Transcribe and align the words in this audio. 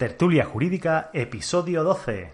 Tertulia 0.00 0.46
Jurídica, 0.46 1.10
episodio 1.12 1.84
12. 1.84 2.32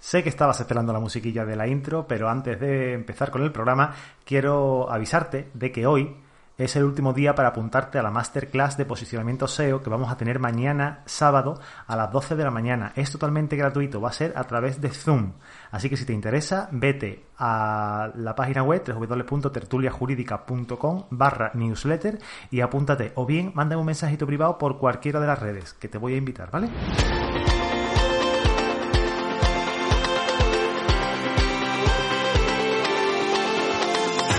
Sé 0.00 0.22
que 0.22 0.30
estabas 0.30 0.60
esperando 0.60 0.94
la 0.94 0.98
musiquilla 0.98 1.44
de 1.44 1.56
la 1.56 1.66
intro, 1.66 2.06
pero 2.08 2.30
antes 2.30 2.58
de 2.58 2.94
empezar 2.94 3.30
con 3.30 3.42
el 3.42 3.52
programa, 3.52 3.94
quiero 4.24 4.90
avisarte 4.90 5.50
de 5.52 5.70
que 5.72 5.86
hoy 5.86 6.16
es 6.58 6.76
el 6.76 6.84
último 6.84 7.12
día 7.12 7.34
para 7.34 7.50
apuntarte 7.50 7.98
a 7.98 8.02
la 8.02 8.10
masterclass 8.10 8.76
de 8.76 8.84
posicionamiento 8.84 9.46
SEO 9.46 9.80
que 9.80 9.88
vamos 9.88 10.10
a 10.10 10.16
tener 10.16 10.40
mañana 10.40 11.02
sábado 11.06 11.60
a 11.86 11.96
las 11.96 12.10
12 12.12 12.34
de 12.34 12.42
la 12.44 12.50
mañana. 12.50 12.92
Es 12.96 13.12
totalmente 13.12 13.54
gratuito, 13.56 14.00
va 14.00 14.08
a 14.10 14.12
ser 14.12 14.32
a 14.36 14.42
través 14.44 14.80
de 14.80 14.90
Zoom. 14.90 15.34
Así 15.70 15.88
que 15.88 15.96
si 15.96 16.04
te 16.04 16.12
interesa, 16.12 16.68
vete 16.72 17.26
a 17.38 18.10
la 18.16 18.34
página 18.34 18.64
web 18.64 18.82
www.tertuliajurídica.com 18.84 21.04
barra 21.10 21.52
newsletter 21.54 22.18
y 22.50 22.60
apúntate 22.60 23.12
o 23.14 23.24
bien 23.24 23.52
mándame 23.54 23.78
un 23.80 23.86
mensajito 23.86 24.26
privado 24.26 24.58
por 24.58 24.78
cualquiera 24.78 25.20
de 25.20 25.28
las 25.28 25.38
redes 25.38 25.74
que 25.74 25.86
te 25.88 25.98
voy 25.98 26.14
a 26.14 26.16
invitar, 26.16 26.50
¿vale? 26.50 26.68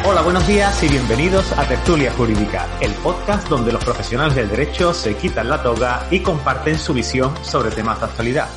Hola, 0.09 0.23
buenos 0.23 0.47
días 0.47 0.83
y 0.83 0.87
bienvenidos 0.87 1.51
a 1.55 1.67
Tertulia 1.67 2.11
Jurídica, 2.11 2.67
el 2.81 2.91
podcast 2.93 3.47
donde 3.47 3.71
los 3.71 3.85
profesionales 3.85 4.33
del 4.33 4.49
derecho 4.49 4.91
se 4.91 5.15
quitan 5.15 5.47
la 5.47 5.61
toga 5.61 6.07
y 6.09 6.21
comparten 6.21 6.79
su 6.79 6.95
visión 6.95 7.31
sobre 7.43 7.69
temas 7.69 7.99
de 7.99 8.07
actualidad. 8.07 8.47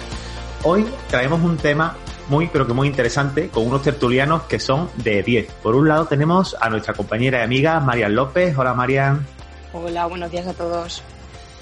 Hoy 0.64 0.86
traemos 1.10 1.42
un 1.42 1.58
tema 1.58 1.94
muy, 2.30 2.46
pero 2.46 2.66
que 2.66 2.72
muy 2.72 2.88
interesante 2.88 3.50
con 3.50 3.66
unos 3.66 3.82
tertulianos 3.82 4.44
que 4.44 4.58
son 4.58 4.88
de 5.04 5.22
10. 5.22 5.52
Por 5.62 5.74
un 5.74 5.88
lado 5.88 6.06
tenemos 6.06 6.56
a 6.58 6.70
nuestra 6.70 6.94
compañera 6.94 7.40
y 7.40 7.42
amiga 7.42 7.80
Marian 7.80 8.14
López. 8.14 8.56
Hola, 8.56 8.72
Marian. 8.72 9.26
Hola, 9.74 10.06
buenos 10.06 10.30
días 10.30 10.46
a 10.46 10.54
todos. 10.54 11.02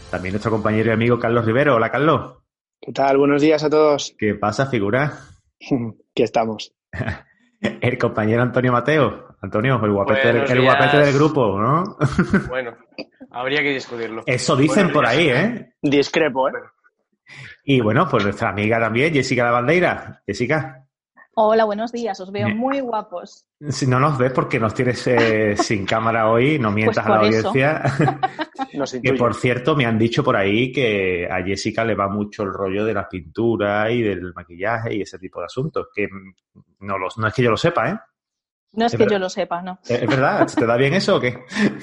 También 0.09 0.35
nuestro 0.35 0.53
compañero 0.53 0.91
y 0.91 0.93
amigo 0.93 1.19
Carlos 1.19 1.45
Rivero. 1.45 1.75
Hola, 1.75 1.91
Carlos. 1.91 2.37
¿Qué 2.81 2.93
tal? 2.93 3.19
Buenos 3.19 3.43
días 3.43 3.65
a 3.65 3.71
todos. 3.71 4.15
¿Qué 4.17 4.37
pasa, 4.37 4.67
figura? 4.67 5.19
¿Qué 6.15 6.23
estamos. 6.23 6.77
el 7.61 7.99
compañero 7.99 8.43
Antonio 8.43 8.71
Mateo. 8.71 9.30
Antonio, 9.43 9.81
el 9.83 9.93
guapete, 9.93 10.33
del, 10.33 10.51
el 10.51 10.63
guapete 10.63 10.99
del 10.99 11.15
grupo, 11.15 11.59
¿no? 11.59 11.97
Bueno, 12.49 12.77
habría 13.31 13.63
que 13.63 13.71
discutirlo. 13.71 14.23
Eso 14.27 14.55
dicen 14.55 14.93
por 14.93 15.07
ahí, 15.07 15.29
¿eh? 15.29 15.75
Discrepo, 15.81 16.49
¿eh? 16.49 16.53
Y 17.65 17.81
bueno, 17.81 18.07
pues 18.09 18.25
nuestra 18.25 18.51
amiga 18.51 18.79
también, 18.79 19.15
Jessica 19.15 19.45
La 19.45 19.53
Bandeira. 19.53 20.23
Jessica. 20.27 20.85
Hola, 21.35 21.65
buenos 21.65 21.91
días, 21.91 22.21
os 22.21 22.31
veo 22.33 22.49
muy 22.51 22.81
guapos. 22.81 23.47
Si 23.69 23.87
no 23.87 23.99
nos 23.99 24.19
ves 24.19 24.33
porque 24.33 24.61
nos 24.61 24.75
tienes 24.75 25.07
eh, 25.07 25.57
sin 25.57 25.87
cámara 25.87 26.29
hoy, 26.29 26.59
no 26.59 26.71
mientas 26.71 27.07
Pues 27.07 27.07
a 27.07 27.19
la 27.19 27.27
audiencia. 27.27 27.83
Que 29.03 29.15
por 29.15 29.35
cierto, 29.35 29.75
me 29.75 29.85
han 29.85 29.99
dicho 29.99 30.23
por 30.23 30.37
ahí 30.37 30.71
que 30.71 31.29
a 31.31 31.43
Jessica 31.43 31.85
le 31.85 31.95
va 31.95 32.09
mucho 32.09 32.45
el 32.45 32.53
rollo 32.53 32.85
de 32.85 32.95
la 32.95 33.09
pintura 33.09 33.91
y 33.91 34.01
del 34.01 34.33
maquillaje 34.33 34.95
y 34.95 35.03
ese 35.03 35.19
tipo 35.19 35.41
de 35.41 35.47
asuntos. 35.47 35.89
Que 35.93 36.09
no, 36.79 36.97
los, 36.97 37.19
no 37.19 37.27
es 37.27 37.35
que 37.35 37.43
yo 37.43 37.51
lo 37.51 37.57
sepa, 37.57 37.91
¿eh? 37.91 37.99
No 38.73 38.87
es 38.87 38.93
Es 38.93 38.97
que 38.99 39.05
verdad. 39.05 39.17
yo 39.17 39.19
lo 39.21 39.29
sepa, 39.31 39.63
¿no? 39.63 39.79
¿Es 39.89 40.07
verdad? 40.07 40.49
¿Te 40.55 40.67
da 40.67 40.77
bien 40.77 40.95
eso 40.95 41.17
o 41.17 41.21
qué? 41.21 41.39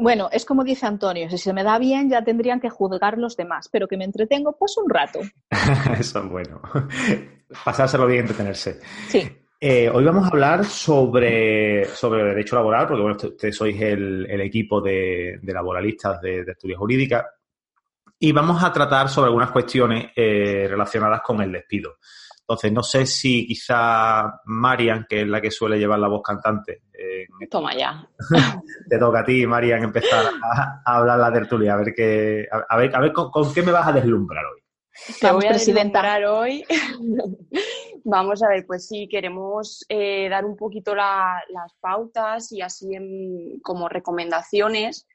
Bueno, 0.00 0.28
es 0.30 0.44
como 0.44 0.62
dice 0.62 0.86
Antonio, 0.86 1.28
si 1.28 1.38
se 1.38 1.52
me 1.52 1.64
da 1.64 1.76
bien 1.76 2.08
ya 2.08 2.22
tendrían 2.22 2.60
que 2.60 2.70
juzgar 2.70 3.18
los 3.18 3.36
demás, 3.36 3.68
pero 3.68 3.88
que 3.88 3.96
me 3.96 4.04
entretengo 4.04 4.56
pues 4.56 4.76
un 4.78 4.88
rato. 4.88 5.18
Eso 5.98 6.20
es 6.20 6.28
bueno. 6.30 6.62
Pasárselo 7.64 8.06
bien, 8.06 8.20
entretenerse. 8.20 8.78
Sí, 9.08 9.28
Eh, 9.60 9.90
hoy 9.92 10.04
vamos 10.04 10.24
a 10.24 10.28
hablar 10.28 10.64
sobre, 10.64 11.84
sobre 11.86 12.22
derecho 12.22 12.54
laboral, 12.54 12.86
porque 12.86 13.02
bueno, 13.02 13.16
ustedes 13.20 13.56
sois 13.56 13.80
el, 13.82 14.24
el 14.30 14.40
equipo 14.42 14.80
de, 14.80 15.40
de 15.42 15.52
laboralistas 15.52 16.20
de, 16.20 16.44
de 16.44 16.52
estudios 16.52 16.78
jurídicas, 16.78 17.24
y 18.20 18.30
vamos 18.30 18.62
a 18.62 18.72
tratar 18.72 19.08
sobre 19.08 19.26
algunas 19.26 19.50
cuestiones 19.50 20.12
eh, 20.14 20.66
relacionadas 20.70 21.22
con 21.22 21.40
el 21.42 21.50
despido. 21.50 21.96
Entonces, 22.50 22.72
no 22.72 22.82
sé 22.82 23.04
si 23.04 23.46
quizá 23.46 24.40
Marian, 24.46 25.04
que 25.06 25.20
es 25.20 25.28
la 25.28 25.38
que 25.38 25.50
suele 25.50 25.78
llevar 25.78 25.98
la 25.98 26.08
voz 26.08 26.22
cantante, 26.22 26.80
eh, 26.98 27.26
Toma 27.50 27.76
ya. 27.76 28.08
te 28.88 28.98
toca 28.98 29.20
a 29.20 29.24
ti, 29.26 29.46
Marian, 29.46 29.84
empezar 29.84 30.24
a, 30.42 30.80
a 30.82 30.96
hablar 30.96 31.18
la 31.18 31.30
tertulia, 31.30 31.74
a 31.74 31.76
ver, 31.76 31.92
qué, 31.94 32.46
a, 32.50 32.64
a 32.74 32.78
ver, 32.78 32.96
a 32.96 33.00
ver 33.00 33.12
con, 33.12 33.30
con 33.30 33.52
qué 33.52 33.60
me 33.62 33.70
vas 33.70 33.86
a 33.86 33.92
deslumbrar 33.92 34.42
hoy. 34.46 34.62
Te 35.20 35.26
Vamos, 35.26 35.44
voy 35.44 35.50
a 35.50 35.52
deslumbrar 35.58 36.24
hoy. 36.24 36.64
Vamos 38.04 38.42
a 38.42 38.48
ver, 38.48 38.64
pues 38.66 38.88
sí, 38.88 39.06
queremos 39.10 39.84
eh, 39.90 40.30
dar 40.30 40.46
un 40.46 40.56
poquito 40.56 40.94
la- 40.94 41.42
las 41.50 41.74
pautas 41.80 42.50
y 42.52 42.62
así 42.62 42.94
en- 42.94 43.60
como 43.60 43.90
recomendaciones 43.90 45.06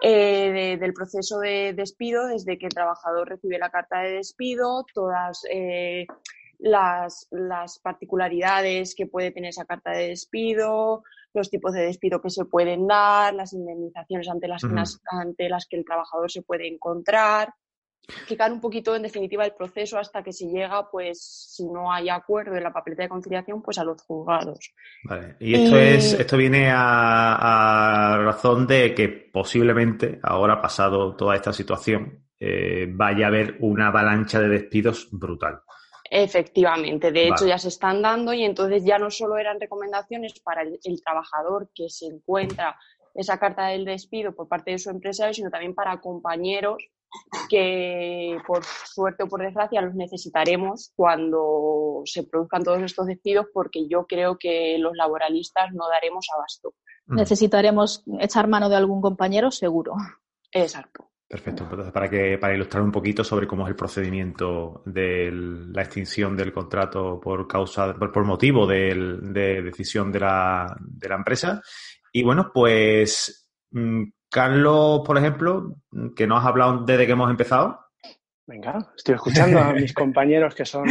eh, 0.00 0.50
de- 0.52 0.76
del 0.78 0.94
proceso 0.94 1.38
de 1.40 1.74
despido 1.74 2.28
desde 2.28 2.56
que 2.56 2.64
el 2.66 2.72
trabajador 2.72 3.28
recibe 3.28 3.58
la 3.58 3.68
carta 3.68 3.98
de 4.00 4.12
despido, 4.12 4.86
todas 4.94 5.42
eh, 5.52 6.06
las, 6.58 7.26
las 7.30 7.78
particularidades 7.78 8.94
que 8.94 9.06
puede 9.06 9.30
tener 9.30 9.50
esa 9.50 9.64
carta 9.64 9.92
de 9.92 10.08
despido, 10.08 11.02
los 11.34 11.50
tipos 11.50 11.72
de 11.72 11.82
despido 11.82 12.20
que 12.20 12.30
se 12.30 12.44
pueden 12.44 12.86
dar, 12.86 13.34
las 13.34 13.52
indemnizaciones 13.52 14.28
ante 14.28 14.48
las, 14.48 14.62
ante 15.10 15.48
las 15.48 15.66
que 15.66 15.76
el 15.76 15.84
trabajador 15.84 16.30
se 16.30 16.42
puede 16.42 16.66
encontrar 16.66 17.54
explicar 18.10 18.50
un 18.50 18.60
poquito 18.60 18.96
en 18.96 19.02
definitiva 19.02 19.44
el 19.44 19.52
proceso 19.52 19.98
hasta 19.98 20.22
que 20.22 20.32
se 20.32 20.46
llega, 20.46 20.88
pues 20.90 21.20
si 21.54 21.66
no 21.68 21.92
hay 21.92 22.08
acuerdo 22.08 22.56
en 22.56 22.62
la 22.62 22.72
papeleta 22.72 23.02
de 23.02 23.08
conciliación, 23.10 23.60
pues 23.60 23.76
a 23.76 23.84
los 23.84 24.00
juzgados. 24.00 24.72
Vale. 25.04 25.36
Y 25.40 25.54
esto 25.54 25.76
Y- 25.76 25.82
es, 25.82 26.14
esto 26.14 26.36
viene 26.38 26.70
a, 26.70 28.14
a 28.14 28.18
razón 28.18 28.66
de 28.66 28.94
que 28.94 29.08
posiblemente, 29.08 30.20
ahora 30.22 30.62
pasado 30.62 31.16
toda 31.16 31.36
esta 31.36 31.52
situación, 31.52 32.24
eh, 32.40 32.86
vaya 32.90 33.26
a 33.26 33.28
haber 33.28 33.56
una 33.60 33.88
avalancha 33.88 34.40
de 34.40 34.48
despidos 34.48 35.08
brutal. 35.12 35.60
Efectivamente, 36.10 37.12
de 37.12 37.28
hecho 37.28 37.46
ya 37.46 37.58
se 37.58 37.68
están 37.68 38.02
dando 38.02 38.32
y 38.32 38.44
entonces 38.44 38.84
ya 38.84 38.98
no 38.98 39.10
solo 39.10 39.36
eran 39.36 39.60
recomendaciones 39.60 40.40
para 40.40 40.62
el, 40.62 40.78
el 40.82 41.02
trabajador 41.02 41.70
que 41.74 41.88
se 41.88 42.06
encuentra 42.06 42.76
esa 43.14 43.38
carta 43.38 43.66
del 43.68 43.84
despido 43.84 44.34
por 44.34 44.48
parte 44.48 44.70
de 44.70 44.78
su 44.78 44.90
empresario, 44.90 45.34
sino 45.34 45.50
también 45.50 45.74
para 45.74 46.00
compañeros 46.00 46.78
que 47.48 48.38
por 48.46 48.64
suerte 48.64 49.22
o 49.22 49.28
por 49.28 49.42
desgracia 49.42 49.80
los 49.80 49.94
necesitaremos 49.94 50.92
cuando 50.94 52.02
se 52.04 52.24
produzcan 52.24 52.62
todos 52.62 52.82
estos 52.82 53.06
despidos 53.06 53.46
porque 53.52 53.88
yo 53.88 54.06
creo 54.06 54.36
que 54.38 54.76
los 54.78 54.94
laboralistas 54.96 55.72
no 55.72 55.88
daremos 55.88 56.26
abasto. 56.36 56.74
Mm, 57.06 57.16
necesitaremos 57.16 58.04
echar 58.20 58.46
mano 58.48 58.68
de 58.68 58.76
algún 58.76 59.00
compañero, 59.00 59.50
seguro. 59.50 59.94
Exacto. 60.52 61.07
Perfecto. 61.28 61.64
Entonces, 61.64 61.92
para 61.92 62.08
que 62.08 62.38
para 62.38 62.54
ilustrar 62.54 62.82
un 62.82 62.90
poquito 62.90 63.22
sobre 63.22 63.46
cómo 63.46 63.64
es 63.64 63.68
el 63.68 63.76
procedimiento 63.76 64.82
de 64.86 65.30
la 65.30 65.82
extinción 65.82 66.34
del 66.34 66.54
contrato 66.54 67.20
por 67.20 67.46
causa, 67.46 67.94
por, 67.94 68.10
por 68.10 68.24
motivo 68.24 68.66
de 68.66 69.62
decisión 69.62 70.10
de 70.10 70.20
la, 70.20 70.74
de 70.80 71.08
la 71.08 71.16
empresa. 71.16 71.60
Y 72.12 72.22
bueno, 72.22 72.50
pues 72.52 73.50
mm, 73.72 74.04
Carlos, 74.30 75.02
por 75.04 75.18
ejemplo, 75.18 75.76
que 76.16 76.26
nos 76.26 76.40
has 76.40 76.46
hablado 76.46 76.84
desde 76.84 77.04
que 77.04 77.12
hemos 77.12 77.30
empezado. 77.30 77.78
Venga, 78.46 78.78
estoy 78.96 79.16
escuchando 79.16 79.58
a 79.58 79.74
mis 79.74 79.92
compañeros 79.94 80.54
que 80.54 80.64
son. 80.64 80.88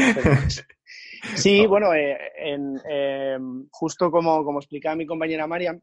Sí, 1.34 1.66
bueno, 1.66 1.94
eh, 1.96 2.16
en, 2.38 2.80
eh, 2.88 3.38
justo 3.72 4.12
como, 4.12 4.44
como 4.44 4.60
explicaba 4.60 4.96
mi 4.96 5.08
compañera 5.08 5.48
Mariam, 5.48 5.82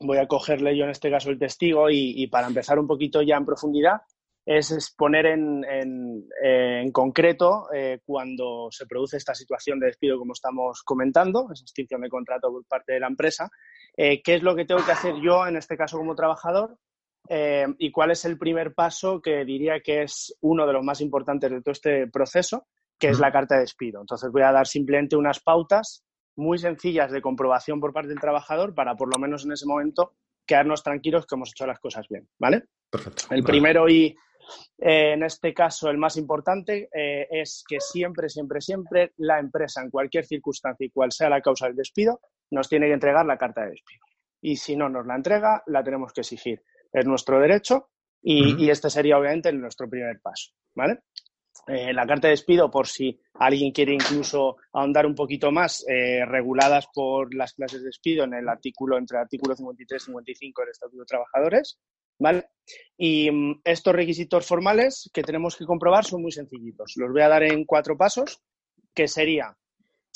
voy 0.00 0.18
a 0.18 0.26
cogerle 0.26 0.76
yo 0.76 0.84
en 0.84 0.90
este 0.90 1.10
caso 1.10 1.30
el 1.30 1.38
testigo 1.38 1.90
y, 1.90 2.14
y 2.16 2.26
para 2.26 2.46
empezar 2.46 2.78
un 2.78 2.86
poquito 2.86 3.22
ya 3.22 3.36
en 3.36 3.46
profundidad, 3.46 4.02
es 4.46 4.70
exponer 4.72 5.26
en, 5.26 5.64
en, 5.64 6.28
en 6.42 6.92
concreto 6.92 7.66
eh, 7.72 8.00
cuando 8.04 8.68
se 8.70 8.86
produce 8.86 9.16
esta 9.16 9.34
situación 9.34 9.80
de 9.80 9.86
despido 9.86 10.18
como 10.18 10.34
estamos 10.34 10.82
comentando, 10.82 11.48
esa 11.50 11.62
extinción 11.62 12.02
de 12.02 12.10
contrato 12.10 12.50
por 12.50 12.66
parte 12.66 12.92
de 12.92 13.00
la 13.00 13.06
empresa, 13.06 13.48
eh, 13.96 14.22
qué 14.22 14.34
es 14.34 14.42
lo 14.42 14.54
que 14.54 14.66
tengo 14.66 14.84
que 14.84 14.92
hacer 14.92 15.14
yo 15.22 15.46
en 15.46 15.56
este 15.56 15.76
caso 15.76 15.96
como 15.96 16.14
trabajador 16.14 16.76
eh, 17.28 17.66
y 17.78 17.90
cuál 17.90 18.10
es 18.10 18.24
el 18.26 18.36
primer 18.36 18.74
paso 18.74 19.22
que 19.22 19.44
diría 19.46 19.80
que 19.80 20.02
es 20.02 20.36
uno 20.42 20.66
de 20.66 20.74
los 20.74 20.84
más 20.84 21.00
importantes 21.00 21.50
de 21.50 21.62
todo 21.62 21.72
este 21.72 22.06
proceso, 22.08 22.66
que 22.98 23.08
es 23.08 23.18
la 23.18 23.32
carta 23.32 23.54
de 23.54 23.62
despido. 23.62 24.00
Entonces 24.00 24.30
voy 24.30 24.42
a 24.42 24.52
dar 24.52 24.66
simplemente 24.66 25.16
unas 25.16 25.40
pautas 25.40 26.04
muy 26.36 26.58
sencillas 26.58 27.10
de 27.10 27.22
comprobación 27.22 27.80
por 27.80 27.92
parte 27.92 28.08
del 28.08 28.20
trabajador 28.20 28.74
para 28.74 28.96
por 28.96 29.12
lo 29.12 29.20
menos 29.20 29.44
en 29.44 29.52
ese 29.52 29.66
momento 29.66 30.14
quedarnos 30.46 30.82
tranquilos 30.82 31.26
que 31.26 31.34
hemos 31.34 31.50
hecho 31.50 31.66
las 31.66 31.78
cosas 31.78 32.06
bien, 32.08 32.28
¿vale? 32.38 32.64
Perfecto. 32.90 33.24
El 33.30 33.42
Vale. 33.42 33.44
primero 33.44 33.88
y 33.88 34.16
eh, 34.78 35.12
en 35.12 35.22
este 35.22 35.54
caso 35.54 35.88
el 35.88 35.98
más 35.98 36.16
importante 36.16 36.88
eh, 36.92 37.26
es 37.30 37.64
que 37.66 37.80
siempre, 37.80 38.28
siempre, 38.28 38.60
siempre 38.60 39.12
la 39.16 39.38
empresa 39.38 39.82
en 39.82 39.90
cualquier 39.90 40.26
circunstancia 40.26 40.86
y 40.86 40.90
cual 40.90 41.12
sea 41.12 41.30
la 41.30 41.40
causa 41.40 41.66
del 41.66 41.76
despido 41.76 42.20
nos 42.50 42.68
tiene 42.68 42.86
que 42.86 42.92
entregar 42.92 43.24
la 43.24 43.38
carta 43.38 43.62
de 43.62 43.70
despido. 43.70 44.04
Y 44.42 44.56
si 44.56 44.76
no 44.76 44.88
nos 44.88 45.06
la 45.06 45.16
entrega, 45.16 45.62
la 45.66 45.82
tenemos 45.82 46.12
que 46.12 46.20
exigir. 46.20 46.62
Es 46.92 47.06
nuestro 47.06 47.40
derecho 47.40 47.88
y, 48.22 48.62
y 48.62 48.70
este 48.70 48.90
sería 48.90 49.18
obviamente 49.18 49.52
nuestro 49.52 49.88
primer 49.88 50.20
paso, 50.20 50.52
¿vale? 50.74 51.00
Eh, 51.66 51.92
la 51.94 52.06
carta 52.06 52.28
de 52.28 52.32
despido, 52.32 52.70
por 52.70 52.86
si 52.86 53.18
alguien 53.34 53.72
quiere 53.72 53.94
incluso 53.94 54.56
ahondar 54.72 55.06
un 55.06 55.14
poquito 55.14 55.50
más, 55.50 55.84
eh, 55.88 56.24
reguladas 56.26 56.88
por 56.92 57.34
las 57.34 57.54
clases 57.54 57.80
de 57.80 57.86
despido 57.86 58.24
en 58.24 58.34
el 58.34 58.48
artículo, 58.48 58.98
entre 58.98 59.16
el 59.16 59.22
artículo 59.22 59.56
53 59.56 60.02
y 60.02 60.06
55 60.06 60.62
del 60.62 60.70
Estatuto 60.70 61.00
de 61.00 61.06
Trabajadores, 61.06 61.78
¿vale? 62.18 62.50
Y 62.98 63.30
mm, 63.30 63.62
estos 63.64 63.94
requisitos 63.94 64.46
formales 64.46 65.10
que 65.12 65.22
tenemos 65.22 65.56
que 65.56 65.64
comprobar 65.64 66.04
son 66.04 66.22
muy 66.22 66.32
sencillitos. 66.32 66.94
Los 66.96 67.10
voy 67.10 67.22
a 67.22 67.28
dar 67.28 67.42
en 67.42 67.64
cuatro 67.64 67.96
pasos, 67.96 68.42
que 68.94 69.08
sería, 69.08 69.56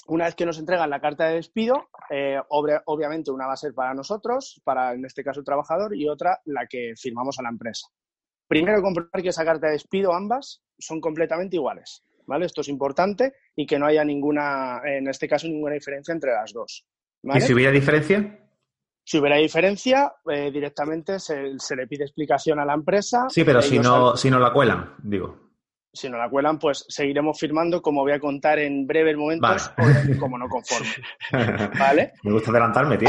una 0.06 0.26
vez 0.26 0.34
que 0.34 0.46
nos 0.46 0.58
entregan 0.58 0.90
la 0.90 1.00
carta 1.00 1.28
de 1.28 1.36
despido, 1.36 1.88
eh, 2.10 2.38
obviamente 2.48 3.30
una 3.30 3.46
va 3.46 3.54
a 3.54 3.56
ser 3.56 3.74
para 3.74 3.94
nosotros, 3.94 4.60
para 4.64 4.92
en 4.92 5.04
este 5.04 5.24
caso 5.24 5.40
el 5.40 5.46
trabajador, 5.46 5.96
y 5.96 6.08
otra 6.08 6.40
la 6.44 6.66
que 6.66 6.92
firmamos 6.96 7.38
a 7.38 7.42
la 7.42 7.50
empresa. 7.50 7.88
Primero, 8.46 8.82
comprobar 8.82 9.22
que 9.22 9.28
esa 9.28 9.44
carta 9.44 9.66
de 9.66 9.74
despido, 9.74 10.14
ambas, 10.14 10.62
son 10.78 11.00
completamente 11.00 11.56
iguales. 11.56 12.04
¿Vale? 12.26 12.44
Esto 12.44 12.60
es 12.60 12.69
importante 12.69 13.32
y 13.56 13.66
que 13.66 13.78
no 13.78 13.86
haya 13.86 14.04
ninguna, 14.04 14.82
en 14.84 15.08
este 15.08 15.26
caso, 15.26 15.48
ninguna 15.48 15.75
diferencia 15.75 16.12
entre 16.12 16.32
las 16.32 16.52
dos. 16.52 16.84
¿Y 17.22 17.40
si 17.40 17.54
hubiera 17.54 17.72
diferencia? 17.72 18.38
Si 19.02 19.19
hubiera 19.19 19.36
diferencia, 19.36 20.12
eh, 20.30 20.50
directamente 20.52 21.19
se, 21.19 21.54
le 21.75 21.86
pide 21.86 22.04
explicación 22.04 22.60
a 22.60 22.66
la 22.66 22.75
empresa. 22.75 23.28
Sí, 23.30 23.44
pero 23.44 23.62
si 23.62 23.78
no, 23.78 24.14
si 24.14 24.30
no 24.30 24.38
la 24.38 24.52
cuelan, 24.52 24.94
digo 25.02 25.47
si 25.93 26.08
no 26.08 26.19
la 26.19 26.29
cuelan, 26.29 26.58
pues 26.58 26.85
seguiremos 26.88 27.38
firmando, 27.38 27.81
como 27.81 28.02
voy 28.02 28.12
a 28.12 28.20
contar 28.20 28.58
en 28.58 28.87
breves 28.87 29.17
momentos, 29.17 29.73
como 30.19 30.38
no 30.38 30.49
conforme. 30.49 30.88
¿Vale? 31.79 32.12
Me 32.23 32.32
gusta 32.32 32.50
adelantarme, 32.50 32.99
tío. 32.99 33.08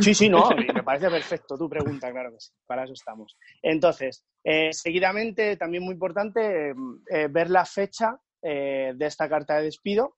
Sí, 0.00 0.14
sí, 0.14 0.28
no, 0.28 0.50
me 0.50 0.82
parece 0.82 1.10
perfecto. 1.10 1.56
Tu 1.56 1.68
pregunta, 1.68 2.10
claro 2.10 2.30
que 2.32 2.40
sí, 2.40 2.52
para 2.66 2.84
eso 2.84 2.92
estamos. 2.92 3.36
Entonces, 3.62 4.24
eh, 4.44 4.72
seguidamente, 4.72 5.56
también 5.56 5.84
muy 5.84 5.94
importante, 5.94 6.70
eh, 7.10 7.28
ver 7.30 7.50
la 7.50 7.64
fecha 7.64 8.18
eh, 8.42 8.92
de 8.94 9.06
esta 9.06 9.28
carta 9.28 9.56
de 9.56 9.64
despido, 9.64 10.16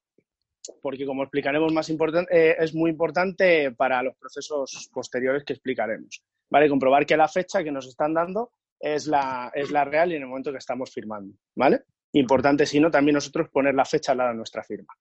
porque 0.82 1.06
como 1.06 1.23
explicaremos 1.23 1.73
más 1.73 1.88
importante, 1.88 2.62
es 2.62 2.75
muy 2.75 2.91
importante 2.91 3.73
para 3.73 4.03
los 4.03 4.17
procesos 4.17 4.91
posteriores 4.93 5.44
que 5.44 5.55
explicaremos. 5.55 6.23
¿Vale? 6.50 6.69
Comprobar 6.69 7.06
que 7.06 7.17
la 7.17 7.29
fecha 7.29 7.62
que 7.62 7.70
nos 7.70 7.87
están 7.87 8.12
dando 8.12 8.50
es 8.81 9.06
la, 9.06 9.53
es 9.55 9.71
la 9.71 9.85
real 9.85 10.11
y 10.11 10.17
en 10.17 10.23
el 10.23 10.29
momento 10.29 10.50
que 10.50 10.59
estamos 10.59 10.91
firmando, 10.91 11.35
¿vale? 11.55 11.82
Importante, 12.12 12.67
si 12.67 12.81
no, 12.81 12.91
también 12.91 13.15
nosotros 13.15 13.49
poner 13.50 13.75
la 13.75 13.85
fecha 13.85 14.12
al 14.12 14.19
lado 14.19 14.31
de 14.31 14.37
nuestra 14.37 14.65
firma. 14.65 14.93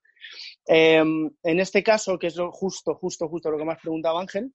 Em, 0.66 1.28
en 1.42 1.60
este 1.60 1.82
caso, 1.82 2.18
que 2.18 2.28
es 2.28 2.38
justo, 2.50 2.94
justo, 2.94 3.28
justo 3.28 3.50
lo 3.50 3.58
que 3.58 3.64
me 3.64 3.72
has 3.72 3.80
preguntado, 3.80 4.18
Ángel, 4.18 4.52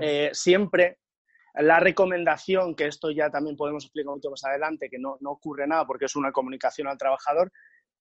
eh, 0.00 0.30
siempre 0.32 0.98
la 1.54 1.80
recomendación, 1.80 2.74
que 2.74 2.86
esto 2.86 3.10
ya 3.10 3.30
también 3.30 3.56
podemos 3.56 3.84
explicar 3.84 4.08
un 4.08 4.14
poquito 4.14 4.30
más 4.30 4.44
adelante, 4.44 4.88
que 4.90 4.98
no, 4.98 5.16
no 5.20 5.32
ocurre 5.32 5.66
nada 5.66 5.86
porque 5.86 6.04
es 6.04 6.16
una 6.16 6.32
comunicación 6.32 6.86
al 6.86 6.98
trabajador, 6.98 7.50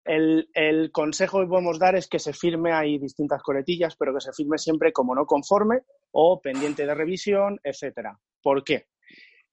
el, 0.06 0.50
el, 0.54 0.92
consejo 0.92 1.40
que 1.40 1.48
podemos 1.48 1.80
dar 1.80 1.96
es 1.96 2.08
que 2.08 2.20
se 2.20 2.34
firme, 2.34 2.74
hay 2.74 3.00
distintas 3.00 3.42
coletillas, 3.42 3.96
pero 3.96 4.14
que 4.14 4.20
se 4.20 4.34
firme 4.34 4.58
siempre 4.58 4.92
como 4.92 5.16
no 5.16 5.26
conforme 5.26 5.84
o 6.12 6.42
pendiente 6.42 6.86
de 6.86 6.94
revisión, 6.94 7.60
etcétera. 7.64 8.20
¿Por 8.42 8.66
qué? 8.66 8.88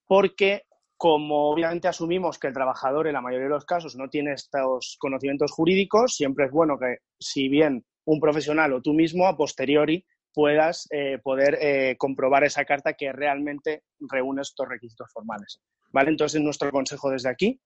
Porque 0.06 0.64
como 1.00 1.48
obviamente 1.48 1.88
asumimos 1.88 2.38
que 2.38 2.48
el 2.48 2.52
trabajador 2.52 3.06
en 3.06 3.14
la 3.14 3.22
mayoría 3.22 3.46
de 3.46 3.54
los 3.54 3.64
casos 3.64 3.96
no 3.96 4.10
tiene 4.10 4.34
estos 4.34 4.98
conocimientos 4.98 5.50
jurídicos, 5.50 6.14
siempre 6.14 6.44
es 6.44 6.52
bueno 6.52 6.78
que 6.78 6.98
si 7.18 7.48
bien 7.48 7.86
un 8.04 8.20
profesional 8.20 8.74
o 8.74 8.82
tú 8.82 8.92
mismo 8.92 9.26
a 9.26 9.34
posteriori 9.34 10.04
puedas 10.30 10.86
eh, 10.90 11.16
poder 11.22 11.56
eh, 11.58 11.96
comprobar 11.96 12.44
esa 12.44 12.66
carta 12.66 12.92
que 12.92 13.12
realmente 13.12 13.84
reúne 13.98 14.42
estos 14.42 14.68
requisitos 14.68 15.10
formales. 15.10 15.62
¿Vale? 15.90 16.10
Entonces, 16.10 16.38
nuestro 16.42 16.70
consejo 16.70 17.08
desde 17.08 17.30
aquí, 17.30 17.58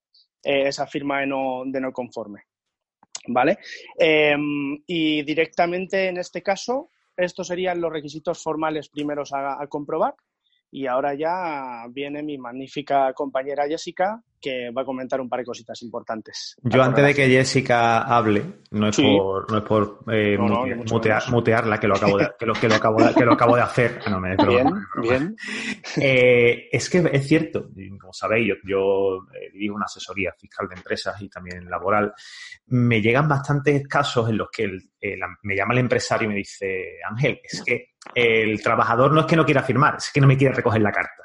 eh, 0.45 0.69
esa 0.69 0.87
firma 0.87 1.19
de 1.19 1.27
no, 1.27 1.65
de 1.67 1.81
no 1.81 1.93
conforme. 1.93 2.45
¿Vale? 3.27 3.59
Em, 3.99 4.81
y 4.87 5.25
directamente 5.25 6.07
en 6.07 6.19
este 6.19 6.41
caso, 6.41 6.89
estos 7.17 7.49
serían 7.49 7.81
los 7.81 7.93
requisitos 7.93 8.41
formales 8.41 8.89
primeros 8.91 9.33
a 9.33 9.67
comprobar. 9.69 10.15
Y 10.77 10.89
ahora 10.89 11.15
ya 11.15 11.87
viene 11.89 12.21
mi 12.21 12.37
magnífica 12.37 13.13
compañera 13.13 13.69
Jessica, 13.69 14.21
que 14.41 14.73
va 14.77 14.83
a 14.83 14.85
comentar 14.85 15.21
un 15.21 15.29
par 15.29 15.39
de 15.39 15.47
cositas 15.47 15.81
importantes. 15.83 16.57
Yo 16.65 16.83
antes 16.83 17.05
de 17.05 17.15
que 17.15 17.29
Jessica 17.29 18.03
hable, 18.03 18.45
no 18.73 18.89
es 18.89 18.97
por, 18.97 19.49
no 19.53 19.59
es 19.59 19.65
por 19.65 20.01
eh, 20.13 20.37
mutearla, 20.37 21.79
que 21.79 21.87
lo 21.87 21.95
acabo 21.95 22.19
de, 22.19 22.29
que 22.37 22.45
lo, 22.45 22.55
que 22.55 22.69
lo 22.69 22.75
acabo 22.75 23.05
de, 23.05 23.15
que 23.15 23.25
lo 23.25 23.35
acabo 23.35 23.55
de 23.55 23.63
hacer. 23.63 24.01
No, 24.11 24.19
me 24.19 24.35
bien, 24.35 24.67
bien. 25.01 25.37
Eh, 25.97 26.69
es 26.73 26.91
que 26.91 27.09
es 27.13 27.29
cierto, 27.29 27.69
como 28.01 28.13
sabéis, 28.13 28.49
yo, 28.49 28.55
yo 28.65 29.17
eh, 29.33 29.51
dirijo 29.53 29.77
una 29.77 29.85
asesoría 29.85 30.33
fiscal 30.37 30.69
de 30.69 30.75
empresas 30.75 31.23
y 31.23 31.29
también 31.29 31.71
laboral. 31.71 32.13
Me 32.67 33.01
llegan 33.01 33.29
bastantes 33.29 33.87
casos 33.87 34.29
en 34.29 34.39
los 34.39 34.49
que 34.51 34.69
me 35.43 35.55
llama 35.55 35.75
el 35.75 35.81
empresario 35.81 36.27
y 36.27 36.33
me 36.33 36.39
dice, 36.39 36.99
Ángel, 37.09 37.39
es 37.45 37.63
que 37.63 37.94
el 38.15 38.63
trabajador 38.63 39.13
no 39.13 39.21
es 39.21 39.27
que 39.27 39.37
no 39.37 39.45
quiera 39.45 39.63
firmar, 39.63 39.97
es 39.97 40.11
que 40.13 40.21
no 40.21 40.27
me 40.27 40.37
quiere 40.37 40.55
recoger 40.55 40.83
la 40.83 40.93
carta. 40.93 41.23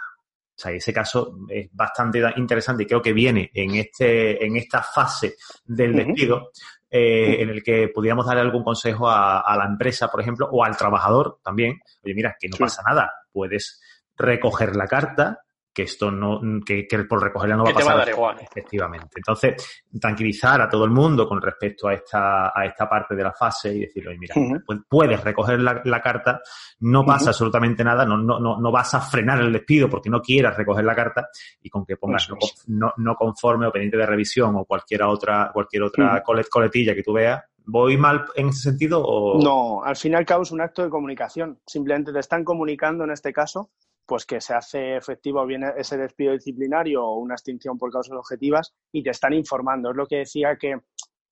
O 0.59 0.61
sea, 0.61 0.71
ese 0.73 0.91
caso 0.91 1.37
es 1.47 1.69
bastante 1.71 2.21
interesante 2.35 2.83
y 2.83 2.85
creo 2.85 3.01
que 3.01 3.13
viene 3.13 3.49
en, 3.53 3.75
este, 3.75 4.45
en 4.45 4.57
esta 4.57 4.83
fase 4.83 5.35
del 5.63 5.95
despido 5.95 6.51
eh, 6.89 7.37
en 7.39 7.49
el 7.49 7.63
que 7.63 7.87
pudiéramos 7.87 8.25
darle 8.25 8.41
algún 8.41 8.63
consejo 8.63 9.07
a, 9.07 9.39
a, 9.39 9.55
la 9.55 9.65
empresa, 9.65 10.09
por 10.09 10.19
ejemplo, 10.19 10.49
o 10.51 10.63
al 10.63 10.75
trabajador 10.75 11.39
también. 11.41 11.79
Oye, 12.03 12.13
mira, 12.13 12.35
que 12.37 12.49
no 12.49 12.57
pasa 12.57 12.81
nada, 12.85 13.09
puedes 13.31 13.79
recoger 14.17 14.75
la 14.75 14.85
carta, 14.85 15.39
que 15.79 15.83
esto 15.83 16.11
no, 16.11 16.41
que, 16.65 16.85
por 17.07 17.23
recogerla 17.23 17.55
no 17.55 17.63
va 17.63 17.71
a 17.71 17.73
pasar. 17.73 18.09
Efectivamente. 18.41 19.15
Entonces, 19.15 19.85
tranquilizar 19.99 20.61
a 20.61 20.67
todo 20.67 20.83
el 20.83 20.91
mundo 20.91 21.25
con 21.25 21.41
respecto 21.41 21.87
a 21.87 21.93
esta, 21.93 22.47
a 22.47 22.65
esta 22.65 22.89
parte 22.89 23.15
de 23.15 23.23
la 23.23 23.31
fase 23.31 23.73
y 23.73 23.79
decirle, 23.79 24.17
mira, 24.17 24.35
pues 24.65 24.79
puedes 24.89 25.23
recoger 25.23 25.61
la, 25.61 26.01
carta, 26.01 26.41
no 26.81 27.05
pasa 27.05 27.29
absolutamente 27.29 27.81
nada, 27.81 28.05
no, 28.05 28.17
no, 28.17 28.39
no, 28.39 28.71
vas 28.71 28.93
a 28.93 28.99
frenar 28.99 29.39
el 29.39 29.53
despido 29.53 29.89
porque 29.89 30.09
no 30.09 30.21
quieras 30.21 30.57
recoger 30.57 30.83
la 30.83 30.95
carta 30.95 31.29
y 31.61 31.69
con 31.69 31.85
que 31.85 31.95
pongas 31.95 32.27
no, 32.67 32.93
no, 32.97 33.15
conforme 33.15 33.67
o 33.67 33.71
pendiente 33.71 33.97
de 33.97 34.05
revisión 34.05 34.55
o 34.57 34.65
cualquier 34.65 35.03
otra, 35.03 35.49
cualquier 35.53 35.83
otra 35.83 36.23
coletilla 36.23 36.93
que 36.93 37.03
tú 37.03 37.13
veas, 37.13 37.41
¿Voy 37.71 37.97
mal 37.97 38.25
en 38.35 38.49
ese 38.49 38.71
sentido? 38.71 39.03
O... 39.05 39.39
No, 39.43 39.83
al 39.83 39.95
fin 39.95 40.13
y 40.13 40.15
al 40.15 40.25
cabo 40.25 40.41
es 40.41 40.51
un 40.51 40.59
acto 40.59 40.81
de 40.81 40.89
comunicación. 40.89 41.59
Simplemente 41.67 42.11
te 42.11 42.17
están 42.17 42.43
comunicando 42.43 43.03
en 43.03 43.11
este 43.11 43.31
caso 43.31 43.69
pues 44.09 44.25
que 44.25 44.41
se 44.41 44.55
hace 44.55 44.97
efectivo 44.97 45.45
bien 45.45 45.63
ese 45.77 45.95
despido 45.95 46.33
disciplinario 46.33 47.05
o 47.05 47.19
una 47.19 47.35
extinción 47.35 47.77
por 47.77 47.91
causas 47.91 48.17
objetivas 48.17 48.73
y 48.91 49.03
te 49.03 49.11
están 49.11 49.33
informando. 49.33 49.91
Es 49.91 49.95
lo 49.95 50.07
que 50.07 50.17
decía 50.17 50.57
que 50.59 50.71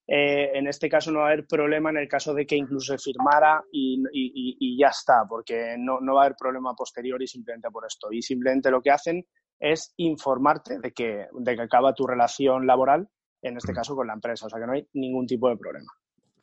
eh, 0.08 0.52
en 0.54 0.68
este 0.68 0.88
caso 0.88 1.12
no 1.12 1.22
va 1.22 1.30
a 1.30 1.32
haber 1.32 1.48
problema 1.48 1.90
en 1.90 1.98
el 1.98 2.08
caso 2.08 2.36
de 2.36 2.46
que 2.46 2.56
incluso 2.56 2.96
se 2.96 3.04
firmara 3.04 3.64
y, 3.72 4.78
ya 4.80 4.90
está, 4.90 5.24
porque 5.28 5.76
no, 5.80 5.98
va 6.14 6.22
a 6.22 6.26
haber 6.26 6.38
problema 6.38 6.76
posterior 6.76 7.20
y 7.20 7.26
simplemente 7.26 7.72
por 7.72 7.84
esto. 7.84 8.12
Y 8.12 8.22
simplemente 8.22 8.70
lo 8.70 8.80
que 8.80 8.92
hacen 8.92 9.26
es 9.60 9.96
informarte 9.98 10.78
de 10.80 10.92
que, 10.92 11.26
de 11.34 11.56
que 11.56 11.62
acaba 11.64 11.96
tu 11.96 12.06
relación 12.06 12.68
laboral, 12.68 13.10
en 13.42 13.58
este 13.58 13.74
caso 13.74 13.96
con 13.96 14.06
la 14.06 14.14
empresa, 14.14 14.46
o 14.46 14.50
sea 14.52 14.60
que 14.60 14.68
no 14.68 14.74
hay 14.74 14.88
ningún 14.94 15.26
tipo 15.26 15.50
de 15.50 15.58
problema. 15.58 15.92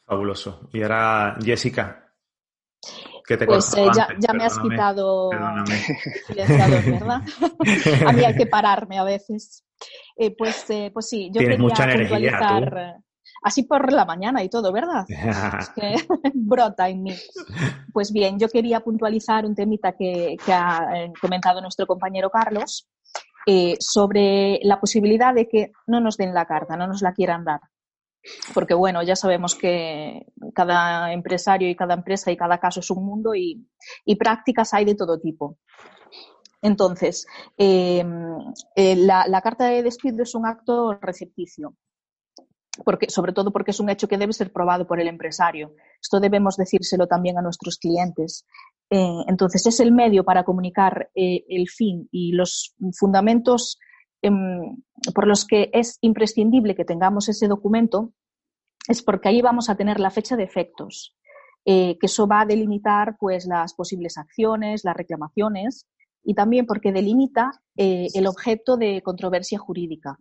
Fabuloso. 0.05 0.69
Y 0.73 0.83
ahora, 0.83 1.37
Jessica, 1.41 2.04
pues 3.47 3.75
eh, 3.77 3.87
ya, 3.95 4.33
me 4.33 4.45
has 4.45 4.59
quitado 4.59 5.31
¿verdad? 6.37 7.23
a 8.07 8.13
mí 8.13 8.25
hay 8.25 8.37
que 8.37 8.47
pararme 8.47 8.99
a 8.99 9.05
veces. 9.05 9.65
Eh, 10.17 10.35
pues, 10.37 10.69
eh, 10.71 10.91
pues 10.93 11.09
sí, 11.09 11.31
yo 11.33 11.41
quería 11.41 11.57
puntualizar 11.57 12.97
así 13.43 13.65
por 13.65 13.93
la 13.93 14.05
mañana 14.05 14.43
y 14.43 14.49
todo, 14.49 14.73
¿verdad? 14.73 15.05
es 15.09 15.69
que 15.71 15.95
brota 16.35 16.89
en 16.89 17.03
mí. 17.03 17.15
Pues 17.93 18.13
bien, 18.13 18.39
yo 18.39 18.49
quería 18.49 18.81
puntualizar 18.81 19.45
un 19.47 19.55
temita 19.55 19.93
que, 19.93 20.37
que 20.45 20.53
ha 20.53 21.11
comentado 21.21 21.61
nuestro 21.61 21.87
compañero 21.87 22.31
Carlos 22.31 22.89
sobre 23.79 24.59
la 24.63 24.81
posibilidad 24.81 25.35
de 25.35 25.47
que 25.49 25.73
no 25.87 26.01
nos 26.01 26.17
den 26.17 26.33
la 26.33 26.47
carta, 26.47 26.77
no 26.77 26.87
nos 26.87 27.03
la 27.03 27.13
quieran 27.13 27.45
dar 27.45 27.61
porque 28.53 28.75
bueno, 28.75 29.03
ya 29.03 29.17
sabemos 29.17 29.55
que 29.55 30.27
cada 30.55 31.13
empresario 31.13 31.69
y 31.69 31.77
cada 31.77 31.95
empresa 31.95 32.31
y 32.31 32.37
cada 32.37 32.59
caso 32.59 32.81
es 32.81 32.91
un 32.91 33.05
mundo 33.05 33.35
y, 33.35 33.67
prácticas 34.19 34.75
hay 34.75 34.85
de 34.85 34.95
todo 34.95 35.21
tipo. 35.21 35.59
Entonces, 36.63 37.27
em, 37.59 38.39
eh, 38.75 38.97
la, 38.97 39.41
carta 39.43 39.67
de 39.67 39.83
despido 39.83 40.23
es 40.23 40.35
un 40.35 40.47
acto 40.47 40.95
recepticio, 40.95 41.75
porque, 42.85 43.11
sobre 43.11 43.33
todo 43.33 43.53
porque 43.53 43.73
es 43.73 43.81
un 43.81 43.91
hecho 43.91 44.09
que 44.09 44.17
debe 44.17 44.33
ser 44.33 44.51
probado 44.51 44.87
por 44.87 44.99
el 44.99 45.09
empresario. 45.09 45.75
Esto 46.01 46.21
debemos 46.21 46.57
decírselo 46.57 47.07
también 47.07 47.37
a 47.37 47.43
nuestros 47.43 47.77
clientes. 47.77 48.47
Eh, 48.89 49.25
entonces, 49.29 49.67
es 49.67 49.81
el 49.81 49.93
medio 49.93 50.25
para 50.25 50.45
comunicar 50.45 51.11
eh, 51.15 51.45
el 51.49 51.69
fin 51.69 52.09
y 52.11 52.33
los 52.33 52.75
fundamentos 52.99 53.79
por 54.31 55.27
los 55.27 55.47
que 55.47 55.71
es 55.73 55.99
imprescindible 56.01 56.75
que 56.75 56.85
tengamos 56.85 57.29
ese 57.29 57.49
documento 57.49 58.13
es 58.89 59.03
porque 59.03 59.29
ahí 59.29 59.43
vamos 59.43 59.69
a 59.69 59.77
tener 59.77 60.01
la 60.01 60.11
fecha 60.11 60.37
de 60.37 60.45
efectos, 60.45 61.17
eh, 61.65 61.99
que 61.99 62.07
eso 62.07 62.27
va 62.27 62.43
a 62.43 62.47
delimitar 62.47 63.17
pues, 63.19 63.47
las 63.47 63.75
posibles 63.75 64.19
acciones, 64.19 64.85
las 64.85 64.97
reclamaciones 64.97 65.87
y 66.23 66.35
también 66.35 66.67
porque 66.67 66.93
delimita 66.93 67.51
eh, 67.77 68.09
el 68.15 68.27
objeto 68.27 68.77
de 68.77 69.03
controversia 69.03 69.59
jurídica. 69.59 70.19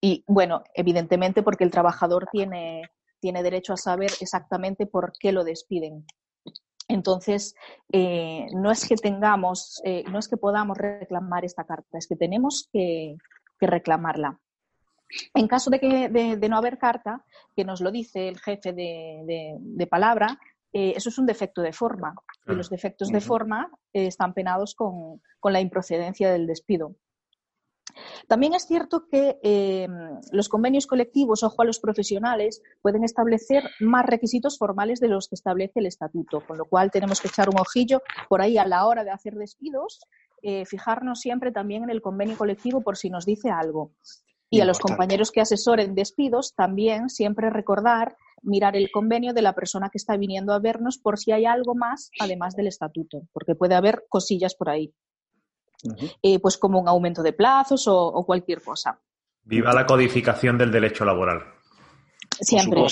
Y 0.00 0.24
bueno, 0.26 0.62
evidentemente 0.74 1.42
porque 1.42 1.64
el 1.64 1.70
trabajador 1.70 2.28
tiene, 2.30 2.82
tiene 3.20 3.42
derecho 3.42 3.72
a 3.72 3.78
saber 3.78 4.10
exactamente 4.20 4.86
por 4.86 5.12
qué 5.18 5.32
lo 5.32 5.44
despiden. 5.44 6.06
Entonces, 6.88 7.54
eh, 7.92 8.46
no 8.54 8.70
es 8.70 8.86
que 8.86 8.96
tengamos, 8.96 9.80
eh, 9.84 10.04
no 10.10 10.18
es 10.18 10.28
que 10.28 10.36
podamos 10.36 10.76
reclamar 10.76 11.44
esta 11.44 11.64
carta, 11.64 11.98
es 11.98 12.06
que 12.06 12.16
tenemos 12.16 12.68
que, 12.72 13.16
reclamarla. 13.60 14.38
En 15.32 15.48
caso 15.48 15.70
de, 15.70 15.80
que, 15.80 16.10
de, 16.10 16.48
no 16.50 16.58
haber 16.58 16.76
carta, 16.76 17.24
que 17.56 17.64
nos 17.64 17.80
lo 17.80 17.90
dice 17.90 18.28
el 18.28 18.38
jefe 18.38 18.74
de, 18.74 19.88
palabra, 19.90 20.38
eh, 20.70 20.92
eso 20.94 21.08
es 21.08 21.16
un 21.16 21.24
defecto 21.24 21.62
de 21.62 21.72
forma. 21.72 22.14
Y 22.46 22.52
los 22.52 22.68
defectos 22.68 23.08
de 23.08 23.22
forma 23.22 23.70
están 23.94 24.34
penados 24.34 24.74
con, 24.74 25.22
con 25.40 25.54
la 25.54 25.62
improcedencia 25.62 26.30
del 26.30 26.46
despido. 26.46 26.94
También 28.28 28.54
es 28.54 28.66
cierto 28.66 29.06
que 29.06 29.38
eh, 29.42 29.88
los 30.32 30.48
convenios 30.48 30.86
colectivos, 30.86 31.42
ojo 31.42 31.62
a 31.62 31.64
los 31.64 31.80
profesionales, 31.80 32.62
pueden 32.82 33.04
establecer 33.04 33.64
más 33.80 34.06
requisitos 34.06 34.58
formales 34.58 35.00
de 35.00 35.08
los 35.08 35.28
que 35.28 35.34
establece 35.34 35.80
el 35.80 35.86
estatuto, 35.86 36.40
con 36.46 36.58
lo 36.58 36.64
cual 36.64 36.90
tenemos 36.90 37.20
que 37.20 37.28
echar 37.28 37.48
un 37.48 37.58
ojillo 37.58 38.02
por 38.28 38.40
ahí 38.40 38.58
a 38.58 38.66
la 38.66 38.86
hora 38.86 39.04
de 39.04 39.10
hacer 39.10 39.34
despidos, 39.34 40.00
eh, 40.42 40.64
fijarnos 40.66 41.20
siempre 41.20 41.52
también 41.52 41.84
en 41.84 41.90
el 41.90 42.02
convenio 42.02 42.36
colectivo 42.36 42.82
por 42.82 42.96
si 42.96 43.10
nos 43.10 43.24
dice 43.24 43.50
algo. 43.50 43.92
Y 44.50 44.60
a 44.60 44.64
los 44.66 44.78
compañeros 44.78 45.32
que 45.32 45.40
asesoren 45.40 45.96
despidos 45.96 46.54
también 46.54 47.08
siempre 47.08 47.50
recordar 47.50 48.16
mirar 48.44 48.76
el 48.76 48.90
convenio 48.90 49.32
de 49.32 49.42
la 49.42 49.54
persona 49.54 49.88
que 49.90 49.98
está 49.98 50.16
viniendo 50.16 50.52
a 50.52 50.58
vernos 50.58 50.98
por 50.98 51.18
si 51.18 51.32
hay 51.32 51.44
algo 51.44 51.74
más 51.74 52.10
además 52.20 52.54
del 52.54 52.68
estatuto, 52.68 53.22
porque 53.32 53.54
puede 53.54 53.74
haber 53.74 54.04
cosillas 54.08 54.54
por 54.54 54.68
ahí. 54.68 54.94
Eh, 56.22 56.38
pues 56.40 56.56
como 56.56 56.80
un 56.80 56.88
aumento 56.88 57.22
de 57.22 57.32
plazos 57.32 57.86
o, 57.86 58.24
cualquier 58.24 58.62
cosa. 58.62 59.00
Viva 59.42 59.72
la 59.72 59.86
codificación 59.86 60.56
del 60.56 60.70
derecho 60.70 61.04
laboral. 61.04 61.42
Siempre. 62.40 62.80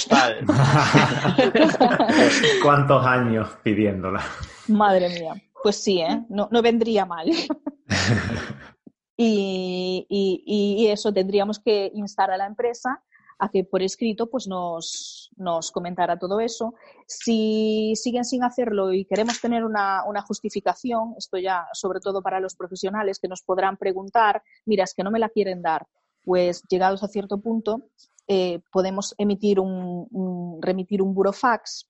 ¿Cuántos 2.62 3.06
años 3.06 3.48
pidiéndola? 3.62 4.22
Madre 4.68 5.08
mía. 5.08 5.34
Pues 5.62 5.82
sí, 5.82 6.00
¿eh? 6.00 6.24
no, 6.28 6.48
vendría 6.62 7.06
mal. 7.06 7.28
y, 9.16 10.86
eso 10.88 11.12
tendríamos 11.12 11.58
que 11.58 11.90
instar 11.94 12.30
a 12.30 12.36
la 12.36 12.46
empresa 12.46 13.02
a 13.42 13.48
que 13.48 13.64
por 13.64 13.82
escrito 13.82 14.30
pues 14.30 14.46
nos, 14.46 15.32
nos 15.36 15.72
comentara 15.72 16.16
todo 16.16 16.38
eso. 16.38 16.74
Si 17.08 17.92
siguen 17.96 18.24
sin 18.24 18.44
hacerlo 18.44 18.92
y 18.92 19.04
queremos 19.04 19.40
tener 19.40 19.64
una, 19.64 20.04
justificación, 20.28 21.14
esto 21.18 21.38
ya 21.38 21.66
sobre 21.72 21.98
todo 21.98 22.22
para 22.22 22.38
los 22.38 22.54
profesionales 22.54 23.18
que 23.18 23.26
nos 23.26 23.42
podrán 23.42 23.76
preguntar, 23.76 24.44
mira, 24.64 24.84
es 24.84 24.94
que 24.94 25.02
no 25.02 25.10
me 25.10 25.18
la 25.18 25.28
quieren 25.28 25.60
dar, 25.60 25.88
pues 26.24 26.62
llegados 26.68 27.02
a 27.02 27.08
cierto 27.08 27.38
punto 27.38 27.88
eh, 28.28 28.60
podemos 28.70 29.12
emitir 29.18 29.58
un, 29.58 30.60
remitir 30.62 31.02
un 31.02 31.12
burofax 31.12 31.88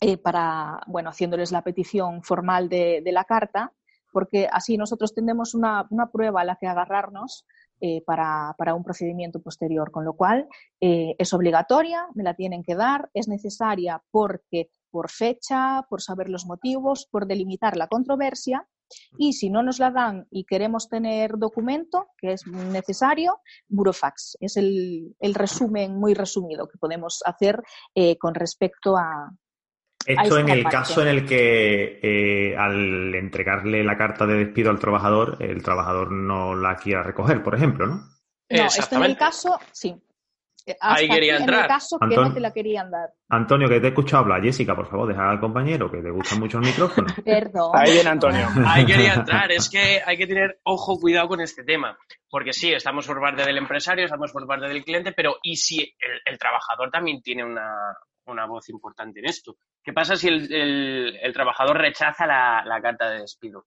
eh, 0.00 0.16
para, 0.16 0.80
bueno, 0.88 1.10
haciéndoles 1.10 1.52
la 1.52 1.62
petición 1.62 2.24
formal 2.24 2.68
de, 2.68 3.00
la 3.04 3.22
carta, 3.22 3.72
porque 4.12 4.48
así 4.50 4.76
nosotros 4.76 5.14
tendremos 5.14 5.54
una, 5.54 5.86
una, 5.90 6.10
prueba 6.10 6.40
a 6.40 6.44
la 6.44 6.56
que 6.56 6.66
agarrarnos 6.66 7.44
eh, 7.80 8.02
para, 8.04 8.74
un 8.74 8.84
procedimiento 8.84 9.40
posterior, 9.40 9.90
con 9.90 10.04
lo 10.04 10.14
cual 10.14 10.48
eh, 10.80 11.14
es 11.18 11.32
obligatoria, 11.32 12.06
me 12.14 12.22
la 12.22 12.34
tienen 12.34 12.62
que 12.62 12.74
dar, 12.74 13.10
es 13.14 13.28
necesaria 13.28 14.02
porque 14.10 14.70
por 14.90 15.10
fecha, 15.10 15.86
por 15.88 16.02
saber 16.02 16.28
los 16.28 16.46
motivos, 16.46 17.06
por 17.10 17.26
delimitar 17.26 17.76
la 17.76 17.88
controversia 17.88 18.66
y 19.16 19.34
si 19.34 19.50
no 19.50 19.62
nos 19.62 19.78
la 19.78 19.90
dan 19.90 20.26
y 20.30 20.44
queremos 20.44 20.88
tener 20.88 21.36
documento, 21.36 22.08
que 22.16 22.32
es 22.32 22.46
necesario, 22.46 23.40
Burofax. 23.68 24.38
Es 24.40 24.56
el, 24.56 25.14
resumen 25.34 25.98
muy 25.98 26.14
resumido 26.14 26.68
que 26.68 26.78
podemos 26.78 27.22
hacer 27.24 27.62
eh, 27.94 28.16
con 28.18 28.34
respecto 28.34 28.96
a, 28.96 29.30
esto 30.06 30.38
en 30.38 30.48
el 30.48 30.64
caso 30.64 31.02
en 31.02 31.08
el 31.08 31.26
que 31.26 32.00
eh, 32.02 32.56
al 32.56 33.14
entregarle 33.14 33.84
la 33.84 33.96
carta 33.96 34.26
de 34.26 34.44
despido 34.44 34.70
al 34.70 34.78
trabajador, 34.78 35.36
el 35.40 35.62
trabajador 35.62 36.12
no 36.12 36.54
la 36.54 36.76
quiera 36.76 37.02
recoger, 37.02 37.42
por 37.42 37.54
ejemplo, 37.54 37.86
¿no? 37.86 37.94
No, 38.50 38.64
esto 38.64 38.96
en 38.96 39.04
el 39.04 39.16
caso, 39.16 39.58
sí. 39.72 39.94
Ahí 40.80 41.08
quería 41.08 41.36
entrar. 41.36 41.58
En 41.58 41.64
el 41.64 41.68
caso 41.68 41.98
que 41.98 42.16
no 42.16 42.32
te 42.32 42.40
la 42.40 42.52
querían 42.52 42.90
dar. 42.90 43.10
Antonio, 43.30 43.68
que 43.68 43.80
te 43.80 43.86
he 43.86 43.88
escuchado 43.90 44.24
hablar. 44.24 44.42
Jessica, 44.42 44.74
por 44.76 44.88
favor, 44.88 45.08
deja 45.08 45.30
al 45.30 45.40
compañero 45.40 45.90
que 45.90 46.02
te 46.02 46.10
gusta 46.10 46.36
mucho 46.36 46.58
el 46.58 46.66
micrófono. 46.66 47.08
Perdón. 47.24 47.72
Ahí 47.74 47.92
viene 47.92 48.10
Antonio. 48.10 48.48
Ahí 48.66 48.84
quería 48.84 49.14
entrar. 49.14 49.50
Es 49.50 49.70
que 49.70 50.02
hay 50.04 50.16
que 50.16 50.26
tener 50.26 50.60
ojo, 50.64 50.98
cuidado 50.98 51.28
con 51.28 51.40
este 51.40 51.64
tema. 51.64 51.96
Porque 52.28 52.52
sí, 52.52 52.72
estamos 52.72 53.06
por 53.06 53.20
parte 53.20 53.44
del 53.44 53.56
empresario, 53.56 54.04
estamos 54.04 54.32
por 54.32 54.46
parte 54.46 54.68
del 54.68 54.84
cliente, 54.84 55.12
pero 55.12 55.36
¿y 55.42 55.56
si 55.56 55.94
el 56.24 56.38
trabajador 56.38 56.90
también 56.90 57.22
tiene 57.22 57.44
una, 57.44 57.96
una 58.32 58.46
voz 58.46 58.68
importante 58.68 59.20
en 59.20 59.26
esto. 59.26 59.56
¿Qué 59.82 59.92
pasa 59.92 60.16
si 60.16 60.28
el, 60.28 61.30
trabajador 61.32 61.78
rechaza 61.78 62.26
la, 62.26 62.80
carta 62.82 63.10
de 63.10 63.20
despido? 63.20 63.66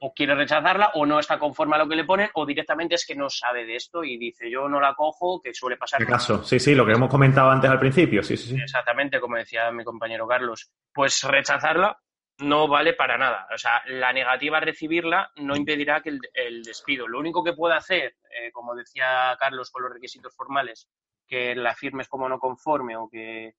O 0.00 0.12
quiere 0.14 0.34
rechazarla 0.34 0.92
o 0.94 1.04
no 1.06 1.18
está 1.18 1.38
conforme 1.38 1.74
a 1.74 1.78
lo 1.78 1.88
que 1.88 1.96
le 1.96 2.04
ponen 2.04 2.30
o 2.34 2.46
directamente 2.46 2.94
es 2.94 3.04
que 3.04 3.16
no 3.16 3.28
sabe 3.28 3.66
de 3.66 3.74
esto 3.74 4.04
y 4.04 4.16
dice 4.16 4.48
yo 4.48 4.68
no 4.68 4.80
la 4.80 4.94
cojo, 4.94 5.40
que 5.42 5.52
suele 5.52 5.76
pasar. 5.76 5.98
¿Qué 5.98 6.06
caso? 6.06 6.44
Sí, 6.44 6.60
sí, 6.60 6.74
lo 6.74 6.86
que 6.86 6.92
hemos 6.92 7.10
comentado 7.10 7.50
antes 7.50 7.68
al 7.68 7.80
principio, 7.80 8.22
sí, 8.22 8.36
sí, 8.36 8.50
sí. 8.50 8.62
Exactamente, 8.62 9.18
como 9.18 9.36
decía 9.36 9.72
mi 9.72 9.82
compañero 9.82 10.28
Carlos. 10.28 10.70
Pues 10.92 11.22
rechazarla 11.24 11.98
no 12.38 12.68
vale 12.68 12.94
para 12.94 13.18
nada. 13.18 13.46
O 13.52 13.58
sea, 13.58 13.82
la 13.86 14.12
negativa 14.12 14.58
a 14.58 14.60
recibirla 14.60 15.30
no 15.36 15.56
impedirá 15.56 16.00
que 16.00 16.16
el, 16.32 16.62
despido. 16.62 17.08
Lo 17.08 17.18
único 17.18 17.42
que 17.42 17.52
puede 17.52 17.74
hacer, 17.74 18.16
eh, 18.30 18.52
como 18.52 18.74
decía 18.74 19.36
Carlos 19.38 19.70
con 19.70 19.82
los 19.82 19.92
requisitos 19.92 20.34
formales, 20.34 20.88
que 21.26 21.54
la 21.54 21.74
firmes 21.74 22.08
como 22.08 22.28
no 22.28 22.38
conforme 22.38 22.96
o 22.96 23.08
que 23.08 23.54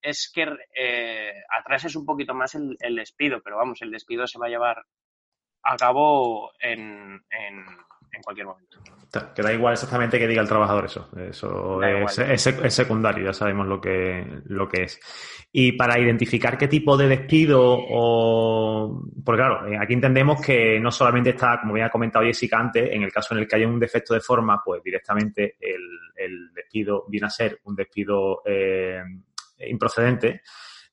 es 0.00 0.30
que 0.32 0.46
eh, 0.74 1.32
atrases 1.58 1.96
un 1.96 2.06
poquito 2.06 2.34
más 2.34 2.54
el, 2.54 2.96
despido, 2.96 3.40
pero 3.42 3.56
vamos, 3.56 3.80
el 3.82 3.90
despido 3.90 4.26
se 4.26 4.38
va 4.38 4.46
a 4.46 4.50
llevar 4.50 4.84
a 5.62 5.76
cabo 5.76 6.52
en, 6.58 7.20
cualquier 8.24 8.46
momento. 8.46 8.78
Que 9.34 9.42
da 9.42 9.52
igual 9.52 9.72
exactamente 9.72 10.18
que 10.18 10.26
diga 10.26 10.42
el 10.42 10.48
trabajador 10.48 10.84
eso. 10.84 11.08
Eso 11.16 11.82
es, 11.82 12.74
secundario, 12.74 13.24
ya 13.24 13.32
sabemos 13.32 13.66
lo 13.66 13.80
que, 13.80 14.24
lo 14.46 14.68
que 14.68 14.84
es. 14.84 15.00
Y 15.52 15.72
para 15.72 15.98
identificar 15.98 16.56
qué 16.56 16.68
tipo 16.68 16.96
de 16.96 17.08
despido 17.08 17.60
o... 17.62 19.02
Porque 19.24 19.42
claro, 19.42 19.66
eh, 19.66 19.76
aquí 19.80 19.94
entendemos 19.94 20.40
que 20.40 20.78
no 20.80 20.90
solamente 20.90 21.30
está, 21.30 21.60
como 21.60 21.74
había 21.74 21.90
comentado 21.90 22.24
Jessica 22.24 22.58
antes, 22.58 22.90
en 22.92 23.02
el 23.02 23.12
caso 23.12 23.34
en 23.34 23.40
el 23.40 23.48
que 23.48 23.56
haya 23.56 23.68
un 23.68 23.80
defecto 23.80 24.14
de 24.14 24.20
forma, 24.20 24.62
pues 24.64 24.82
directamente 24.82 25.56
el, 25.60 26.52
despido 26.54 27.04
viene 27.08 27.26
a 27.26 27.30
ser 27.30 27.60
un 27.64 27.74
despido 27.74 28.42
eh, 28.44 29.02
improcedente. 29.68 30.42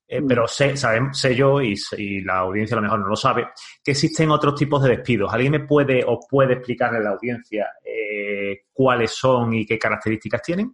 Eh, 0.10 0.22
mm. 0.22 0.28
pero 0.28 0.48
sé, 0.48 0.74
sé 0.78 1.36
yo, 1.36 1.62
y, 1.62 1.76
la 2.22 2.40
audiencia 2.40 2.76
a 2.76 2.78
lo 2.78 2.84
mejor 2.84 3.00
no 3.00 3.08
lo 3.08 3.16
sabe, 3.16 3.50
que 3.84 3.92
existen 3.92 4.32
otros 4.32 4.56
tipos 4.56 4.82
de 4.82 4.96
despidos. 4.96 5.34
¿Alguien 5.34 5.52
me 5.52 5.60
puede 5.62 6.04
o 6.06 6.20
puede 6.30 6.54
explicarle 6.54 7.00
a 7.00 7.02
la 7.02 7.10
audiencia 7.10 7.68
eh, 7.84 8.62
cuáles 8.72 9.12
son 9.12 9.54
y 9.54 9.66
qué 9.66 9.78
características 9.78 10.42
tienen? 10.42 10.74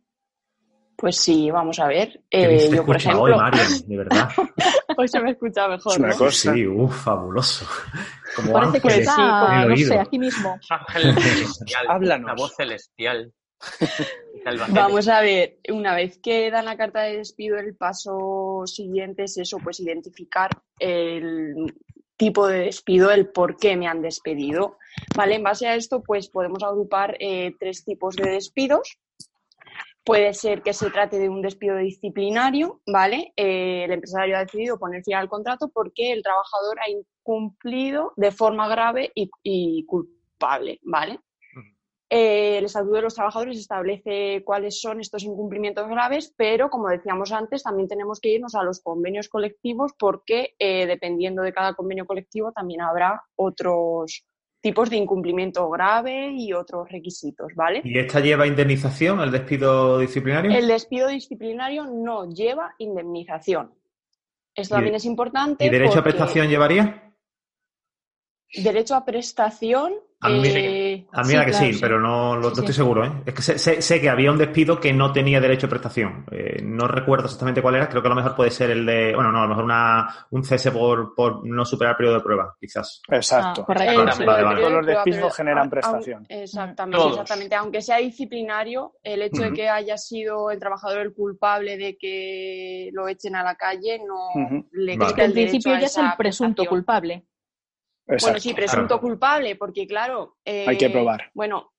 Pues 0.95 1.17
sí, 1.17 1.49
vamos 1.49 1.79
a 1.79 1.87
ver. 1.87 2.21
Eh, 2.29 2.69
yo, 2.71 2.85
por 2.85 2.95
ejemplo... 2.95 3.23
hoy, 3.23 3.35
Marian, 3.35 3.67
de 3.87 3.97
verdad. 3.97 4.29
hoy 4.97 5.07
se 5.07 5.19
me 5.19 5.31
escucha 5.31 5.67
mejor. 5.67 5.99
una 5.99 6.15
cosa. 6.15 6.53
Sí, 6.53 6.67
uff, 6.67 7.03
fabuloso. 7.03 7.65
Como 8.35 8.53
Parece 8.53 8.79
que 8.79 8.99
está, 8.99 9.65
no 9.65 9.75
sé, 9.75 9.97
aquí 9.97 10.19
mismo. 10.19 10.59
Ángel 10.69 11.15
celestial. 11.15 11.85
Háblanos. 11.89 12.27
La 12.27 12.35
voz 12.35 12.55
celestial. 12.55 13.33
Vamos 14.69 15.07
a 15.07 15.21
ver, 15.21 15.57
una 15.69 15.95
vez 15.95 16.17
que 16.17 16.51
dan 16.51 16.65
la 16.65 16.77
carta 16.77 17.03
de 17.03 17.17
despido, 17.17 17.57
el 17.57 17.75
paso 17.75 18.63
siguiente 18.65 19.23
es 19.23 19.37
eso, 19.37 19.57
pues 19.63 19.79
identificar 19.79 20.49
el 20.79 21.73
tipo 22.17 22.47
de 22.47 22.59
despido, 22.59 23.11
el 23.11 23.29
por 23.29 23.57
qué 23.57 23.75
me 23.75 23.87
han 23.87 24.01
despedido. 24.01 24.77
¿Vale? 25.15 25.35
En 25.35 25.43
base 25.43 25.67
a 25.67 25.75
esto, 25.75 26.03
pues 26.03 26.29
podemos 26.29 26.63
agrupar 26.63 27.15
eh, 27.19 27.55
tres 27.59 27.83
tipos 27.83 28.15
de 28.15 28.31
despidos. 28.31 28.97
Puede 30.03 30.33
ser 30.33 30.61
que 30.61 30.73
se 30.73 30.89
trate 30.89 31.17
de 31.17 31.29
un 31.29 31.41
despido 31.41 31.77
disciplinario, 31.77 32.81
¿vale? 32.85 33.31
Eh, 33.37 33.85
el 33.85 33.91
empresario 33.91 34.35
ha 34.35 34.41
decidido 34.41 34.77
poner 34.77 35.01
fin 35.03 35.15
al 35.15 35.29
contrato 35.29 35.69
porque 35.73 36.11
el 36.11 36.21
trabajador 36.21 36.77
ha 36.81 36.89
incumplido 36.89 38.11
de 38.17 38.31
forma 38.31 38.67
grave 38.67 39.13
y, 39.15 39.29
y 39.43 39.85
culpable, 39.85 40.79
¿vale? 40.83 41.19
Eh, 42.15 42.59
el 42.59 42.65
Estatuto 42.65 42.97
de 42.97 43.01
los 43.01 43.15
Trabajadores 43.15 43.57
establece 43.57 44.43
cuáles 44.45 44.79
son 44.79 44.99
estos 44.99 45.23
incumplimientos 45.23 45.87
graves, 45.87 46.31
pero 46.37 46.69
como 46.69 46.87
decíamos 46.89 47.31
antes, 47.31 47.63
también 47.63 47.87
tenemos 47.87 48.19
que 48.19 48.29
irnos 48.29 48.53
a 48.53 48.61
los 48.61 48.81
convenios 48.81 49.29
colectivos 49.29 49.93
porque 49.97 50.53
eh, 50.59 50.85
dependiendo 50.85 51.41
de 51.41 51.51
cada 51.51 51.73
convenio 51.73 52.05
colectivo 52.05 52.51
también 52.51 52.81
habrá 52.81 53.23
otros 53.35 54.27
tipos 54.61 54.91
de 54.91 54.97
incumplimiento 54.97 55.67
grave 55.71 56.29
y 56.37 56.53
otros 56.53 56.87
requisitos, 56.87 57.51
¿vale? 57.55 57.81
¿Y 57.83 57.97
esta 57.97 58.19
lleva 58.19 58.45
indemnización, 58.45 59.19
el 59.19 59.31
despido 59.31 59.97
disciplinario? 59.97 60.51
El 60.51 60.67
despido 60.67 61.07
disciplinario 61.07 61.85
no 61.85 62.29
lleva 62.31 62.75
indemnización. 62.77 63.73
Esto 64.53 64.75
también 64.75 64.93
es 64.93 65.05
importante. 65.05 65.65
¿Y 65.65 65.69
derecho 65.69 65.97
a 65.97 66.03
prestación 66.03 66.47
llevaría? 66.47 67.02
Derecho 68.55 68.95
a 68.95 69.05
prestación 69.05 69.93
a 70.23 70.29
mí, 70.29 70.47
eh, 70.47 71.05
que 71.45 71.53
sí, 71.53 71.71
pero 71.81 71.99
no, 71.99 72.37
lo, 72.37 72.47
estoy 72.47 72.71
seguro. 72.71 73.03
¿eh? 73.03 73.11
Es 73.25 73.33
que 73.33 73.41
sé, 73.81 73.99
que 74.01 74.09
había 74.09 74.31
un 74.31 74.37
despido 74.37 74.79
que 74.79 74.93
no 74.93 75.11
tenía 75.11 75.41
derecho 75.41 75.67
a 75.67 75.69
prestación. 75.69 76.25
Eh, 76.31 76.61
no 76.63 76.87
recuerdo 76.87 77.25
exactamente 77.25 77.61
cuál 77.61 77.75
era. 77.75 77.89
Creo 77.89 78.01
que 78.01 78.07
a 78.07 78.09
lo 78.09 78.15
mejor 78.15 78.33
puede 78.33 78.49
ser 78.49 78.69
el 78.71 78.85
de. 78.85 79.13
Bueno, 79.13 79.33
no, 79.33 79.39
a 79.39 79.43
lo 79.43 79.49
mejor 79.49 79.65
una, 79.65 80.07
un 80.31 80.45
cese 80.45 80.71
por, 80.71 81.13
por 81.13 81.45
no 81.45 81.65
superar 81.65 81.91
el 81.91 81.97
periodo 81.97 82.15
de 82.15 82.23
prueba, 82.23 82.55
quizás. 82.57 83.01
Exacto. 83.09 83.65
Ah, 83.67 84.55
los 84.69 84.85
despidos 84.85 85.35
generan 85.35 85.69
prestación. 85.69 86.25
Exactamente, 86.29 87.05
exactamente. 87.05 87.55
Aunque 87.55 87.81
sea 87.81 87.97
disciplinario, 87.97 88.93
el 89.03 89.23
hecho 89.23 89.41
de 89.41 89.51
que 89.51 89.67
haya 89.67 89.97
sido 89.97 90.51
el 90.51 90.59
trabajador 90.59 91.01
el 91.01 91.13
culpable 91.13 91.75
de 91.75 91.97
que 91.97 92.89
lo 92.93 93.09
echen 93.09 93.35
a 93.35 93.43
la 93.43 93.55
calle 93.55 93.99
no 94.07 94.63
le 94.71 94.97
quita 94.97 95.25
el 95.25 95.33
principio 95.33 95.73
ya 95.73 95.87
es 95.87 95.97
el 95.97 96.05
presunto 96.17 96.65
culpable 96.65 97.25
bueno, 98.05 98.39
sí, 98.39 98.53
presunto 98.53 98.99
culpable, 98.99 99.55
porque 99.55 99.87
claro. 99.87 100.37
Hay 100.45 100.77
que 100.77 100.85
eh, 100.85 100.89
probar. 100.89 101.31
Bueno, 101.33 101.73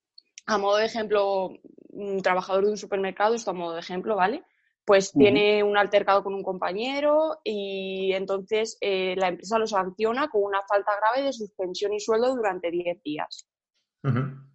a 0.47 0.59
modo 0.59 0.77
de 0.77 0.87
ejemplo, 0.87 1.51
un 1.91 2.23
trabajador 2.23 2.65
de 2.65 2.71
un 2.71 2.77
supermercado, 2.77 3.35
esto 3.35 3.51
a 3.51 3.55
modo 3.55 3.75
de 3.75 3.81
ejemplo, 3.81 4.17
¿vale? 4.17 4.43
Pues 4.85 5.13
tiene 5.13 5.63
un 5.63 5.79
altercado 5.79 6.23
con 6.23 6.35
un 6.35 6.43
compañero 6.43 7.41
y 7.43 8.13
entonces 8.13 8.77
eh, 8.83 9.15
la 9.17 9.29
empresa 9.29 9.59
lo 9.59 9.67
sanciona 9.67 10.29
con 10.29 10.43
una 10.43 10.61
falta 10.69 10.93
grave 10.95 11.27
de 11.27 11.33
suspensión 11.33 11.95
y 11.95 12.01
sueldo 12.01 12.35
durante 12.37 12.71
10 12.71 13.03
días. 13.03 13.49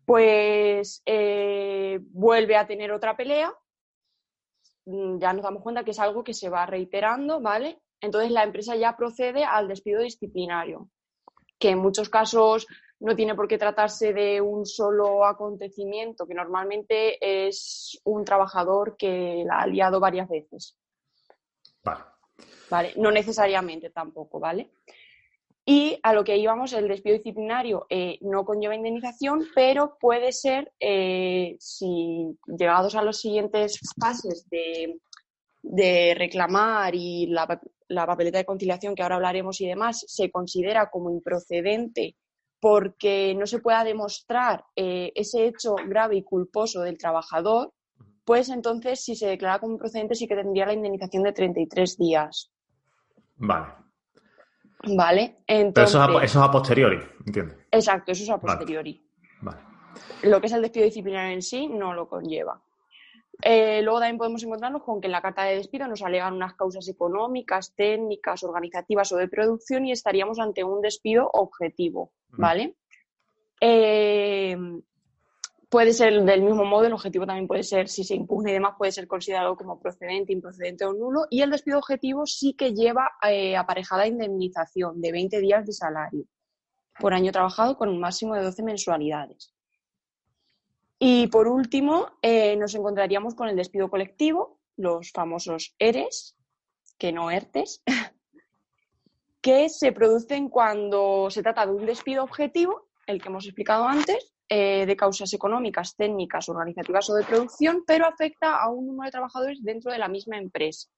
Pues 0.05 1.01
eh, 1.07 1.99
vuelve 2.11 2.55
a 2.57 2.67
tener 2.67 2.91
otra 2.91 3.17
pelea, 3.17 3.51
mm, 4.85 5.17
ya 5.17 5.33
nos 5.33 5.41
damos 5.41 5.63
cuenta 5.63 5.83
que 5.83 5.91
es 5.91 5.99
algo 5.99 6.23
que 6.23 6.35
se 6.35 6.49
va 6.49 6.67
reiterando, 6.67 7.41
¿vale? 7.41 7.81
Entonces 7.99 8.29
la 8.29 8.43
empresa 8.43 8.75
ya 8.75 8.95
procede 8.95 9.43
al 9.43 9.67
despido 9.67 10.03
disciplinario 10.03 10.89
que 11.59 11.69
en 11.69 11.79
muchos 11.79 12.09
casos 12.09 12.65
no 12.99 13.15
tiene 13.15 13.35
por 13.35 13.47
qué 13.47 13.57
tratarse 13.57 14.13
de 14.13 14.41
un 14.41 14.65
solo 14.65 15.25
acontecimiento, 15.25 16.27
que 16.27 16.33
normalmente 16.33 17.47
es 17.47 17.99
un 18.03 18.25
trabajador 18.25 18.97
que 18.97 19.43
la 19.45 19.59
ha 19.59 19.67
liado 19.67 19.99
varias 19.99 20.27
veces. 20.27 20.77
Vale. 21.83 22.03
Vale, 22.69 22.93
no 22.97 23.09
necesariamente 23.11 23.89
tampoco, 23.89 24.39
¿vale? 24.39 24.69
Y 25.65 25.99
a 26.03 26.13
lo 26.13 26.23
que 26.23 26.37
íbamos, 26.37 26.73
el 26.73 26.87
despido 26.87 27.15
disciplinario 27.15 27.85
eh, 27.89 28.17
no 28.21 28.43
conlleva 28.43 28.75
indemnización, 28.75 29.47
pero 29.53 29.97
puede 29.99 30.31
ser, 30.31 30.71
eh, 30.79 31.55
si 31.59 32.37
llegados 32.47 32.95
a 32.95 33.03
los 33.03 33.19
siguientes 33.19 33.79
fases 33.99 34.49
de, 34.49 34.99
de 35.61 36.15
reclamar 36.17 36.95
y 36.95 37.27
la, 37.27 37.61
la 37.89 38.05
papeleta 38.05 38.37
de 38.37 38.45
conciliación 38.45 38.95
que 38.95 39.03
ahora 39.03 39.15
hablaremos 39.15 39.59
y 39.61 39.67
demás 39.67 40.05
se 40.07 40.31
considera 40.31 40.89
como 40.89 41.11
improcedente 41.11 42.15
porque 42.59 43.35
no 43.35 43.45
se 43.47 43.59
pueda 43.59 43.83
demostrar 43.83 44.65
eh, 44.75 45.11
ese 45.15 45.45
hecho 45.45 45.75
grave 45.87 46.17
y 46.17 46.23
culposo 46.23 46.81
del 46.81 46.97
trabajador, 46.97 47.73
pues 48.25 48.49
entonces 48.49 49.03
si 49.03 49.15
se 49.15 49.27
declara 49.27 49.59
como 49.59 49.73
improcedente 49.73 50.15
sí 50.15 50.27
que 50.27 50.35
tendría 50.35 50.65
la 50.65 50.73
indemnización 50.73 51.23
de 51.23 51.33
33 51.33 51.97
días. 51.97 52.51
Vale. 53.37 53.67
Vale, 54.83 55.43
entonces... 55.47 55.93
Pero 55.93 56.21
eso 56.21 56.21
es, 56.21 56.35
a, 56.35 56.51
posteriori, 56.51 56.99
entiendo. 57.25 57.55
Exacto, 57.71 58.11
eso 58.11 58.23
es 58.23 58.29
a 58.29 58.39
posteriori. 58.39 59.05
vale. 59.41 59.59
Lo 60.23 60.39
que 60.39 60.47
es 60.47 60.53
el 60.53 60.61
despido 60.61 60.85
disciplinario 60.85 61.33
en 61.33 61.41
sí 61.41 61.67
no 61.67 61.93
lo 61.93 62.07
conlleva. 62.07 62.61
Eh, 63.41 63.81
luego 63.83 63.99
también 63.99 64.17
podemos 64.17 64.43
encontrarnos 64.43 64.83
con 64.83 64.99
que 64.99 65.07
en 65.07 65.13
la 65.13 65.21
carta 65.21 65.43
de 65.43 65.55
despido 65.55 65.87
nos 65.87 66.01
alegan 66.01 66.33
unas 66.33 66.55
causas 66.55 66.87
económicas, 66.89 67.73
técnicas, 67.73 68.43
organizativas 68.43 69.11
o 69.13 69.17
de 69.17 69.29
producción 69.29 69.85
y 69.85 69.93
estaríamos 69.93 70.39
ante 70.39 70.63
un 70.63 70.81
despido 70.81 71.29
objetivo, 71.31 72.11
¿vale? 72.29 72.75
Eh, 73.61 74.57
puede 75.69 75.93
ser 75.93 76.23
del 76.23 76.41
mismo 76.41 76.65
modo, 76.65 76.85
el 76.85 76.93
objetivo 76.93 77.25
también 77.25 77.47
puede 77.47 77.63
ser, 77.63 77.87
si 77.87 78.03
se 78.03 78.15
impugna 78.15 78.49
y 78.49 78.53
demás, 78.53 78.73
puede 78.77 78.91
ser 78.91 79.07
considerado 79.07 79.55
como 79.55 79.79
procedente, 79.79 80.33
improcedente 80.33 80.85
o 80.85 80.93
nulo. 80.93 81.25
Y 81.29 81.41
el 81.41 81.51
despido 81.51 81.77
objetivo 81.77 82.25
sí 82.25 82.55
que 82.55 82.73
lleva 82.73 83.11
eh, 83.25 83.55
aparejada 83.55 84.07
indemnización 84.07 84.99
de 84.99 85.11
20 85.11 85.39
días 85.39 85.65
de 85.65 85.73
salario 85.73 86.25
por 86.99 87.13
año 87.13 87.31
trabajado 87.31 87.77
con 87.77 87.87
un 87.87 87.99
máximo 87.99 88.35
de 88.35 88.43
12 88.43 88.63
mensualidades. 88.63 89.53
Y 90.99 91.27
por 91.27 91.47
último, 91.47 92.11
eh, 92.21 92.57
nos 92.57 92.75
encontraríamos 92.75 93.33
con 93.33 93.47
el 93.47 93.55
despido 93.55 93.89
colectivo, 93.89 94.59
los 94.75 95.11
famosos 95.11 95.73
ERES, 95.79 96.35
que 96.97 97.13
no 97.13 97.31
ERTES, 97.31 97.81
que 99.41 99.69
se 99.69 99.93
producen 99.93 100.49
cuando 100.49 101.29
se 101.29 101.41
trata 101.41 101.65
de 101.65 101.71
un 101.71 101.85
despido 101.85 102.23
objetivo, 102.23 102.89
el 103.07 103.21
que 103.21 103.29
hemos 103.29 103.45
explicado 103.45 103.85
antes, 103.85 104.33
eh, 104.49 104.85
de 104.85 104.97
causas 104.97 105.31
económicas, 105.33 105.95
técnicas, 105.95 106.49
organizativas 106.49 107.09
o 107.09 107.15
de 107.15 107.23
producción, 107.23 107.83
pero 107.87 108.05
afecta 108.05 108.57
a 108.57 108.69
un 108.69 108.87
número 108.87 109.05
de 109.05 109.11
trabajadores 109.11 109.63
dentro 109.63 109.91
de 109.91 109.99
la 109.99 110.09
misma 110.09 110.37
empresa. 110.37 110.89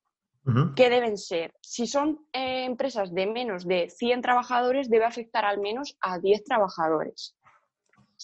¿Qué 0.74 0.90
deben 0.90 1.16
ser? 1.18 1.54
Si 1.60 1.86
son 1.86 2.26
eh, 2.32 2.64
empresas 2.64 3.14
de 3.14 3.28
menos 3.28 3.64
de 3.64 3.88
100 3.88 4.22
trabajadores, 4.22 4.90
debe 4.90 5.04
afectar 5.04 5.44
al 5.44 5.60
menos 5.60 5.96
a 6.00 6.18
10 6.18 6.42
trabajadores. 6.42 7.36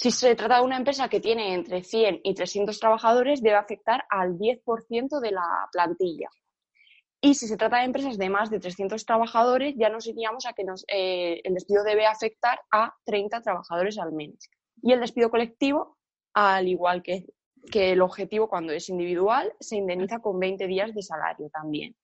Si 0.00 0.12
se 0.12 0.36
trata 0.36 0.58
de 0.58 0.64
una 0.64 0.76
empresa 0.76 1.08
que 1.08 1.18
tiene 1.18 1.54
entre 1.54 1.82
100 1.82 2.20
y 2.22 2.32
300 2.32 2.78
trabajadores, 2.78 3.42
debe 3.42 3.56
afectar 3.56 4.04
al 4.08 4.38
10% 4.38 5.18
de 5.18 5.32
la 5.32 5.68
plantilla. 5.72 6.28
Y 7.20 7.34
si 7.34 7.48
se 7.48 7.56
trata 7.56 7.78
de 7.78 7.86
empresas 7.86 8.16
de 8.16 8.30
más 8.30 8.48
de 8.48 8.60
300 8.60 9.04
trabajadores, 9.04 9.74
ya 9.76 9.88
nos 9.88 10.06
iríamos 10.06 10.46
a 10.46 10.52
que 10.52 10.62
eh, 10.86 11.40
el 11.42 11.52
despido 11.52 11.82
debe 11.82 12.06
afectar 12.06 12.60
a 12.70 12.94
30 13.06 13.42
trabajadores 13.42 13.98
al 13.98 14.12
menos. 14.12 14.48
Y 14.80 14.92
el 14.92 15.00
despido 15.00 15.30
colectivo, 15.30 15.96
al 16.32 16.68
igual 16.68 17.02
que, 17.02 17.24
que 17.68 17.90
el 17.90 18.00
objetivo 18.00 18.48
cuando 18.48 18.72
es 18.72 18.88
individual, 18.90 19.52
se 19.58 19.78
indemniza 19.78 20.20
con 20.20 20.38
20 20.38 20.64
días 20.68 20.94
de 20.94 21.02
salario 21.02 21.50
también. 21.50 21.96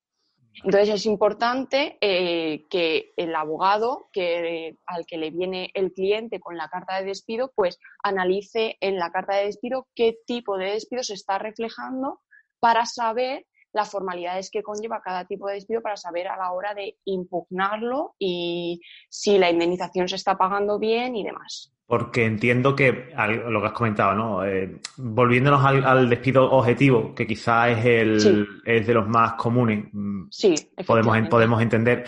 Entonces 0.63 0.89
es 0.89 1.05
importante 1.05 1.97
eh, 2.01 2.65
que 2.69 3.13
el 3.17 3.35
abogado 3.35 4.07
que, 4.11 4.77
al 4.85 5.05
que 5.05 5.17
le 5.17 5.31
viene 5.31 5.69
el 5.73 5.91
cliente 5.91 6.39
con 6.39 6.57
la 6.57 6.69
carta 6.69 6.99
de 6.99 7.05
despido, 7.05 7.51
pues 7.55 7.79
analice 8.03 8.77
en 8.79 8.97
la 8.97 9.11
carta 9.11 9.35
de 9.35 9.45
despido 9.45 9.87
qué 9.95 10.17
tipo 10.25 10.57
de 10.57 10.71
despido 10.71 11.03
se 11.03 11.13
está 11.13 11.37
reflejando 11.37 12.21
para 12.59 12.85
saber 12.85 13.45
las 13.73 13.91
formalidades 13.91 14.49
que 14.49 14.63
conlleva 14.63 15.01
cada 15.01 15.25
tipo 15.25 15.47
de 15.47 15.55
despido 15.55 15.81
para 15.81 15.97
saber 15.97 16.29
a 16.29 16.37
la 16.37 16.53
hora 16.53 16.73
de 16.73 16.97
impugnarlo 17.03 18.15
y 18.17 18.79
si 19.09 19.37
la 19.37 19.49
indemnización 19.51 20.07
se 20.07 20.15
está 20.15 20.37
pagando 20.37 20.79
bien 20.79 21.15
y 21.17 21.25
demás. 21.25 21.74
Porque 21.87 22.25
entiendo 22.25 22.75
que 22.75 23.11
lo 23.47 23.61
que 23.61 23.67
has 23.67 23.73
comentado, 23.73 24.15
¿no? 24.15 24.45
Eh, 24.45 24.79
volviéndonos 24.97 25.63
al, 25.63 26.09
despido 26.09 26.51
objetivo, 26.51 27.13
que 27.13 27.27
quizás 27.27 27.77
es 27.77 27.85
el 27.85 28.47
es 28.65 28.87
de 28.87 28.93
los 28.93 29.07
más 29.07 29.33
comunes. 29.33 29.85
Mm, 29.91 30.23
sí, 30.31 30.55
podemos, 30.85 31.15
podemos 31.29 31.61
entender. 31.61 32.05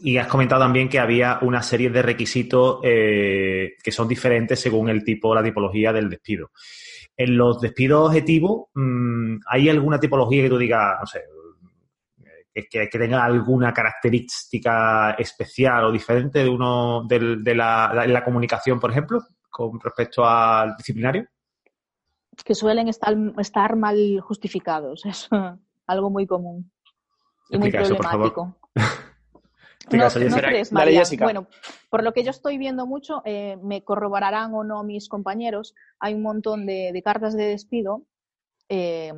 Y 0.00 0.16
has 0.16 0.26
comentado 0.26 0.62
también 0.62 0.88
que 0.88 0.98
había 0.98 1.38
una 1.42 1.62
serie 1.62 1.88
de 1.90 2.02
requisitos 2.02 2.80
eh, 2.82 3.74
que 3.80 3.92
son 3.92 4.08
diferentes 4.08 4.58
según 4.58 4.88
el 4.88 5.04
tipo 5.04 5.28
o 5.28 5.34
la 5.36 5.42
tipología 5.44 5.92
del 5.92 6.10
despido. 6.10 6.50
En 7.16 7.36
los 7.36 7.60
despidos 7.60 8.08
objetivos, 8.08 8.70
mm, 8.74 9.36
¿hay 9.46 9.68
alguna 9.68 10.00
tipología 10.00 10.42
que 10.42 10.48
tú 10.48 10.58
digas, 10.58 10.96
no 10.98 11.06
sé, 11.06 11.20
que, 12.52 12.88
que, 12.88 12.98
tenga 12.98 13.24
alguna 13.24 13.72
característica 13.72 15.12
especial 15.12 15.84
o 15.84 15.92
diferente 15.92 16.40
de 16.40 16.48
uno 16.48 17.04
de, 17.06 17.54
la, 17.54 18.22
comunicación, 18.24 18.78
por 18.78 18.90
ejemplo, 18.90 19.20
con 19.50 19.80
respecto 19.80 20.24
al 20.24 20.76
disciplinario? 20.76 21.26
Que 22.44 22.54
suelen 22.54 22.88
estar, 22.88 23.14
estar 23.38 23.76
mal 23.76 24.20
justificados, 24.20 25.04
es 25.06 25.28
algo 25.86 26.10
muy 26.10 26.26
común 26.26 26.70
y 27.50 27.58
muy 27.58 27.70
problemático. 27.70 28.56
no, 29.90 30.08
crees, 30.08 30.72
María. 30.72 31.02
Bueno, 31.20 31.46
por 31.90 32.02
lo 32.02 32.12
que 32.12 32.24
yo 32.24 32.30
estoy 32.30 32.58
viendo 32.58 32.86
mucho, 32.86 33.22
eh, 33.24 33.56
me 33.62 33.82
corroborarán 33.82 34.54
o 34.54 34.64
no 34.64 34.84
mis 34.84 35.08
compañeros, 35.08 35.74
hay 35.98 36.14
un 36.14 36.22
montón 36.22 36.66
de, 36.66 37.00
cartas 37.04 37.34
de 37.34 37.44
despido 37.44 38.02
eh, 38.68 39.12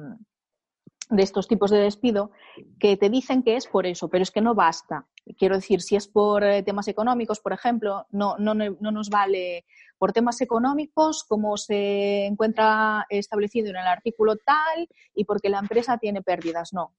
de 1.11 1.23
estos 1.23 1.49
tipos 1.49 1.71
de 1.71 1.79
despido 1.79 2.31
que 2.79 2.97
te 2.97 3.11
dicen 3.11 3.43
que 3.43 3.57
es 3.57 3.67
por 3.67 3.87
eso, 3.87 4.09
pero 4.09 4.23
es 4.23 4.31
que 4.31 4.41
no 4.41 4.55
basta. 4.55 5.07
Quiero 5.39 5.57
decir, 5.57 5.83
si 5.83 5.97
es 5.97 6.09
por 6.09 6.45
eh, 6.45 6.63
temas 6.63 6.89
económicos, 6.89 7.41
por 7.41 7.53
ejemplo, 7.53 8.07
no, 8.11 8.37
no, 8.39 8.55
no 8.55 8.91
nos 8.91 9.11
vale 9.11 9.65
por 9.99 10.13
temas 10.13 10.41
económicos 10.41 11.25
como 11.25 11.57
se 11.57 12.27
encuentra 12.27 13.07
establecido 13.09 13.71
en 13.71 13.77
el 13.77 13.87
artículo 13.87 14.37
tal 14.37 14.89
y 15.15 15.25
porque 15.25 15.49
la 15.49 15.59
empresa 15.59 15.99
tiene 15.99 16.23
pérdidas. 16.23 16.73
No, 16.73 16.93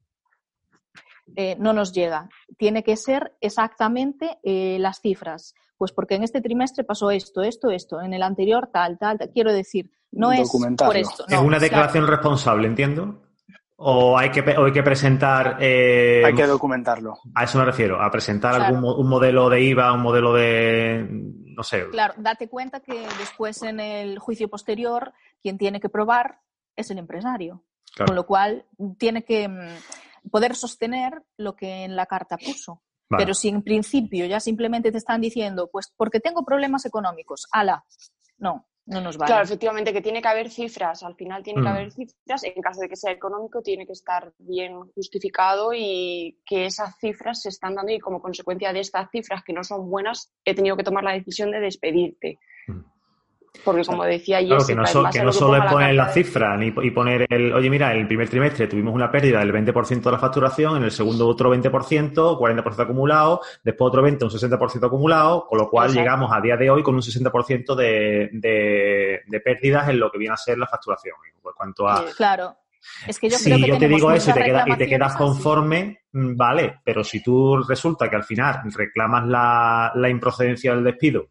eh, 1.36 1.56
no 1.60 1.74
nos 1.74 1.91
llega. 1.91 2.30
Tiene 2.58 2.84
que 2.84 2.98
ser 2.98 3.36
exactamente 3.41 4.38
eh, 4.44 4.78
las 4.80 5.02
cifras. 5.02 5.56
Pues 5.78 5.91
porque 5.91 6.15
en 6.15 6.24
este 6.24 6.41
trimestre 6.41 6.84
pasó 6.84 7.12
esto, 7.12 7.41
esto, 7.41 7.70
esto, 7.70 8.02
en 8.02 8.13
el 8.13 8.24
anterior 8.24 8.70
tal, 8.72 8.98
tal. 8.98 9.18
Quiero 9.34 9.52
decir, 9.52 9.91
no 10.12 10.32
es 10.32 10.50
por 10.78 10.96
esto. 10.96 11.26
es 11.28 11.38
una 11.38 11.60
declaración 11.60 12.08
responsable, 12.08 12.68
entiendo. 12.68 13.25
¿O 13.78 14.18
hay 14.18 14.32
que, 14.32 14.40
hay 14.40 14.72
que 14.72 14.84
presentar... 14.84 15.58
Eh, 15.60 16.24
hay 16.26 16.34
que 16.34 16.48
documentarlo. 16.48 17.20
A 17.34 17.44
eso 17.44 17.58
me 17.60 17.66
refiero, 17.66 18.02
a 18.02 18.10
presentar 18.10 18.56
algún 18.56 18.84
un 18.84 19.10
modelo 19.10 19.50
de 19.50 19.62
IVA, 19.62 19.92
un 19.92 20.02
modelo 20.02 20.34
de, 20.34 21.06
no 21.10 21.64
sé. 21.64 21.90
Claro, 21.90 22.14
date 22.18 22.48
cuenta 22.48 22.80
que 22.80 23.06
después 23.20 23.64
en 23.64 23.80
el 23.80 24.20
juicio 24.20 24.50
posterior 24.50 25.14
quien 25.42 25.58
tiene 25.58 25.80
que 25.80 25.90
probar 25.90 26.40
es 26.76 26.90
el 26.92 27.00
empresario. 27.00 27.64
Con 28.06 28.16
lo 28.16 28.26
cual 28.26 28.66
tiene 28.98 29.24
que 29.24 29.48
mm, 29.48 30.30
poder 30.30 30.56
sostener 30.56 31.24
lo 31.38 31.56
que 31.56 31.84
en 31.84 31.96
la 31.96 32.06
carta 32.06 32.38
puso. 32.38 32.82
Pero 33.08 33.34
si 33.34 33.50
en 33.50 33.62
principio 33.62 34.26
ya 34.26 34.40
simplemente 34.40 34.92
te 34.92 34.98
están 34.98 35.22
diciendo, 35.22 35.70
pues 35.72 35.94
porque 35.96 36.20
tengo 36.20 36.44
problemas 36.44 36.86
económicos, 36.86 37.48
ala, 37.52 37.86
no, 38.38 38.66
no 38.88 39.02
nos 39.02 39.17
vale. 39.17 39.28
Claro, 39.28 39.43
efectivamente, 39.43 39.91
que 39.91 40.02
tiene 40.02 40.21
que 40.21 40.28
haber 40.28 40.50
cifras, 40.50 41.02
al 41.04 41.15
final 41.15 41.41
tiene 41.41 41.62
que 41.62 41.67
mm. 41.67 41.71
haber 41.71 41.91
cifras, 41.91 42.43
en 42.43 42.62
caso 42.62 42.82
de 42.82 42.89
que 42.89 42.95
sea 42.95 43.12
económico 43.12 43.62
tiene 43.62 43.86
que 43.86 43.93
estar 43.93 44.32
bien 44.38 44.80
justificado 44.93 45.74
y 45.74 46.39
que 46.45 46.65
esas 46.65 46.95
cifras 47.00 47.41
se 47.41 47.50
están 47.50 47.76
dando 47.76 47.91
y 47.91 48.00
como 48.00 48.21
consecuencia 48.21 48.71
de 48.74 48.82
estas 48.82 49.10
cifras 49.10 49.43
que 49.43 49.54
no 49.54 49.63
son 49.63 49.89
buenas, 49.89 50.32
he 50.43 50.54
tenido 50.54 50.78
que 50.78 50.84
tomar 50.84 51.04
la 51.04 51.13
decisión 51.13 51.52
de 51.52 51.62
despedirte. 51.62 52.39
Mm. 52.67 52.95
Porque 53.63 53.84
como 53.84 54.04
decía 54.04 54.39
claro, 54.39 54.65
que 54.65 54.76
no, 54.76 54.84
que 55.12 55.24
no 55.24 55.32
solo 55.32 55.58
es 55.58 55.72
poner 55.72 55.96
la, 55.96 56.10
cifra 56.10 56.58
ni, 56.58 56.68
y 56.68 56.91
poner 56.91 57.26
el, 57.30 57.54
oye, 57.54 57.70
mira, 57.70 57.91
en 57.91 58.00
el 58.00 58.08
primer 58.08 58.30
trimestre 58.30 58.68
tuvimos 58.68 58.94
una 58.94 59.12
pérdida 59.12 59.39
del 59.39 59.54
20% 59.54 60.02
de 60.02 60.12
la 60.12 60.20
facturación, 60.20 60.78
en 60.78 60.84
el 60.84 60.91
segundo 60.91 61.28
otro 61.28 61.54
20%, 61.54 61.70
40% 61.70 62.80
acumulado, 62.80 63.41
después 63.63 63.88
otro 63.88 64.06
20%, 64.06 64.24
un 64.24 64.30
60% 64.30 64.86
acumulado, 64.86 65.48
con 65.48 65.60
lo 65.60 65.70
cual 65.70 65.94
llegamos 65.94 66.32
a 66.32 66.41
día 66.41 66.58
de 66.58 66.70
hoy 66.70 66.84
con 66.84 66.96
un 66.96 67.02
60% 67.02 67.76
de, 67.76 68.30
de, 68.34 69.22
de 69.26 69.39
pérdidas 69.39 69.89
en 69.89 70.00
lo 70.00 70.12
que 70.12 70.18
viene 70.18 70.34
a 70.34 70.38
ser 70.38 70.58
la 70.58 70.68
facturación. 70.68 71.15
En 71.26 71.54
cuanto 71.54 71.88
a, 71.88 72.06
claro. 72.15 72.56
Es 73.08 73.20
que 73.20 73.30
yo 73.30 73.38
si 73.38 73.68
yo 73.68 73.78
te 73.78 73.88
digo 73.88 74.12
eso 74.12 74.32
y 74.32 74.34
te, 74.34 74.63
y 74.68 74.78
te 74.78 74.88
quedas 74.88 75.15
conforme, 75.15 76.02
mm, 76.12 76.36
vale, 76.36 76.82
pero 76.84 77.04
si 77.04 77.22
tú 77.22 77.63
resulta 77.63 78.10
que 78.10 78.15
al 78.15 78.24
final 78.24 78.62
reclamas 78.76 79.26
la, 79.28 79.91
la 79.96 80.10
improcedencia 80.10 80.74
del 80.74 80.84
despido 80.84 81.30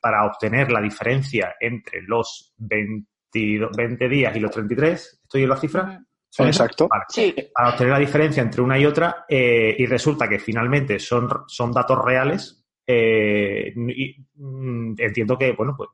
para, 0.00 0.24
obtener 0.24 0.70
la 0.70 0.80
diferencia 0.80 1.56
entre 1.60 2.02
los 2.02 2.54
20 2.56 4.08
días 4.08 4.36
y 4.36 4.40
los 4.40 4.50
33. 4.50 5.20
¿Estoy 5.22 5.42
en 5.42 5.48
la 5.48 5.56
cifra? 5.56 6.00
Exacto. 6.38 6.88
Para 6.88 7.70
obtener 7.70 7.92
la 7.92 7.98
diferencia 7.98 8.42
entre 8.42 8.62
una 8.62 8.78
y 8.78 8.86
otra 8.86 9.24
eh, 9.28 9.74
y 9.78 9.86
resulta 9.86 10.28
que 10.28 10.38
finalmente 10.38 10.98
son, 10.98 11.28
son 11.46 11.72
datos 11.72 12.02
reales, 12.04 12.64
eh, 12.86 13.72
mm, 13.76 14.94
entiendo 14.98 15.38
que, 15.38 15.52
bueno, 15.52 15.74
pues 15.76 15.90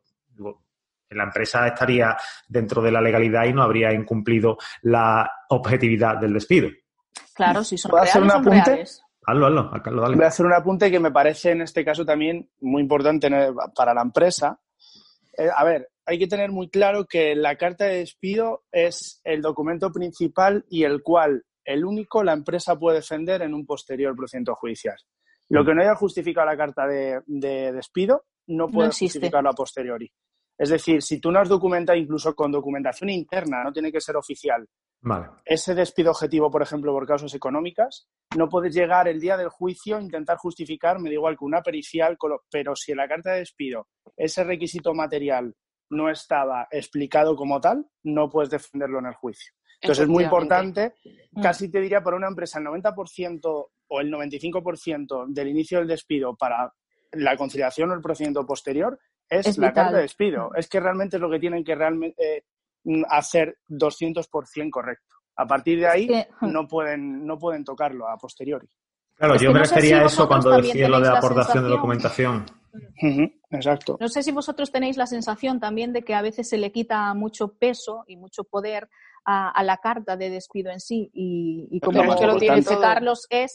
la 1.11 1.25
empresa 1.25 1.67
estaría 1.67 2.17
dentro 2.49 2.81
de 2.81 2.93
la 2.93 3.01
legalidad 3.01 3.45
y 3.45 3.53
no 3.53 3.63
habría 3.63 3.93
incumplido 3.93 4.57
la 4.83 5.29
objetividad 5.49 6.19
del 6.19 6.35
despido. 6.35 6.69
Claro, 7.35 7.65
si 7.65 7.77
son 7.77 7.93
reales, 7.93 8.13
son 8.13 8.45
reales. 8.45 9.03
Voy 10.17 10.25
a 10.25 10.29
hacer 10.29 10.47
un 10.47 10.53
apunte 10.53 10.91
que 10.91 11.01
me 11.01 11.11
parece 11.11 11.51
en 11.51 11.63
este 11.63 11.85
caso 11.85 12.05
también 12.05 12.49
muy 12.61 12.83
importante 12.83 13.31
para 13.75 13.95
la 13.95 14.03
empresa. 14.03 14.61
Eh, 15.37 15.49
a 15.55 15.65
ver, 15.65 15.89
hay 16.07 16.19
que 16.19 16.27
tener 16.27 16.51
muy 16.51 16.69
claro 16.69 17.07
que 17.07 17.35
la 17.35 17.57
carta 17.57 17.85
de 17.85 17.99
despido 17.99 18.65
es 18.73 19.21
el 19.25 19.43
documento 19.43 19.93
principal 19.93 20.65
y 20.69 20.85
el 20.85 21.03
cual 21.03 21.45
el 21.65 21.85
único 21.85 22.25
la 22.25 22.33
empresa 22.33 22.77
puede 22.77 22.97
defender 22.97 23.43
en 23.43 23.55
un 23.55 23.65
posterior 23.65 24.17
procedimiento 24.17 24.55
judicial. 24.57 24.97
Lo 25.49 25.65
que 25.65 25.75
no 25.75 25.83
haya 25.83 25.95
justificado 25.95 26.47
la 26.47 26.57
carta 26.57 26.87
de, 26.87 27.23
despido 27.73 28.25
no 28.49 28.69
puede 28.69 28.89
justificarlo 28.89 29.51
a 29.51 29.55
posteriori. 29.55 30.11
Es 30.59 30.69
decir, 30.69 31.03
si 31.03 31.21
tú 31.21 31.31
no 31.31 31.41
has 31.41 31.49
documentado 31.49 31.99
incluso 31.99 32.35
con 32.35 32.53
documentación 32.53 33.11
interna, 33.11 33.65
no 33.65 33.73
tiene 33.73 33.91
que 33.91 34.01
ser 34.01 34.17
oficial, 34.17 34.67
ese 35.45 35.75
despido 35.75 36.11
objetivo, 36.11 36.51
por 36.51 36.63
ejemplo, 36.63 36.93
por 36.93 37.07
causas 37.07 37.35
económicas, 37.35 38.09
no 38.37 38.49
puedes 38.49 38.75
llegar 38.75 39.09
el 39.09 39.21
día 39.21 39.37
del 39.37 39.49
juicio 39.49 39.97
a 39.97 40.03
intentar 40.03 40.37
justificar, 40.37 40.99
me 40.99 41.09
da 41.09 41.15
igual 41.15 41.39
que 41.39 41.45
una 41.45 41.63
pericial, 41.63 42.19
pero 42.51 42.77
si 42.77 42.93
en 42.93 42.99
la 42.99 43.09
carta 43.09 43.33
de 43.33 43.39
despido 43.39 43.89
ese 44.17 44.45
requisito 44.45 44.93
material 44.93 45.55
no 45.91 46.11
estaba 46.11 46.69
explicado 46.71 47.35
como 47.35 47.61
tal, 47.61 47.87
no 48.05 48.29
puedes 48.29 48.51
defenderlo 48.51 48.99
en 48.99 49.07
el 49.07 49.15
juicio. 49.15 49.53
Entonces 49.81 50.03
es 50.03 50.09
muy 50.09 50.25
importante, 50.25 50.95
mm. 51.33 51.41
casi 51.41 51.71
te 51.71 51.81
diría 51.81 52.03
para 52.03 52.17
una 52.17 52.29
empresa 52.29 52.59
el 52.59 52.67
90% 52.67 53.69
o 53.89 54.01
el 54.01 54.13
95% 54.13 55.27
del 55.29 55.49
inicio 55.49 55.79
del 55.79 55.89
despido 55.89 56.37
para 56.37 56.73
la 57.13 57.37
conciliación 57.37 57.91
o 57.91 57.95
el 57.95 58.03
procedimiento 58.03 58.47
posterior 58.47 58.99
es, 59.29 59.57
la 59.59 59.73
carta 59.73 59.97
de 59.97 60.03
despido. 60.03 60.51
Es 60.55 60.69
que 60.69 60.81
realmente 60.81 61.17
es 61.17 61.21
lo 61.21 61.31
que 61.31 61.39
tienen 61.39 61.65
que 61.65 61.75
realmente 61.75 62.37
eh, 62.37 62.45
hacer 63.09 63.59
200% 63.69 64.71
correcto. 64.71 65.17
A 65.37 65.47
partir 65.47 65.81
de 65.81 65.87
ahí 65.87 66.09
no, 66.43 66.67
pueden, 66.69 67.27
no 67.27 67.39
pueden 67.39 67.65
tocarlo 67.65 68.09
a 68.09 68.17
posteriori. 68.17 68.69
Claro, 69.15 69.37
yo 69.37 69.53
me 69.53 69.61
refería 69.61 70.01
a 70.01 70.05
eso 70.07 70.27
cuando 70.27 70.51
decía 70.51 70.89
lo 70.89 71.01
de 71.01 71.09
aportación 71.09 71.65
de 71.65 71.71
documentación. 71.71 72.47
exacto. 73.51 73.97
No 74.01 74.09
sé 74.09 74.23
si 74.23 74.33
vosotros 74.33 74.73
tenéis 74.73 74.97
la 74.97 75.07
sensación 75.07 75.61
también 75.61 75.93
de 75.93 76.03
que 76.03 76.15
a 76.15 76.23
veces 76.23 76.49
se 76.49 76.57
le 76.57 76.73
quita 76.73 77.13
mucho 77.15 77.55
peso 77.55 78.05
y 78.07 78.17
mucho 78.17 78.45
poder 78.45 78.89
a, 79.25 79.63
la 79.63 79.77
carta 79.77 80.17
de 80.17 80.31
despido 80.31 80.71
en 80.71 80.81
sí 80.81 81.11
y, 81.13 81.81
como 81.81 82.03
lo 82.03 82.37
tiene 82.37 82.65
Carlos 82.65 83.27
es, 83.29 83.55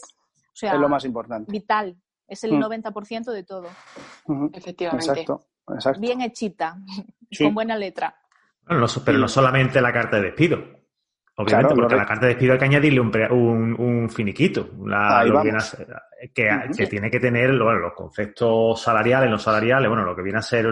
lo 0.61 0.89
más 0.89 1.03
importante. 1.05 1.51
Vital, 1.51 1.97
es 2.27 2.43
el 2.43 2.51
90% 2.53 3.31
de 3.31 3.43
todo. 3.43 3.67
Efectivamente. 4.53 5.05
Exacto, 5.07 5.47
exacto. 5.69 5.99
Bien 5.99 6.21
hechita, 6.21 6.77
con 7.37 7.53
buena 7.53 7.75
letra 7.75 8.15
pero 8.67 9.17
no 9.17 9.27
solamente 9.27 9.81
la 9.81 9.93
carta 9.93 10.17
de 10.17 10.23
despido. 10.23 10.75
Obviamente, 11.37 11.75
porque 11.75 11.95
a 11.95 11.97
la 11.97 12.05
carta 12.05 12.27
de 12.27 12.33
despido 12.33 12.53
hay 12.53 12.59
que 12.59 12.65
añadirle 12.65 13.01
un, 13.01 14.09
finiquito, 14.09 14.69
que, 16.33 16.87
tiene 16.89 17.11
que 17.11 17.19
tener 17.19 17.49
los 17.49 17.93
conceptos 17.93 18.81
salariales, 18.81 19.29
no 19.29 19.37
salariales, 19.37 19.89
bueno, 19.89 20.05
lo 20.05 20.15
que 20.15 20.21
viene 20.21 20.39
a 20.39 20.41
ser 20.41 20.65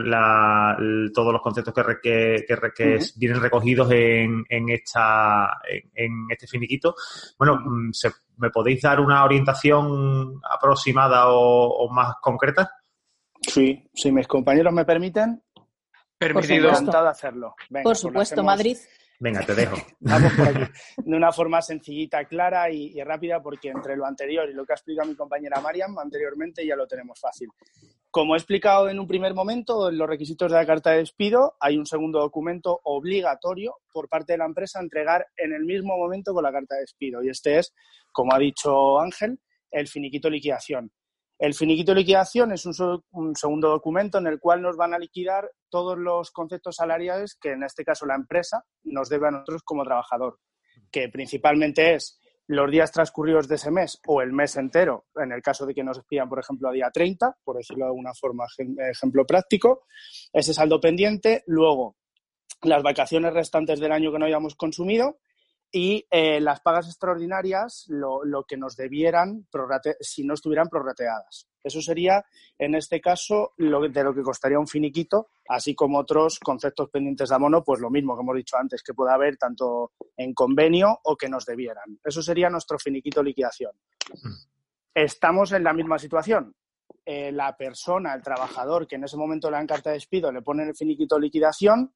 todos 1.13 1.33
los 1.33 1.41
conceptos 1.41 1.73
que, 2.01 2.45
que, 2.47 2.99
vienen 3.17 3.41
recogidos 3.41 3.91
en, 3.91 4.45
en, 4.47 4.69
esta, 4.69 5.59
en, 5.93 6.27
este 6.29 6.47
finiquito. 6.47 6.95
Bueno, 7.37 7.59
mm, 7.59 7.91
¿me 8.37 8.49
podéis 8.49 8.81
dar 8.81 9.01
una 9.01 9.25
orientación 9.25 10.39
aproximada 10.49 11.27
o, 11.27 11.67
o 11.67 11.93
más 11.93 12.15
concreta? 12.21 12.71
Sí, 13.41 13.85
si 13.93 14.13
mis 14.13 14.27
compañeros 14.27 14.73
me 14.73 14.85
permiten, 14.85 15.43
Permitido. 16.27 16.69
Encantado 16.69 17.05
de 17.05 17.11
hacerlo. 17.11 17.55
por 17.69 17.83
pues 17.83 17.99
supuesto, 17.99 18.43
Madrid. 18.43 18.77
Venga, 19.19 19.45
te 19.45 19.55
dejo. 19.55 19.77
Vamos 19.99 20.33
por 20.33 20.47
aquí. 20.47 20.71
De 20.97 21.15
una 21.15 21.31
forma 21.31 21.61
sencillita, 21.61 22.25
clara 22.25 22.69
y, 22.69 23.01
rápida, 23.03 23.41
porque 23.41 23.69
entre 23.69 23.95
lo 23.95 24.05
anterior 24.05 24.49
y 24.49 24.53
lo 24.53 24.65
que 24.65 24.73
ha 24.73 24.75
explicado 24.75 25.07
mi 25.07 25.15
compañera 25.15 25.61
Mariam 25.61 25.97
anteriormente 25.97 26.65
ya 26.65 26.75
lo 26.75 26.87
tenemos 26.87 27.19
fácil. 27.19 27.47
Como 28.11 28.35
he 28.35 28.37
explicado 28.37 28.89
en 28.89 28.99
un 28.99 29.07
primer 29.07 29.33
momento, 29.33 29.89
en 29.89 29.97
los 29.97 30.07
requisitos 30.07 30.51
de 30.51 30.57
la 30.57 30.65
carta 30.65 30.91
de 30.91 30.97
despido 30.97 31.55
hay 31.59 31.77
un 31.77 31.85
segundo 31.85 32.19
documento 32.19 32.79
obligatorio 32.83 33.77
por 33.91 34.09
parte 34.09 34.33
de 34.33 34.39
la 34.39 34.45
empresa 34.45 34.79
a 34.79 34.83
entregar 34.83 35.25
en 35.37 35.53
el 35.53 35.63
mismo 35.63 35.97
momento 35.97 36.33
con 36.33 36.43
la 36.43 36.51
carta 36.51 36.75
de 36.75 36.81
despido. 36.81 37.23
Y 37.23 37.29
este 37.29 37.59
es, 37.59 37.73
como 38.11 38.33
ha 38.33 38.39
dicho 38.39 38.99
Ángel, 38.99 39.39
el 39.71 39.87
finiquito 39.87 40.29
liquidación. 40.29 40.91
El 41.39 41.53
finiquito 41.53 41.91
de 41.91 41.99
liquidación 41.99 42.51
es 42.51 42.65
un, 42.65 43.35
segundo 43.35 43.69
documento 43.69 44.17
en 44.17 44.27
el 44.27 44.39
cual 44.39 44.61
nos 44.61 44.77
van 44.77 44.93
a 44.93 44.99
liquidar 44.99 45.49
todos 45.69 45.97
los 45.97 46.31
conceptos 46.31 46.75
salariales 46.75 47.35
que 47.39 47.51
en 47.51 47.63
este 47.63 47.83
caso 47.83 48.05
la 48.05 48.15
empresa 48.15 48.63
nos 48.83 49.09
debe 49.09 49.27
a 49.27 49.31
nosotros 49.31 49.63
como 49.63 49.83
trabajador, 49.83 50.39
que 50.91 51.09
principalmente 51.09 51.95
es 51.95 52.19
los 52.47 52.69
días 52.69 52.91
transcurridos 52.91 53.47
de 53.47 53.55
ese 53.55 53.71
mes 53.71 53.99
o 54.05 54.21
el 54.21 54.31
mes 54.31 54.55
entero, 54.57 55.05
en 55.15 55.31
el 55.31 55.41
caso 55.41 55.65
de 55.65 55.73
que 55.73 55.83
nos 55.83 55.97
despidan, 55.97 56.29
por 56.29 56.39
ejemplo, 56.39 56.69
a 56.69 56.73
día 56.73 56.89
30, 56.93 57.37
por 57.43 57.57
decirlo 57.57 57.85
de 57.85 57.89
alguna 57.89 58.13
forma, 58.13 58.45
ejemplo 58.89 59.25
práctico, 59.25 59.85
ese 60.31 60.53
saldo 60.53 60.79
pendiente, 60.79 61.43
luego 61.47 61.95
las 62.61 62.83
vacaciones 62.83 63.33
restantes 63.33 63.79
del 63.79 63.91
año 63.91 64.11
que 64.11 64.19
no 64.19 64.25
hayamos 64.25 64.55
consumido 64.55 65.19
y 65.75 66.05
eh, 66.11 66.39
las 66.39 66.61
pagas 66.61 66.85
extraordinarias 66.85 67.85
lo, 67.87 68.21
que 68.47 68.57
nos 68.57 68.77
debieran 68.77 69.47
si 69.99 70.23
no 70.23 70.35
estuvieran 70.35 70.69
prorrateadas. 70.69 71.47
Eso 71.63 71.81
sería, 71.81 72.23
en 72.59 72.75
este 72.75 73.01
caso, 73.01 73.53
lo, 73.57 73.89
de 73.89 74.03
lo 74.03 74.13
que 74.13 74.21
costaría 74.21 74.59
un 74.59 74.67
finiquito, 74.67 75.29
así 75.49 75.73
como 75.73 75.97
otros 75.97 76.37
conceptos 76.39 76.91
pendientes 76.91 77.29
de 77.29 77.35
abono, 77.35 77.63
pues 77.63 77.81
lo 77.81 77.89
mismo 77.89 78.15
que 78.15 78.21
hemos 78.21 78.35
dicho 78.35 78.55
antes, 78.55 78.83
que 78.83 78.93
pueda 78.93 79.15
haber 79.15 79.35
tanto 79.37 79.93
en 80.15 80.35
convenio 80.35 80.99
o 81.05 81.17
que 81.17 81.27
nos 81.27 81.43
debieran. 81.43 81.97
Eso 82.05 82.21
sería 82.21 82.51
nuestro 82.51 82.77
finiquito 82.77 83.23
liquidación. 83.23 83.71
Estamos 84.93 85.53
en 85.53 85.63
la 85.63 85.73
misma 85.73 85.97
situación. 85.97 86.53
Eh, 87.03 87.31
la 87.31 87.57
persona, 87.57 88.13
el 88.13 88.21
trabajador 88.21 88.85
que 88.85 88.97
en 88.97 89.05
ese 89.05 89.17
momento 89.17 89.49
le 89.49 89.57
dan 89.57 89.65
carta 89.65 89.89
de 89.89 89.95
despido, 89.95 90.31
le 90.31 90.43
ponen 90.43 90.67
el 90.67 90.75
finiquito 90.75 91.17
liquidación, 91.17 91.91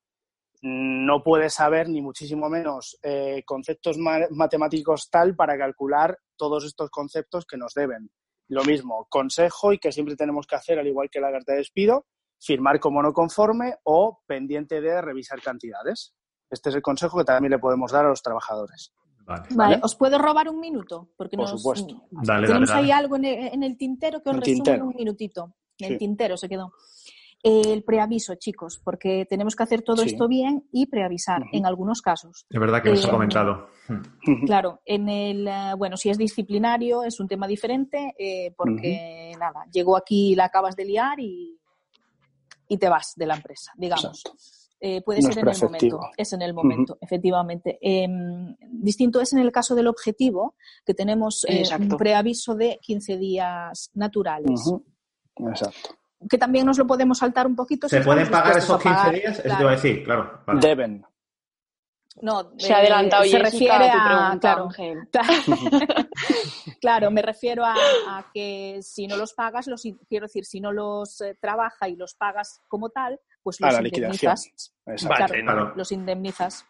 no 0.62 1.24
puede 1.24 1.50
saber 1.50 1.90
ni 1.90 2.02
muchísimo 2.02 2.50
menos 2.50 2.98
eh, 3.04 3.44
conceptos 3.46 3.98
matemáticos 3.98 5.10
tal 5.10 5.36
para 5.36 5.58
calcular 5.58 6.18
todos 6.36 6.66
estos 6.66 6.90
conceptos 6.90 7.46
que 7.46 7.58
nos 7.58 7.74
deben. 7.74 8.10
Lo 8.50 8.64
mismo, 8.64 9.08
consejo 9.10 9.74
y 9.74 9.78
que 9.78 9.92
siempre 9.92 10.16
tenemos 10.16 10.48
que 10.48 10.56
hacer, 10.56 10.80
al 10.80 10.88
igual 10.88 11.10
que 11.12 11.20
la 11.20 11.32
carta 11.32 11.52
de 11.52 11.60
despido, 11.60 12.06
firmar 12.40 12.80
como 12.80 13.02
no 13.02 13.14
conforme 13.14 13.76
o 13.84 14.22
pendiente 14.26 14.82
de 14.82 15.02
revisar 15.02 15.42
cantidades. 15.42 16.14
Este 16.50 16.70
es 16.70 16.76
el 16.76 16.82
consejo 16.82 17.18
que 17.18 17.26
también 17.26 17.52
le 17.52 17.60
podemos 17.60 17.92
dar 17.92 18.06
a 18.06 18.10
los 18.10 18.22
trabajadores. 18.22 18.94
Vale. 19.52 19.80
¿os 19.84 19.96
puedo 19.96 20.18
robar 20.18 20.48
un 20.48 20.62
minuto? 20.62 21.10
Porque 21.18 21.36
Por 21.36 21.50
supuesto. 21.50 22.08
tenemos 22.26 22.72
ahí 22.72 22.92
algo 22.92 23.18
en 23.18 23.26
el, 23.62 23.78
tintero 23.78 24.24
que 24.24 24.30
os 24.30 24.38
resumo 24.38 24.72
en 24.72 24.82
un 24.82 24.96
minutito. 24.96 25.54
en 25.80 25.92
el 25.92 25.98
tintero 25.98 26.38
se 26.38 26.48
quedó. 26.48 26.72
El 27.44 27.84
preaviso, 27.84 28.36
chicos, 28.36 28.82
porque 28.84 29.26
tenemos 29.30 29.56
que 29.56 29.64
hacer 29.64 29.84
todo 29.84 30.02
esto 30.02 30.28
bien 30.28 30.68
y 30.72 30.88
preavisar 30.88 31.44
en 31.52 31.66
algunos 31.66 32.02
casos. 32.02 32.46
Es 32.50 32.60
verdad 32.60 32.82
que 32.82 32.90
lo 32.90 33.00
he 33.00 33.10
comentado. 33.10 33.68
Claro, 34.46 34.82
en 34.86 35.08
el, 35.08 35.48
eh, 35.48 35.74
bueno, 35.78 35.98
si 35.98 36.10
es 36.10 36.18
disciplinario 36.18 37.04
es 37.04 37.20
un 37.20 37.28
tema 37.28 37.48
diferente 37.48 38.16
eh, 38.18 38.54
porque, 38.58 39.34
nada, 39.40 39.66
llegó 39.72 39.96
aquí, 39.96 40.36
la 40.36 40.46
acabas 40.46 40.76
de 40.76 40.86
liar 40.86 41.20
y, 41.20 41.58
y 42.68 42.78
te 42.78 42.90
vas 42.90 43.14
de 43.16 43.28
la 43.28 43.36
empresa, 43.36 43.72
digamos. 43.78 44.24
Eh, 44.80 45.02
puede 45.02 45.22
ser 45.22 45.40
en 45.40 45.48
el 45.48 45.62
momento, 45.62 46.00
es 46.18 46.34
en 46.34 46.42
el 46.42 46.54
momento, 46.54 46.98
efectivamente. 47.02 47.80
Em, 47.82 48.56
distinto 48.62 49.22
es 49.22 49.32
en 49.34 49.40
el 49.40 49.52
caso 49.52 49.74
del 49.74 49.88
objetivo, 49.88 50.56
que 50.86 50.94
tenemos 50.94 51.46
un 51.80 51.98
preaviso 51.98 52.56
de 52.56 52.80
15 52.82 53.18
días 53.18 53.92
naturales. 53.94 54.74
Exacto 55.36 55.98
que 56.30 56.38
también 56.38 56.66
nos 56.66 56.78
lo 56.78 56.88
podemos 56.88 57.18
saltar 57.18 57.48
un 57.48 57.56
poquito. 57.56 57.88
¿Se 57.88 58.02
pueden 58.02 58.30
pagar 58.30 58.58
esos 58.58 58.82
15 58.82 59.12
días? 59.12 59.40
Eso 59.40 59.56
te 59.56 59.62
iba 59.62 59.72
a 59.72 59.76
decir, 59.76 60.04
claro. 60.04 60.42
Deben. 60.60 61.06
No, 62.20 62.52
se 62.58 62.74
ha 62.74 62.80
adelantado 62.80 63.26
se 63.26 63.38
refiere 63.38 63.92
a, 63.92 64.36
claro, 64.42 64.70
claro, 66.82 67.12
me 67.12 67.22
refiero 67.22 67.64
a, 67.64 67.76
que 68.34 68.80
si 68.82 69.06
no 69.06 69.18
los 69.18 69.34
pagas, 69.34 69.68
los, 69.68 69.84
quiero 70.10 70.26
decir, 70.26 70.46
si 70.46 70.60
no 70.60 70.72
los 70.72 71.22
eh, 71.22 71.38
trabaja 71.40 71.88
y 71.88 71.96
los 71.96 72.16
pagas 72.16 72.64
como 72.68 72.90
tal, 72.90 73.20
pues 73.44 73.62
los 73.62 73.78
indemnizas. 73.78 74.74
Claro, 74.86 75.74
los 75.76 75.92
indemnizas. 75.92 76.66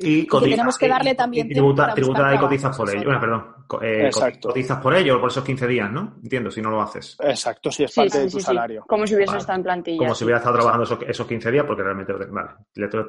Y, 0.00 0.28
tenemos 0.28 0.78
que 0.78 0.86
darle 0.86 1.16
también 1.16 1.48
tributa, 1.48 1.92
tributa 1.92 2.32
y 2.32 2.38
cotizas 2.38 2.76
por 2.76 2.88
ello. 2.88 3.04
Bueno, 3.04 3.20
perdón. 3.20 3.54
Eh, 3.82 4.10
cotizas 4.40 4.80
por 4.80 4.94
ello 4.94 5.20
por 5.20 5.28
esos 5.28 5.42
15 5.42 5.66
días, 5.66 5.90
¿no? 5.90 6.18
Entiendo, 6.22 6.52
si 6.52 6.62
no 6.62 6.70
lo 6.70 6.80
haces. 6.80 7.16
Exacto, 7.20 7.72
si 7.72 7.82
es 7.82 7.92
parte 7.92 8.20
de 8.20 8.30
tu 8.30 8.38
salario. 8.38 8.84
Como 8.86 9.08
si 9.08 9.16
hubiese 9.16 9.36
estado 9.36 9.56
en 9.58 9.64
plantilla. 9.64 9.98
Como 9.98 10.14
si 10.14 10.22
hubiera 10.22 10.38
estado 10.38 10.54
trabajando 10.54 10.84
esos, 10.84 10.98
esos 11.02 11.26
15 11.26 11.50
días, 11.50 11.64
porque 11.66 11.82
realmente 11.82 12.12
vale, 12.12 12.50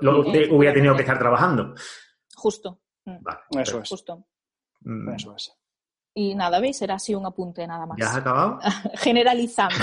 lo, 0.02 0.21
hubiera 0.21 0.73
tenido 0.73 0.95
que 0.95 1.04
estar 1.04 1.19
trabajando. 1.19 1.75
Justo. 2.36 2.80
Mm. 3.06 3.17
Vale, 3.21 3.39
eso 3.62 3.80
es. 3.82 3.89
Justo. 3.89 4.25
Mm. 4.82 5.10
Eso 5.10 5.36
es. 5.36 5.54
Y 6.15 6.34
nada, 6.34 6.60
¿veis? 6.60 6.82
Era 6.82 6.95
así 6.95 7.13
un 7.13 7.25
apunte 7.25 7.67
nada 7.67 7.86
más. 7.86 7.97
¿Ya 7.99 8.10
has 8.10 8.17
acabado? 8.17 8.60
Generalizando. 8.95 9.75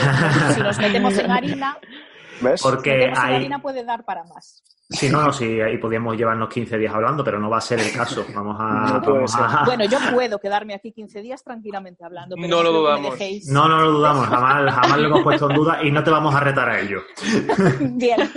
si 0.55 0.61
nos 0.61 0.79
metemos 0.79 1.17
en 1.19 1.31
harina, 1.31 1.79
¿Ves? 2.41 2.63
Porque 2.63 3.13
hay... 3.17 3.35
harina 3.35 3.61
puede 3.61 3.85
dar 3.85 4.05
para 4.05 4.25
más. 4.25 4.63
Sí, 4.89 5.09
no, 5.11 5.21
no, 5.21 5.33
sí, 5.33 5.61
ahí 5.61 5.79
podríamos 5.79 6.17
llevarnos 6.17 6.49
15 6.49 6.79
días 6.79 6.95
hablando, 6.95 7.25
pero 7.25 7.41
no 7.41 7.51
va 7.51 7.59
a 7.59 7.61
ser 7.61 7.81
el 7.81 7.91
caso. 7.93 8.25
Vamos 8.33 8.57
a. 8.57 9.65
Bueno, 9.65 9.85
yo 9.85 9.99
puedo 10.13 10.39
quedarme 10.39 10.75
aquí 10.75 10.93
15 10.93 11.23
días 11.23 11.43
tranquilamente 11.43 12.05
hablando. 12.05 12.37
no 12.37 12.63
lo 12.63 12.73
dudamos. 12.73 13.19
No, 13.49 13.67
no 13.67 13.81
lo 13.81 13.91
dudamos, 13.91 14.29
jamás, 14.29 14.73
jamás 14.73 14.99
lo 14.99 15.09
hemos 15.09 15.23
puesto 15.23 15.51
en 15.51 15.57
duda 15.57 15.83
y 15.83 15.91
no 15.91 16.05
te 16.05 16.11
vamos 16.11 16.33
a 16.35 16.41
retar 16.41 16.69
a 16.69 16.81
ello. 16.81 17.01
Bien. 17.81 18.31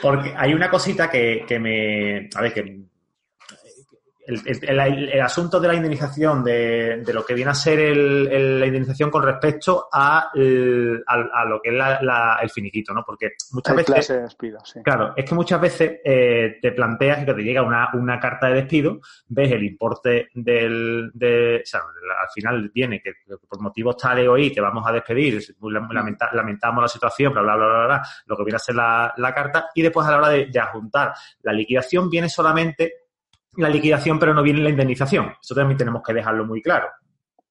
Porque 0.00 0.32
hay 0.36 0.54
una 0.54 0.70
cosita 0.70 1.10
que, 1.10 1.44
que 1.48 1.58
me. 1.58 2.28
A 2.36 2.42
ver, 2.42 2.54
que 2.54 2.86
el, 4.26 5.20
asunto 5.20 5.60
de 5.60 5.68
la 5.68 5.74
indemnización, 5.74 6.42
de, 6.42 7.02
lo 7.12 7.24
que 7.24 7.34
viene 7.34 7.52
a 7.52 7.54
ser 7.54 7.96
la 7.96 8.66
indemnización 8.66 9.10
con 9.10 9.22
respecto 9.22 9.88
a, 9.92 10.30
lo 10.34 11.60
que 11.62 11.70
es 11.70 11.84
el 12.42 12.50
finiquito, 12.50 12.92
¿no? 12.92 13.04
Porque 13.04 13.32
muchas 13.52 13.76
veces... 13.76 14.08
despido, 14.08 14.58
Claro, 14.82 15.12
es 15.16 15.24
que 15.24 15.34
muchas 15.34 15.60
veces 15.60 16.00
eh, 16.04 16.58
te 16.60 16.72
planteas 16.72 17.24
que 17.24 17.34
te 17.34 17.42
llega 17.42 17.62
una, 17.62 18.20
carta 18.20 18.48
de 18.48 18.54
despido, 18.54 19.00
ves 19.28 19.52
el 19.52 19.64
importe 19.64 20.28
del... 20.34 21.10
De, 21.14 21.60
o 21.62 21.66
sea, 21.66 21.80
al 21.80 22.28
final 22.34 22.70
viene 22.74 23.00
que, 23.00 23.12
por 23.48 23.60
motivos 23.60 23.96
tales 23.96 24.28
hoy 24.28 24.52
te 24.52 24.60
vamos 24.60 24.84
a 24.86 24.92
despedir, 24.92 25.40
lamentamos 26.32 26.82
la 26.82 26.88
situación, 26.88 27.32
bla, 27.32 27.42
bla, 27.42 27.56
bla, 27.56 27.66
bla, 27.66 27.86
bla, 27.86 28.02
lo 28.26 28.36
que 28.36 28.44
viene 28.44 28.56
a 28.56 28.60
ser 28.60 28.74
la, 28.74 29.32
carta, 29.34 29.68
y 29.74 29.82
después 29.82 30.06
a 30.06 30.12
la 30.12 30.18
hora 30.18 30.28
de, 30.30 30.46
de 30.46 30.60
juntar 30.72 31.12
la 31.42 31.52
liquidación 31.52 32.08
viene 32.10 32.28
solamente 32.28 33.05
la 33.56 33.68
liquidación, 33.68 34.18
pero 34.18 34.34
no 34.34 34.42
viene 34.42 34.60
la 34.60 34.70
indemnización. 34.70 35.32
Eso 35.42 35.54
también 35.54 35.78
tenemos 35.78 36.02
que 36.02 36.12
dejarlo 36.12 36.44
muy 36.44 36.62
claro. 36.62 36.88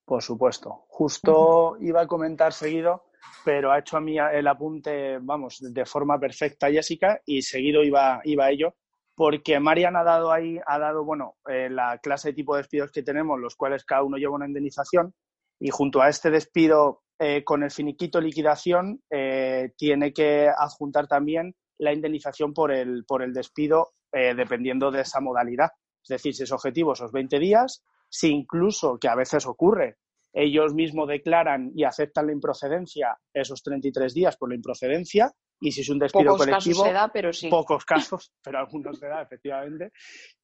Por 0.05 0.21
supuesto. 0.21 0.85
Justo 0.87 1.77
iba 1.81 2.01
a 2.01 2.07
comentar 2.07 2.53
seguido, 2.53 3.05
pero 3.43 3.71
ha 3.71 3.79
hecho 3.79 3.97
a 3.97 4.01
mí 4.01 4.17
el 4.17 4.47
apunte, 4.47 5.17
vamos, 5.19 5.57
de 5.61 5.85
forma 5.85 6.19
perfecta 6.19 6.69
Jessica 6.69 7.19
y 7.25 7.41
seguido 7.41 7.83
iba, 7.83 8.21
iba 8.23 8.45
a 8.45 8.51
ello, 8.51 8.75
porque 9.15 9.59
Marian 9.59 9.95
ha 9.95 10.03
dado 10.03 10.31
ahí, 10.31 10.59
ha 10.65 10.77
dado, 10.77 11.03
bueno, 11.03 11.37
eh, 11.47 11.69
la 11.69 11.97
clase 11.99 12.29
de 12.29 12.35
tipo 12.35 12.53
de 12.53 12.61
despidos 12.61 12.91
que 12.91 13.03
tenemos, 13.03 13.39
los 13.39 13.55
cuales 13.55 13.85
cada 13.85 14.03
uno 14.03 14.17
lleva 14.17 14.35
una 14.35 14.47
indemnización 14.47 15.13
y 15.59 15.69
junto 15.69 16.01
a 16.01 16.09
este 16.09 16.29
despido 16.29 17.01
eh, 17.17 17.43
con 17.43 17.63
el 17.63 17.71
finiquito 17.71 18.19
liquidación 18.19 19.01
eh, 19.09 19.71
tiene 19.77 20.11
que 20.11 20.49
adjuntar 20.49 21.07
también 21.07 21.55
la 21.77 21.93
indemnización 21.93 22.53
por 22.53 22.71
el, 22.71 23.05
por 23.05 23.23
el 23.23 23.33
despido 23.33 23.91
dependiendo 24.11 24.91
de 24.91 25.01
esa 25.01 25.19
modalidad. 25.19 25.71
Es 26.05 26.09
decir, 26.09 26.35
si 26.35 26.43
es 26.43 26.51
objetivo 26.51 26.93
esos 26.93 27.11
20 27.11 27.39
días, 27.39 27.83
si 28.09 28.29
incluso, 28.29 28.99
que 28.99 29.07
a 29.07 29.15
veces 29.15 29.47
ocurre, 29.47 29.97
ellos 30.33 30.73
mismos 30.73 31.07
declaran 31.07 31.71
y 31.73 31.83
aceptan 31.83 32.27
la 32.27 32.33
improcedencia 32.33 33.17
esos 33.33 33.63
33 33.63 34.13
días 34.13 34.37
por 34.37 34.49
la 34.49 34.55
improcedencia, 34.55 35.31
y 35.59 35.71
si 35.71 35.81
es 35.81 35.89
un 35.89 35.99
despido 35.99 36.33
pocos 36.33 36.45
colectivo, 36.45 36.83
casos 36.83 36.87
se 36.87 36.93
da, 36.93 37.11
pero 37.11 37.33
sí. 37.33 37.49
pocos 37.49 37.85
casos, 37.85 38.31
pero 38.43 38.59
algunos 38.59 38.99
se 38.99 39.07
da, 39.07 39.21
efectivamente. 39.21 39.91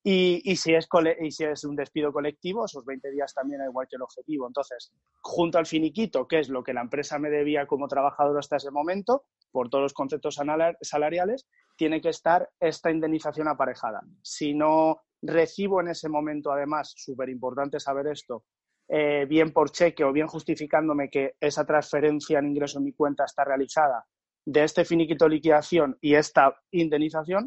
Y, 0.03 0.41
y, 0.49 0.55
si 0.55 0.73
es 0.73 0.87
y 1.19 1.31
si 1.31 1.43
es 1.43 1.63
un 1.65 1.75
despido 1.75 2.11
colectivo, 2.11 2.65
esos 2.65 2.85
20 2.85 3.11
días 3.11 3.33
también 3.33 3.61
igual 3.67 3.87
que 3.89 3.97
el 3.97 4.01
objetivo. 4.01 4.47
Entonces, 4.47 4.93
junto 5.21 5.57
al 5.57 5.65
finiquito, 5.65 6.27
que 6.27 6.39
es 6.39 6.49
lo 6.49 6.63
que 6.63 6.73
la 6.73 6.81
empresa 6.81 7.19
me 7.19 7.29
debía 7.29 7.67
como 7.67 7.87
trabajador 7.87 8.39
hasta 8.39 8.55
ese 8.55 8.71
momento, 8.71 9.25
por 9.51 9.69
todos 9.69 9.83
los 9.83 9.93
conceptos 9.93 10.39
salariales, 10.81 11.45
tiene 11.75 11.99
que 11.99 12.09
estar 12.09 12.49
esta 12.59 12.89
indemnización 12.89 13.49
aparejada. 13.49 14.01
Si 14.23 14.53
no 14.53 15.01
recibo 15.21 15.81
en 15.81 15.89
ese 15.89 16.09
momento, 16.09 16.51
además, 16.51 16.93
súper 16.95 17.29
importante 17.29 17.79
saber 17.79 18.07
esto, 18.07 18.43
eh, 18.87 19.25
bien 19.25 19.53
por 19.53 19.71
cheque 19.71 20.03
o 20.03 20.11
bien 20.11 20.27
justificándome 20.27 21.09
que 21.09 21.35
esa 21.39 21.65
transferencia 21.65 22.39
en 22.39 22.47
ingreso 22.47 22.79
en 22.79 22.85
mi 22.85 22.93
cuenta 22.93 23.25
está 23.25 23.43
realizada 23.43 24.05
de 24.45 24.63
este 24.63 24.85
finiquito 24.85 25.27
liquidación 25.27 25.97
y 26.01 26.15
esta 26.15 26.55
indemnización, 26.71 27.45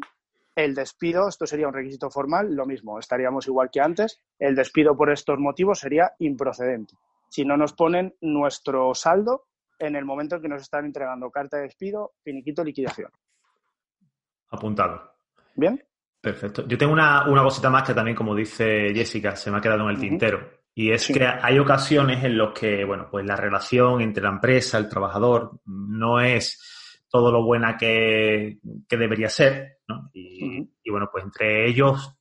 el 0.55 0.73
despido, 0.73 1.27
esto 1.27 1.45
sería 1.45 1.67
un 1.67 1.73
requisito 1.73 2.09
formal, 2.09 2.55
lo 2.55 2.65
mismo, 2.65 2.97
estaríamos 2.97 3.47
igual 3.47 3.69
que 3.71 3.81
antes, 3.81 4.21
el 4.39 4.55
despido 4.55 4.95
por 4.95 5.11
estos 5.11 5.37
motivos 5.37 5.79
sería 5.79 6.13
improcedente. 6.19 6.95
Si 7.29 7.43
no 7.43 7.57
nos 7.57 7.73
ponen 7.73 8.15
nuestro 8.21 8.95
saldo 8.95 9.47
en 9.77 9.97
el 9.97 10.05
momento 10.05 10.37
en 10.37 10.41
que 10.41 10.47
nos 10.47 10.61
están 10.61 10.85
entregando 10.85 11.29
carta 11.29 11.57
de 11.57 11.63
despido, 11.63 12.13
finiquito 12.23 12.63
liquidación. 12.63 13.11
Apuntado. 14.49 15.11
¿Bien? 15.55 15.83
Perfecto. 16.25 16.67
Yo 16.67 16.75
tengo 16.75 16.91
una, 16.91 17.23
cosita 17.23 17.69
más 17.69 17.83
que 17.83 17.93
también, 17.93 18.17
como 18.17 18.33
dice 18.33 18.91
Jessica, 18.95 19.35
se 19.35 19.51
me 19.51 19.57
ha 19.57 19.61
quedado 19.61 19.83
en 19.83 19.91
el 19.91 19.99
tintero. 19.99 20.39
Y 20.73 20.89
es 20.89 21.07
que 21.07 21.23
hay 21.23 21.59
ocasiones 21.59 22.23
en 22.23 22.35
las 22.35 22.51
que, 22.51 22.83
bueno, 22.83 23.07
pues 23.11 23.23
la 23.27 23.35
relación 23.35 24.01
entre 24.01 24.23
la 24.23 24.29
empresa, 24.29 24.79
el 24.79 24.89
trabajador, 24.89 25.59
no 25.65 26.19
es 26.19 27.03
todo 27.07 27.31
lo 27.31 27.43
buena 27.43 27.77
que, 27.77 28.57
debería 28.89 29.29
ser, 29.29 29.77
¿no? 29.87 30.09
Y, 30.13 30.67
bueno, 30.89 31.09
pues 31.11 31.25
entre 31.25 31.69
ellos, 31.69 32.17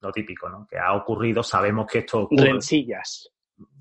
lo 0.00 0.10
típico, 0.10 0.48
¿no? 0.48 0.66
Que 0.66 0.78
ha 0.78 0.94
ocurrido, 0.94 1.42
sabemos 1.42 1.86
que 1.86 1.98
esto 1.98 2.20
ocurre. 2.20 2.52
Rencillas. 2.52 3.28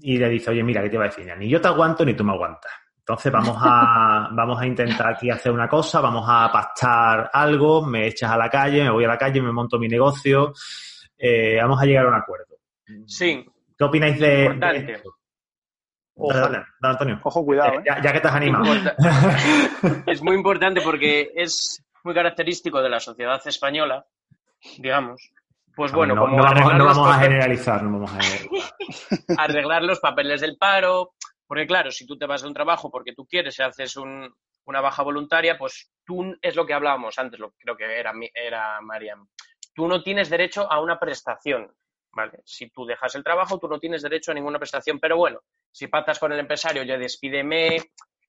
Y 0.01 0.17
le 0.17 0.27
dice, 0.27 0.51
oye, 0.51 0.63
mira, 0.65 0.84
¿qué 0.84 0.89
te 0.89 0.97
va 0.97 1.05
a 1.05 1.07
decir? 1.07 1.25
Ni 1.38 1.47
yo 1.47 1.62
te 1.62 1.69
aguanto 1.69 2.03
ni 2.03 2.13
tú 2.13 2.25
me 2.25 2.34
aguantas. 2.34 2.73
Entonces 3.01 3.31
vamos 3.31 3.57
a, 3.59 4.29
vamos 4.33 4.61
a 4.61 4.65
intentar 4.65 5.13
aquí 5.13 5.29
hacer 5.29 5.51
una 5.51 5.67
cosa, 5.67 6.01
vamos 6.01 6.25
a 6.27 6.51
pactar 6.51 7.29
algo, 7.33 7.85
me 7.85 8.07
echas 8.07 8.31
a 8.31 8.37
la 8.37 8.49
calle, 8.49 8.83
me 8.83 8.91
voy 8.91 9.05
a 9.05 9.09
la 9.09 9.17
calle, 9.17 9.41
me 9.41 9.51
monto 9.51 9.77
mi 9.79 9.87
negocio, 9.87 10.53
eh, 11.17 11.57
vamos 11.61 11.81
a 11.81 11.85
llegar 11.85 12.05
a 12.05 12.09
un 12.09 12.15
acuerdo. 12.15 12.57
Sí. 13.05 13.45
¿Qué 13.77 13.83
opináis 13.83 14.19
de, 14.19 14.45
importante. 14.45 15.01
Ojo, 16.15 16.37
dale, 16.37 16.63
Antonio. 16.81 17.19
Ojo, 17.23 17.45
cuidado. 17.45 17.79
Eh, 17.79 17.83
ya, 17.85 18.13
que 18.13 18.19
te 18.19 18.27
has 18.27 18.35
animado. 18.35 18.65
es 20.05 20.21
muy 20.21 20.35
importante 20.35 20.81
porque 20.81 21.31
es 21.35 21.83
muy 22.03 22.13
característico 22.13 22.81
de 22.81 22.89
la 22.89 22.99
sociedad 22.99 23.41
española, 23.45 24.05
digamos. 24.77 25.31
Pues 25.75 25.91
bueno, 25.93 26.13
no, 26.13 26.21
como 26.21 26.37
no 26.37 26.43
vamos, 26.43 26.77
no 26.77 26.85
vamos 26.85 27.15
a 27.15 27.19
generalizar, 27.19 27.81
no 27.81 27.91
vamos 27.93 28.11
a 28.11 28.21
generalizar. 28.21 28.71
arreglar 29.37 29.83
los 29.83 29.99
papeles 29.99 30.41
del 30.41 30.57
paro, 30.57 31.13
porque 31.51 31.67
claro, 31.67 31.91
si 31.91 32.05
tú 32.05 32.17
te 32.17 32.25
vas 32.25 32.43
de 32.43 32.47
un 32.47 32.53
trabajo 32.53 32.89
porque 32.89 33.13
tú 33.13 33.25
quieres 33.25 33.59
y 33.59 33.61
haces 33.61 33.97
una 33.97 34.79
baja 34.79 35.03
voluntaria, 35.03 35.57
pues 35.57 35.91
tú 36.05 36.33
es 36.41 36.55
lo 36.55 36.65
que 36.65 36.73
hablábamos 36.73 37.19
antes, 37.19 37.41
lo, 37.41 37.51
creo 37.57 37.75
que 37.75 37.83
era, 37.99 38.13
era 38.33 38.79
Mariam. 38.79 39.27
Tú 39.75 39.85
no 39.85 40.01
tienes 40.01 40.29
derecho 40.29 40.71
a 40.71 40.79
una 40.79 40.97
prestación, 40.97 41.69
¿vale? 42.13 42.39
Si 42.45 42.69
tú 42.69 42.85
dejas 42.85 43.15
el 43.15 43.23
trabajo, 43.25 43.59
tú 43.59 43.67
no 43.67 43.79
tienes 43.79 44.01
derecho 44.01 44.31
a 44.31 44.33
ninguna 44.33 44.59
prestación, 44.59 44.97
pero 44.97 45.17
bueno, 45.17 45.41
si 45.69 45.87
patas 45.87 46.19
con 46.19 46.31
el 46.31 46.39
empresario, 46.39 46.83
ya 46.83 46.97
despídeme, 46.97 47.79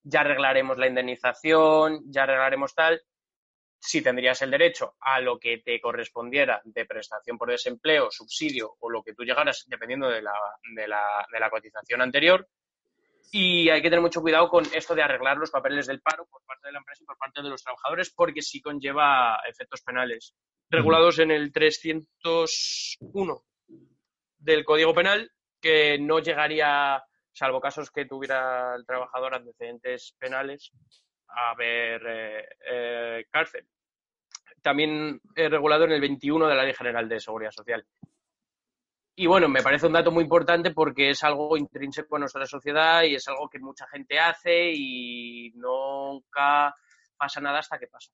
ya 0.03 0.23
arreglaremos 0.23 0.77
la 0.77 0.89
indemnización, 0.89 2.03
ya 2.07 2.25
arreglaremos 2.25 2.75
tal, 2.75 3.01
si 3.79 4.03
tendrías 4.03 4.43
el 4.43 4.51
derecho 4.51 4.97
a 4.99 5.21
lo 5.21 5.39
que 5.39 5.59
te 5.59 5.81
correspondiera 5.81 6.61
de 6.65 6.87
prestación 6.87 7.39
por 7.39 7.51
desempleo, 7.51 8.11
subsidio 8.11 8.75
o 8.81 8.91
lo 8.91 9.01
que 9.01 9.15
tú 9.15 9.23
llegaras, 9.23 9.65
dependiendo 9.69 10.09
de 10.09 10.23
la, 10.23 10.35
de 10.75 10.89
la, 10.89 11.25
de 11.33 11.39
la 11.39 11.51
cotización 11.51 12.03
anterior, 12.03 12.49
Y 13.31 13.69
hay 13.71 13.81
que 13.81 13.89
tener 13.89 14.03
mucho 14.03 14.21
cuidado 14.21 14.49
con 14.49 14.65
esto 14.75 14.95
de 14.95 15.03
arreglar 15.03 15.37
los 15.37 15.51
papeles 15.51 15.87
del 15.87 16.01
paro 16.01 16.27
por 16.27 16.43
parte 16.45 16.69
de 16.69 16.73
la 16.73 16.79
empresa 16.79 17.03
y 17.03 17.07
por 17.07 17.17
parte 17.17 17.43
de 17.43 17.49
los 17.49 17.63
trabajadores, 17.63 18.13
porque 18.15 18.43
sí 18.43 18.61
conlleva 18.61 19.41
efectos 19.49 19.81
penales 19.83 20.35
regulados 20.69 21.19
en 21.19 21.31
el 21.31 21.53
301 21.53 23.45
del 24.39 24.65
Código 24.65 24.95
Penal, 24.95 25.31
que 25.61 25.99
no 25.99 26.19
llegaría, 26.19 27.03
salvo 27.33 27.61
casos 27.61 27.91
que 27.91 28.07
tuviera 28.07 28.75
el 28.75 28.85
trabajador 28.85 29.35
antecedentes 29.35 30.15
penales, 30.19 30.73
a 31.29 31.55
ver 31.55 32.03
eh, 32.07 32.49
eh, 32.71 33.27
cárcel. 33.31 33.67
También 34.63 35.21
es 35.35 35.51
regulado 35.51 35.85
en 35.85 35.93
el 35.93 36.01
21 36.01 36.47
de 36.49 36.55
la 36.55 36.65
Ley 36.65 36.75
General 36.75 37.09
de 37.09 37.21
Seguridad 37.21 37.51
Social. 37.51 37.87
Y 39.15 39.27
bueno, 39.27 39.49
me 39.49 39.63
parece 39.63 39.87
un 39.87 39.93
dato 39.93 40.11
muy 40.11 40.25
importante 40.25 40.71
porque 40.71 41.11
es 41.11 41.23
algo 41.23 41.57
intrínseco 41.57 42.17
a 42.17 42.21
nuestra 42.21 42.47
sociedad 42.47 43.03
y 43.03 43.15
es 43.15 43.29
algo 43.29 43.49
que 43.49 43.59
mucha 43.59 43.87
gente 43.89 44.19
hace 44.19 44.73
y 44.75 45.53
nunca 45.55 46.75
pasa 47.17 47.41
nada 47.41 47.59
hasta 47.59 47.79
que 47.79 47.89
pasa. 47.89 48.11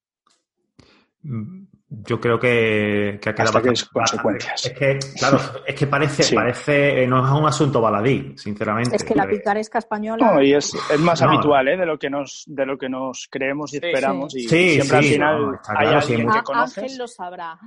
Yo 1.91 2.21
creo 2.21 2.39
que, 2.39 3.19
que 3.21 3.31
ha 3.31 3.35
quedado 3.35 3.53
bastante, 3.55 3.81
consecuencias. 3.91 4.67
Es 4.67 4.73
que, 4.73 4.99
claro, 5.19 5.41
es 5.67 5.75
que 5.75 5.87
parece, 5.87 6.35
parece, 6.35 7.07
no 7.07 7.25
es 7.25 7.33
un 7.33 7.47
asunto 7.47 7.81
baladí, 7.81 8.35
sinceramente. 8.37 8.95
Es 8.95 9.05
que 9.05 9.15
la 9.15 9.27
picaresca 9.27 9.79
española. 9.79 10.35
No, 10.35 10.43
y 10.43 10.53
es, 10.53 10.75
es 10.75 11.01
más 11.01 11.23
habitual, 11.23 11.67
¿eh? 11.69 11.79
De 11.79 11.87
lo 11.87 11.99
que 11.99 12.11
nos, 12.11 12.45
de 12.47 12.67
lo 12.67 12.77
que 12.77 12.91
nos 12.91 13.27
creemos 13.31 13.73
y 13.73 13.79
esperamos. 13.79 14.37
Y 14.37 14.47
siempre 14.47 14.99
al 14.99 15.05
final 15.05 15.61
hay 15.67 15.87
alguien 15.87 16.31
que 16.31 16.43
conoces. 16.43 16.85
Ángel 16.85 16.99
lo 16.99 17.09
sabrá. 17.09 17.59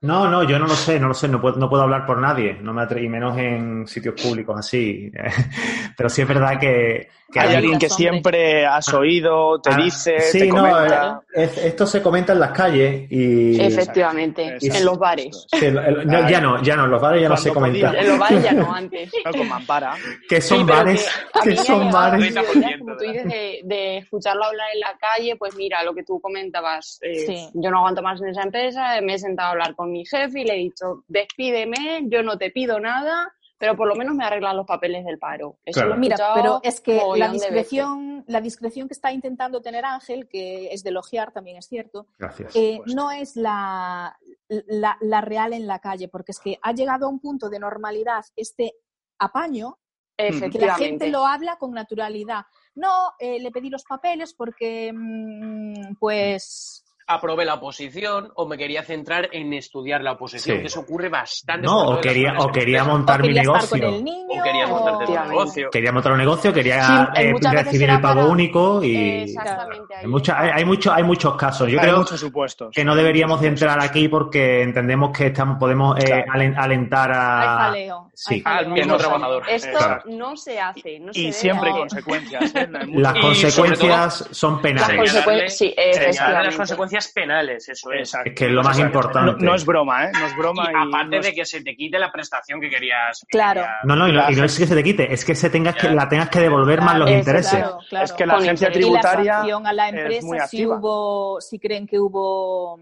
No, 0.00 0.30
no, 0.30 0.42
yo 0.44 0.58
no 0.58 0.66
lo 0.66 0.74
sé, 0.74 0.98
no 0.98 1.08
lo 1.08 1.14
sé, 1.14 1.28
no 1.28 1.38
puedo, 1.38 1.56
no 1.58 1.68
puedo 1.68 1.82
hablar 1.82 2.06
por 2.06 2.18
nadie, 2.18 2.54
no 2.54 2.72
me 2.72 2.80
atrevo, 2.80 3.04
y 3.04 3.08
menos 3.10 3.36
en 3.36 3.86
sitios 3.86 4.18
públicos 4.20 4.56
así. 4.58 5.12
Pero 5.98 6.08
sí 6.08 6.22
es 6.22 6.28
verdad 6.28 6.58
que, 6.58 7.10
hay, 7.34 7.54
alguien 7.56 7.78
que 7.78 7.90
siempre 7.90 8.64
has 8.64 8.88
ah. 8.88 8.98
oído, 8.98 9.60
te 9.60 9.70
ah, 9.70 9.76
dice, 9.76 10.16
te 10.32 10.48
comenta. 10.48 11.20
Esto 11.36 11.86
se 11.86 12.00
comenta 12.00 12.32
en 12.32 12.40
las 12.40 12.52
calles 12.52 13.06
y 13.10 13.60
Efectivamente, 13.60 14.56
en 14.60 14.84
los 14.84 14.98
bares. 14.98 15.46
ya 15.52 16.40
no, 16.40 16.62
ya 16.62 16.76
no, 16.76 16.84
en 16.84 16.90
los 16.90 17.00
bares 17.00 17.22
ya 17.22 17.28
no 17.28 17.36
se 17.36 17.52
comenta. 17.52 17.92
En 17.92 18.08
los 18.08 18.18
bares 18.18 18.42
ya 18.42 18.52
no, 18.52 18.74
antes. 18.74 19.10
con 19.36 19.48
mampara. 19.48 19.94
Que 20.28 20.40
son 20.40 20.66
bares, 20.66 21.06
que, 21.42 21.56
son 21.56 21.90
bares. 21.90 22.34
Como 22.78 22.96
tú 22.96 23.04
dices, 23.04 23.24
de, 23.64 23.98
escucharlo 23.98 24.44
hablar 24.44 24.68
en 24.72 24.80
la 24.80 24.96
calle, 24.98 25.36
pues 25.36 25.54
mira, 25.56 25.82
lo 25.84 25.94
que 25.94 26.04
tú 26.04 26.20
comentabas, 26.20 26.98
eh, 27.02 27.48
yo 27.52 27.70
no 27.70 27.78
aguanto 27.78 28.02
más 28.02 28.20
en 28.22 28.28
esa 28.28 28.42
empresa, 28.42 29.00
me 29.02 29.14
he 29.14 29.18
sentado 29.18 29.48
a 29.48 29.52
hablar 29.52 29.74
con 29.74 29.92
mi 29.92 30.06
jefe 30.06 30.40
y 30.40 30.44
le 30.44 30.54
he 30.54 30.58
dicho, 30.58 31.04
despídeme, 31.08 32.04
yo 32.06 32.22
no 32.22 32.38
te 32.38 32.50
pido 32.50 32.80
nada, 32.80 33.32
pero 33.58 33.76
por 33.76 33.88
lo 33.88 33.94
menos 33.94 34.14
me 34.14 34.24
arreglan 34.24 34.56
los 34.56 34.66
papeles 34.66 35.04
del 35.04 35.18
paro. 35.18 35.58
Mira, 35.96 36.16
pero 36.34 36.60
es 36.62 36.80
que 36.80 37.00
la 37.16 37.28
discreción, 37.30 38.24
la 38.26 38.40
discreción 38.40 38.88
que 38.88 38.94
está 38.94 39.12
intentando 39.12 39.62
tener 39.62 39.84
Ángel, 39.84 40.28
que 40.28 40.72
es 40.72 40.82
de 40.82 40.90
elogiar, 40.90 41.32
también 41.32 41.56
es 41.56 41.66
cierto, 41.66 42.06
eh, 42.54 42.80
no 42.86 43.10
es 43.10 43.36
la, 43.36 44.18
la, 44.48 45.20
real 45.20 45.52
en 45.52 45.66
la 45.66 45.78
calle, 45.78 46.08
porque 46.08 46.32
es 46.32 46.40
que 46.40 46.58
ha 46.62 46.72
llegado 46.72 47.06
a 47.06 47.08
un 47.08 47.20
punto 47.20 47.48
de 47.48 47.58
normalidad 47.58 48.24
este 48.36 48.74
apaño 49.18 49.78
que 50.16 50.58
la 50.58 50.76
gente 50.76 51.08
lo 51.08 51.26
habla 51.26 51.56
con 51.56 51.72
naturalidad. 51.72 52.44
No, 52.74 53.12
eh, 53.18 53.38
le 53.40 53.50
pedí 53.50 53.70
los 53.70 53.84
papeles 53.84 54.34
porque, 54.34 54.92
mm, 54.94 55.96
pues, 55.98 56.85
aprobé 57.06 57.44
la 57.44 57.54
oposición 57.54 58.32
o 58.34 58.48
me 58.48 58.58
quería 58.58 58.82
centrar 58.82 59.28
en 59.32 59.52
estudiar 59.52 60.02
la 60.02 60.12
oposición, 60.12 60.60
que 60.60 60.66
eso 60.66 60.80
ocurre 60.80 61.08
bastante. 61.08 61.66
No, 61.66 61.90
o 61.90 62.00
quería, 62.00 62.34
o 62.38 62.50
quería 62.50 62.84
montar 62.84 63.22
mi 63.22 63.32
negocio. 63.32 63.88
o 63.88 64.42
quería 64.42 64.66
montar 64.66 64.94
un 64.94 65.28
negocio. 65.28 65.70
Quería 65.70 65.92
montar 65.92 66.12
un 66.12 66.18
negocio, 66.18 66.52
quería 66.52 67.12
eh, 67.14 67.32
recibir 67.40 67.90
el 67.90 68.00
pago 68.00 68.28
único 68.28 68.82
y 68.82 69.22
Exactamente, 69.22 69.94
hay, 69.94 70.50
hay, 70.50 70.64
mucho, 70.64 70.92
hay 70.92 71.04
muchos 71.04 71.36
casos. 71.36 71.70
Yo 71.70 71.78
creo 71.78 71.98
muchos 71.98 72.18
supuestos. 72.18 72.74
que 72.74 72.84
no 72.84 72.96
deberíamos 72.96 73.40
de 73.40 73.48
entrar 73.48 73.80
aquí 73.80 74.08
porque 74.08 74.62
entendemos 74.62 75.16
que 75.16 75.26
estamos, 75.26 75.58
podemos 75.58 75.98
eh, 75.98 76.24
alentar 76.56 77.12
a... 77.12 77.74
Sí. 78.14 78.42
al 78.44 78.70
mismo 78.70 78.96
trabajador. 78.96 79.44
Esto 79.48 79.78
no 80.06 80.36
se 80.36 80.58
hace. 80.58 80.98
No 80.98 81.12
y 81.14 81.32
siempre 81.32 81.70
hay 81.70 81.76
consecuencias. 81.76 82.54
¿eh? 82.54 82.68
Las 82.88 83.20
consecuencias 83.20 84.28
son 84.30 84.60
penales. 84.60 85.12
sí, 85.48 85.74
las 85.76 86.56
consecuencias 86.56 86.95
penales, 87.08 87.68
eso 87.68 87.92
es. 87.92 88.14
Es 88.24 88.34
que 88.34 88.46
es 88.46 88.50
lo 88.50 88.62
más 88.62 88.78
importante. 88.78 89.44
No, 89.44 89.54
es 89.54 89.64
broma, 89.64 90.06
¿eh? 90.06 90.10
No 90.12 90.26
es 90.26 90.36
broma. 90.36 90.70
Y, 90.70 90.88
aparte 90.88 91.20
de 91.20 91.32
que 91.32 91.44
se 91.44 91.62
te 91.62 91.74
quite 91.76 91.98
la 91.98 92.10
prestación 92.10 92.60
que 92.60 92.68
querías. 92.68 93.24
Claro. 93.28 93.64
No, 93.84 93.96
no, 93.96 94.08
y, 94.08 94.12
no 94.12 94.44
es 94.44 94.58
que 94.58 94.66
se 94.66 94.74
te 94.74 94.82
quite, 94.82 95.12
es 95.12 95.24
que 95.24 95.34
se 95.34 95.50
tengas 95.50 95.76
que, 95.76 95.90
la 95.90 96.08
tengas 96.08 96.28
que 96.28 96.40
devolver 96.40 96.80
más 96.80 96.98
los 96.98 97.10
intereses. 97.10 97.64
Es 97.90 98.12
que 98.12 98.26
la 98.26 98.34
agencia 98.34 98.70
tributaria. 98.70 99.42
Y 99.44 99.50
la 99.50 99.68
a 99.68 99.72
la 99.72 99.88
empresa, 99.88 100.46
si, 100.46 100.66
hubo, 100.66 101.40
si 101.40 101.58
creen 101.58 101.86
que 101.86 101.98
hubo. 101.98 102.78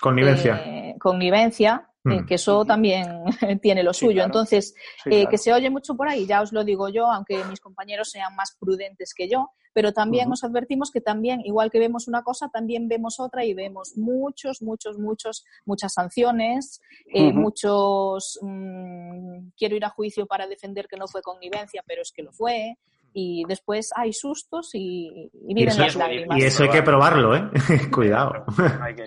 Connivencia. 0.00 0.62
Eh, 0.66 0.94
connivencia, 0.98 1.88
eh, 2.10 2.22
mm. 2.22 2.26
que 2.26 2.34
eso 2.34 2.64
también 2.64 3.24
tiene 3.62 3.82
lo 3.82 3.92
suyo. 3.92 4.24
Entonces, 4.24 4.74
eh, 5.06 5.26
que 5.26 5.38
se 5.38 5.52
oye 5.52 5.70
mucho 5.70 5.96
por 5.96 6.08
ahí, 6.08 6.26
ya 6.26 6.42
os 6.42 6.52
lo 6.52 6.64
digo 6.64 6.88
yo, 6.88 7.10
aunque 7.10 7.42
mis 7.44 7.60
compañeros 7.60 8.10
sean 8.10 8.34
más 8.34 8.56
prudentes 8.58 9.12
que 9.14 9.28
yo, 9.28 9.50
pero 9.72 9.92
también 9.92 10.28
nos 10.30 10.42
advertimos 10.42 10.90
que 10.90 11.02
también, 11.02 11.40
igual 11.44 11.70
que 11.70 11.78
vemos 11.78 12.08
una 12.08 12.22
cosa, 12.22 12.48
también 12.48 12.88
vemos 12.88 13.20
otra 13.20 13.44
y 13.44 13.52
vemos 13.52 13.92
muchos, 13.96 14.62
muchos, 14.62 14.98
muchos, 14.98 15.44
muchas 15.66 15.92
sanciones, 15.92 16.80
eh, 17.12 17.32
muchos, 17.32 18.38
mm, 18.40 19.50
quiero 19.56 19.76
ir 19.76 19.84
a 19.84 19.90
juicio 19.90 20.26
para 20.26 20.46
defender 20.46 20.88
que 20.88 20.96
no 20.96 21.06
fue 21.06 21.20
connivencia, 21.20 21.82
pero 21.86 22.00
es 22.00 22.10
que 22.10 22.22
lo 22.22 22.32
fue, 22.32 22.78
y 23.18 23.44
después 23.48 23.88
hay 23.96 24.12
sustos 24.12 24.74
y, 24.74 25.30
y 25.32 25.54
vienen 25.54 25.78
las 25.78 25.96
lágrimas. 25.96 26.38
Y 26.38 26.42
eso 26.42 26.64
hay 26.64 26.68
que 26.68 26.82
probarlo, 26.82 27.34
¿eh? 27.34 27.48
Cuidado. 27.90 28.44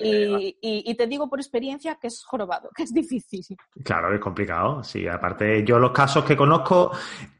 y, 0.01 0.95
te 0.95 1.05
digo 1.05 1.29
por 1.29 1.39
experiencia 1.39 1.99
que 2.01 2.07
es 2.07 2.23
jorobado, 2.25 2.71
que 2.75 2.81
es 2.81 2.91
difícil. 2.91 3.55
Claro, 3.83 4.11
es 4.11 4.19
complicado. 4.19 4.83
Sí, 4.83 5.07
aparte, 5.07 5.63
yo 5.63 5.77
los 5.77 5.91
casos 5.91 6.25
que 6.25 6.35
conozco, 6.35 6.91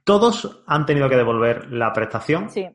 todos 0.03 0.63
han 0.67 0.85
tenido 0.85 1.09
que 1.09 1.15
devolver 1.15 1.71
la 1.71 1.91
prestación. 1.91 2.51
Sí. 2.51 2.67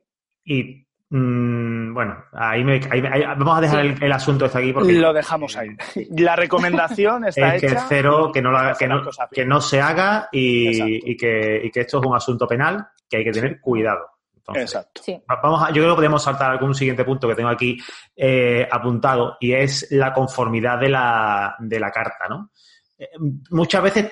Y 0.44 0.83
bueno, 1.10 2.24
ahí, 2.32 2.64
me, 2.64 2.80
vamos 2.80 3.58
a 3.58 3.60
dejar 3.60 3.86
el, 4.02 4.12
asunto 4.12 4.46
este 4.46 4.58
aquí 4.58 4.72
porque 4.72 4.92
lo 4.92 5.12
dejamos 5.12 5.56
ahí. 5.56 5.68
La 6.10 6.34
recomendación 6.34 7.24
está 7.28 7.56
es 7.56 7.60
que 7.62 7.76
cero, 7.88 8.30
que 8.32 8.42
no, 8.42 8.50
que, 8.78 8.88
no, 8.88 9.02
que 9.30 9.44
no 9.44 9.60
se 9.60 9.80
haga 9.80 10.28
y, 10.32 11.16
que, 11.16 11.60
y 11.64 11.70
que 11.70 11.80
esto 11.80 12.00
es 12.00 12.06
un 12.06 12.16
asunto 12.16 12.46
penal 12.46 12.88
que 13.08 13.18
hay 13.18 13.24
que 13.24 13.32
tener 13.32 13.60
cuidado. 13.60 14.14
Exacto. 14.52 15.00
Vamos 15.42 15.68
yo 15.68 15.82
creo 15.82 15.90
que 15.90 15.96
podemos 15.96 16.22
saltar 16.22 16.50
a 16.50 16.52
algún 16.52 16.74
siguiente 16.74 17.04
punto 17.04 17.28
que 17.28 17.34
tengo 17.34 17.48
aquí 17.48 17.78
eh, 18.14 18.66
apuntado 18.70 19.36
y 19.40 19.52
es 19.52 19.88
la 19.90 20.12
conformidad 20.12 20.78
de 20.78 20.88
la, 20.90 21.56
de 21.58 21.80
la 21.80 21.90
carta, 21.90 22.28
¿no? 22.28 22.50
Eh, 22.96 23.08
muchas 23.50 23.82
veces 23.82 24.10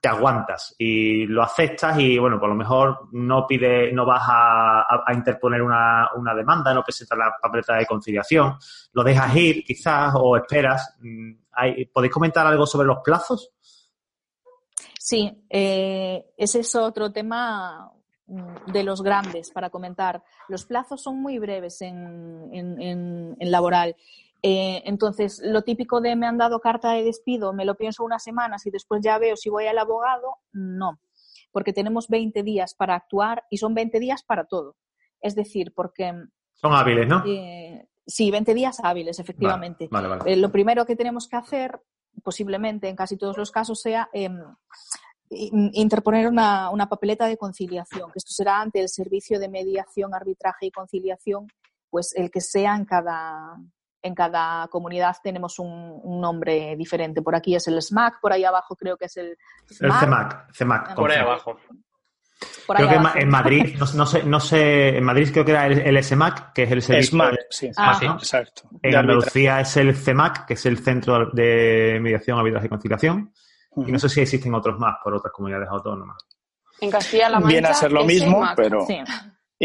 te, 0.00 0.08
aguantas 0.08 0.74
y 0.78 1.26
lo 1.26 1.42
aceptas 1.42 1.98
y 1.98 2.18
bueno, 2.18 2.38
por 2.38 2.50
lo 2.50 2.54
mejor 2.54 3.08
no 3.12 3.46
pide, 3.46 3.92
no 3.92 4.04
vas 4.04 4.22
a, 4.26 5.12
interponer 5.14 5.62
una, 5.62 6.10
una, 6.16 6.34
demanda, 6.34 6.74
no 6.74 6.82
presentas 6.82 7.18
la 7.18 7.34
papeleta 7.40 7.76
de 7.76 7.86
conciliación, 7.86 8.56
lo 8.92 9.02
dejas 9.02 9.34
ir 9.36 9.64
quizás 9.64 10.12
o 10.16 10.36
esperas. 10.36 10.96
Mm, 11.00 11.32
¿Podéis 11.92 12.12
comentar 12.12 12.46
algo 12.46 12.66
sobre 12.66 12.86
los 12.86 12.98
plazos? 13.04 13.50
Sí, 14.98 15.44
eh, 15.50 16.32
ese 16.36 16.60
es 16.60 16.74
otro 16.76 17.12
tema 17.12 17.92
Mm, 18.32 18.72
de 18.72 18.82
los 18.82 19.02
grandes 19.02 19.50
para 19.50 19.68
comentar. 19.68 20.22
Los 20.48 20.64
plazos 20.64 21.02
son 21.02 21.20
muy 21.20 21.38
breves 21.38 21.82
en, 21.82 22.48
en, 22.52 23.36
laboral. 23.50 23.94
Eh, 24.42 24.82
entonces, 24.86 25.40
lo 25.44 25.62
típico 25.62 26.00
de 26.00 26.16
me 26.16 26.26
han 26.26 26.36
dado 26.36 26.58
carta 26.60 26.92
de 26.92 27.04
despido, 27.04 27.52
me 27.52 27.64
lo 27.64 27.76
pienso 27.76 28.02
unas 28.02 28.24
semanas 28.24 28.66
y 28.66 28.70
después 28.70 29.00
ya 29.02 29.16
veo 29.18 29.36
si 29.36 29.50
voy 29.50 29.66
al 29.66 29.78
abogado, 29.78 30.38
no, 30.52 30.98
porque 31.52 31.72
tenemos 31.72 32.08
20 32.08 32.42
días 32.42 32.74
para 32.74 32.96
actuar 32.96 33.44
y 33.50 33.58
son 33.58 33.74
20 33.74 34.00
días 34.00 34.24
para 34.24 34.44
todo. 34.44 34.76
Es 35.20 35.36
decir, 35.36 35.72
porque... 35.74 36.12
Son 36.54 36.74
hábiles, 36.74 37.06
¿no? 37.06 37.22
Eh, 37.24 37.86
sí, 38.04 38.32
20 38.32 38.52
días 38.52 38.80
hábiles, 38.82 39.20
efectivamente. 39.20 39.88
Eh, 40.26 40.36
lo 40.36 40.50
primero 40.50 40.84
que 40.86 40.96
tenemos 40.96 41.28
que 41.28 41.36
hacer, 41.36 41.80
posiblemente 42.24 42.88
en 42.88 42.96
casi 42.96 43.16
todos 43.16 43.38
los 43.38 43.52
casos, 43.52 43.80
sea 43.80 44.10
em, 44.12 44.40
interponer 45.30 46.26
una, 46.26 46.70
una, 46.70 46.88
papeleta 46.88 47.26
de 47.26 47.36
conciliación, 47.36 48.10
que 48.10 48.18
esto 48.18 48.32
será 48.32 48.60
ante 48.60 48.80
el 48.80 48.88
Servicio 48.88 49.38
de 49.38 49.48
Mediación, 49.48 50.14
Arbitraje 50.14 50.66
y 50.66 50.70
Conciliación, 50.72 51.46
pues 51.90 52.12
el 52.16 52.30
que 52.30 52.40
sea 52.40 52.74
en 52.74 52.84
cada, 52.84 53.56
en 54.02 54.14
cada 54.14 54.68
comunidad 54.68 55.16
tenemos 55.22 55.58
un, 55.58 56.20
nombre 56.20 56.76
diferente. 56.76 57.22
Por 57.22 57.34
aquí 57.34 57.54
es 57.54 57.66
el 57.68 57.80
SMAC, 57.80 58.20
por 58.20 58.32
ahí 58.32 58.44
abajo 58.44 58.76
creo 58.76 58.96
que 58.96 59.06
es 59.06 59.16
el 59.16 59.36
CEMAC. 59.66 60.48
El 60.48 60.54
CEMAC, 60.54 60.94
por 60.94 61.10
ahí 61.10 61.18
abajo. 61.18 61.58
creo 62.66 62.88
que 62.88 63.20
en 63.20 63.28
Madrid, 63.28 63.76
no, 63.78 64.06
sé, 64.06 64.22
no 64.24 64.40
sé, 64.40 64.96
en 64.96 65.04
Madrid 65.04 65.30
creo 65.32 65.44
que 65.44 65.52
era 65.52 65.66
el, 65.66 66.04
SMAC, 66.04 66.52
que 66.52 66.64
es 66.64 66.72
el 66.72 66.82
servicio. 66.82 67.10
SMAC, 67.10 67.36
sí, 67.50 67.70
ah, 67.76 67.98
exacto. 68.18 68.68
En 68.82 68.96
Andalucía 68.96 69.60
es 69.60 69.76
el 69.76 69.94
CEMAC, 69.94 70.46
que 70.46 70.54
es 70.54 70.66
el 70.66 70.78
Centro 70.78 71.30
de 71.30 71.98
Mediación, 72.00 72.38
Arbitraje 72.38 72.66
y 72.66 72.70
Conciliación. 72.70 73.32
Y 73.76 73.92
no 73.92 73.98
sé 73.98 74.08
si 74.08 74.20
existen 74.20 74.54
otros 74.54 74.78
más 74.78 74.96
por 75.02 75.14
otras 75.14 75.32
comunidades 75.32 75.68
autónomas. 75.70 76.18
En 76.80 76.90
Castilla-La 76.90 77.40
Mancha. 77.40 77.48
Viene 77.48 77.68
a 77.68 77.74
ser 77.74 77.92
lo 77.92 78.04
mismo, 78.04 78.44
pero. 78.56 78.86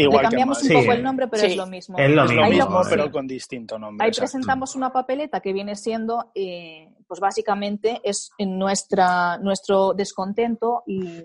Le 0.04 0.20
cambiamos 0.20 0.62
un 0.62 0.68
poco 0.68 0.92
el 0.92 1.02
nombre, 1.02 1.28
pero 1.28 1.42
es 1.44 1.56
lo 1.56 1.66
mismo. 1.66 1.98
Es 1.98 2.10
lo 2.10 2.24
mismo, 2.24 2.80
pero 2.88 3.10
con 3.10 3.26
distinto 3.26 3.78
nombre. 3.78 4.06
Ahí 4.06 4.12
presentamos 4.12 4.74
una 4.76 4.92
papeleta 4.92 5.40
que 5.40 5.52
viene 5.52 5.74
siendo, 5.74 6.30
eh, 6.34 6.88
pues 7.06 7.20
básicamente 7.20 8.00
es 8.04 8.30
nuestra, 8.38 9.38
nuestro 9.38 9.94
descontento 9.94 10.82
y, 10.86 11.24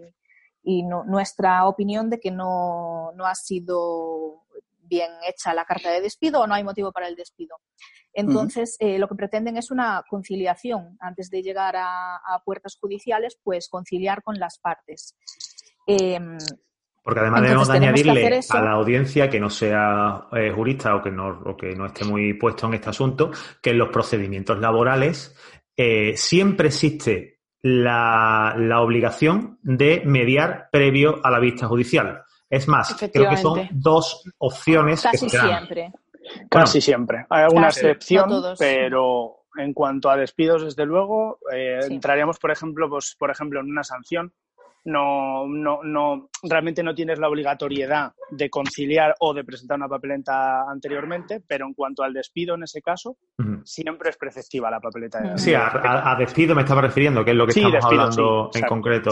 nuestra 0.66 1.68
opinión 1.68 2.10
de 2.10 2.22
que 2.22 2.32
no, 2.32 3.12
no 3.16 3.26
ha 3.26 3.36
sido 3.36 4.44
bien 4.82 5.12
hecha 5.28 5.54
la 5.54 5.66
carta 5.66 5.92
de 5.92 6.00
despido 6.00 6.40
o 6.40 6.48
no 6.48 6.54
hay 6.54 6.64
motivo 6.64 6.92
para 6.92 7.08
el 7.08 7.16
despido. 7.16 7.58
Entonces, 8.14 8.78
eh, 8.80 9.00
lo 9.00 9.08
que 9.08 9.16
pretenden 9.16 9.58
es 9.58 9.72
una 9.72 10.04
conciliación. 10.08 10.98
Antes 11.00 11.30
de 11.30 11.42
llegar 11.42 11.76
a, 11.78 12.42
puertas 12.46 12.78
judiciales, 12.80 13.38
pues 13.44 13.70
conciliar 13.70 14.22
con 14.22 14.38
las 14.38 14.60
partes. 14.60 15.16
Em, 15.88 16.38
porque 17.04 17.20
además 17.20 17.42
debemos 17.42 17.70
añadirle 17.70 18.40
a 18.50 18.62
la 18.62 18.72
audiencia 18.72 19.30
que 19.30 19.40
no 19.40 19.50
sea 19.50 20.28
eh, 20.32 20.52
jurista 20.52 20.96
o 20.96 21.02
que, 21.02 21.12
no, 21.12 21.42
o 21.46 21.58
que 21.58 21.76
no 21.76 21.86
esté 21.86 22.06
muy 22.06 22.34
puesto 22.36 22.68
en 22.68 22.76
este 22.76 22.90
asunto, 22.90 23.30
que 23.62 23.72
en 23.72 23.78
los 23.78 23.90
procedimientos 23.90 24.58
laborales 24.60 25.36
eh, 25.76 26.16
siempre 26.16 26.70
existe 26.70 27.42
la, 27.62 28.56
la, 28.58 28.82
obligación 28.82 29.60
de 29.62 30.02
mediar 30.06 30.70
previo 30.72 31.20
a 31.24 31.30
la 31.30 31.40
vista 31.40 31.68
judicial. 31.68 32.24
Es 32.50 32.68
más, 32.68 32.96
creo 33.12 33.30
que 33.30 33.38
son 33.38 33.68
dos 33.72 34.24
opciones. 34.38 35.02
Casi 35.02 35.30
siempre. 35.30 35.92
Casi 36.50 36.80
siempre. 36.80 37.26
Hay 37.30 37.44
alguna 37.44 37.68
excepción, 37.68 38.30
pero 38.58 39.46
en 39.58 39.74
cuanto 39.74 40.10
a 40.10 40.16
despidos, 40.16 40.64
desde 40.64 40.86
luego, 40.86 41.40
eh, 41.54 41.80
entraríamos, 41.90 42.40
por 42.40 42.52
ejemplo, 42.52 42.90
pues, 42.90 43.16
por 43.18 43.30
ejemplo, 43.30 43.60
en 43.60 43.70
una 43.70 43.84
sanción 43.84 44.34
no, 44.86 45.48
no, 45.48 45.82
no, 45.84 46.30
realmente 46.44 46.84
no 46.84 46.94
tienes 46.94 47.18
la 47.18 47.30
obligatoriedad 47.30 48.12
de 48.32 48.50
conciliar 48.50 49.16
o 49.20 49.34
de 49.34 49.44
presentar 49.44 49.78
una 49.78 49.88
papeleta 49.88 50.70
anteriormente, 50.70 51.42
pero 51.46 51.66
en 51.66 51.74
cuanto 51.74 52.04
al 52.04 52.14
despido 52.14 52.56
en 52.56 52.64
ese 52.64 52.82
caso, 52.82 53.18
siempre 53.64 54.10
es 54.10 54.18
preceptiva 54.18 54.70
la 54.70 54.80
papeleta. 54.80 55.38
Sí, 55.38 55.54
a, 55.54 56.16
despido. 56.18 56.56
me 56.56 56.62
estaba 56.62 56.82
refiriendo, 56.82 57.24
que 57.24 57.32
es 57.32 57.38
lo 57.38 57.46
que 57.46 57.60
estamos 57.60 57.86
hablando 57.86 58.52
en 58.54 58.62
concreto 58.64 59.12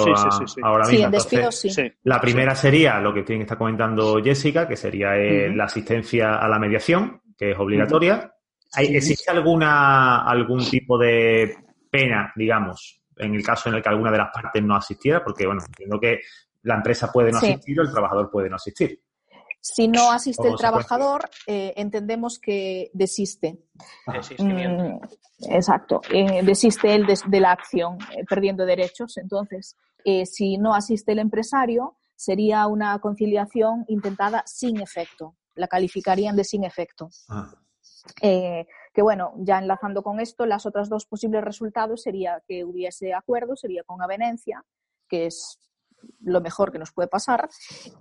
ahora 0.61 0.87
mismo. 0.87 1.05
Sí, 1.05 1.11
despido 1.11 1.51
sí. 1.51 1.93
La 2.03 2.19
primera 2.19 2.55
sería 2.55 2.99
lo 2.99 3.13
que 3.13 3.23
está 3.27 3.57
comentando 3.57 4.21
Jessica, 4.21 4.67
que 4.67 4.75
sería 4.75 5.15
eh, 5.15 5.53
la 5.55 5.65
asistencia 5.65 6.35
a 6.35 6.47
la 6.49 6.59
mediación, 6.59 7.21
que 7.37 7.51
es 7.51 7.57
obligatoria. 7.57 8.33
¿Existe 8.77 9.31
alguna 9.31 10.23
algún 10.23 10.63
tipo 10.69 10.97
de 10.97 11.55
pena, 11.89 12.31
digamos, 12.35 13.00
en 13.21 13.35
el 13.35 13.43
caso 13.43 13.69
en 13.69 13.75
el 13.75 13.83
que 13.83 13.89
alguna 13.89 14.11
de 14.11 14.17
las 14.17 14.31
partes 14.31 14.63
no 14.63 14.75
asistiera, 14.75 15.23
porque, 15.23 15.45
bueno, 15.45 15.61
entiendo 15.65 15.99
que 15.99 16.19
la 16.63 16.75
empresa 16.75 17.11
puede 17.11 17.31
no 17.31 17.37
asistir 17.37 17.79
o 17.79 17.83
el 17.83 17.91
trabajador 17.91 18.29
puede 18.29 18.49
no 18.49 18.55
asistir. 18.55 19.01
Si 19.59 19.87
no 19.87 20.11
asiste 20.11 20.47
el 20.47 20.55
trabajador, 20.55 21.29
eh, 21.45 21.73
entendemos 21.77 22.39
que 22.39 22.89
desiste. 22.93 23.59
Mm, 24.39 24.97
exacto, 25.51 26.01
eh, 26.11 26.41
desiste 26.43 26.95
él 26.95 27.05
de, 27.05 27.39
la 27.39 27.51
acción, 27.51 27.99
eh, 28.11 28.25
perdiendo 28.27 28.65
derechos. 28.65 29.17
Entonces, 29.17 29.75
si 30.25 30.57
no 30.57 30.73
asiste 30.73 31.11
el 31.11 31.19
empresario, 31.19 31.97
sería 32.15 32.65
una 32.65 32.97
conciliación 32.99 33.85
intentada 33.87 34.41
sin 34.47 34.81
efecto. 34.81 35.35
La 35.53 35.67
calificarían 35.67 36.35
de 36.35 36.43
sin 36.43 36.63
efecto. 36.63 37.09
Ah 37.29 37.51
que 38.93 39.01
bueno, 39.01 39.33
ya 39.37 39.59
enlazando 39.59 40.03
con 40.03 40.19
esto, 40.19 40.45
las 40.45 40.65
otras 40.65 40.89
dos 40.89 41.05
posibles 41.05 41.43
resultados 41.43 42.01
sería 42.01 42.41
que 42.47 42.65
hubiese 42.65 43.13
acuerdo, 43.13 43.55
sería 43.55 43.83
con 43.83 44.01
avenencia, 44.01 44.63
que 45.07 45.27
es 45.27 45.59
lo 46.19 46.41
mejor 46.41 46.71
que 46.71 46.79
nos 46.79 46.91
puede 46.91 47.07
pasar, 47.07 47.49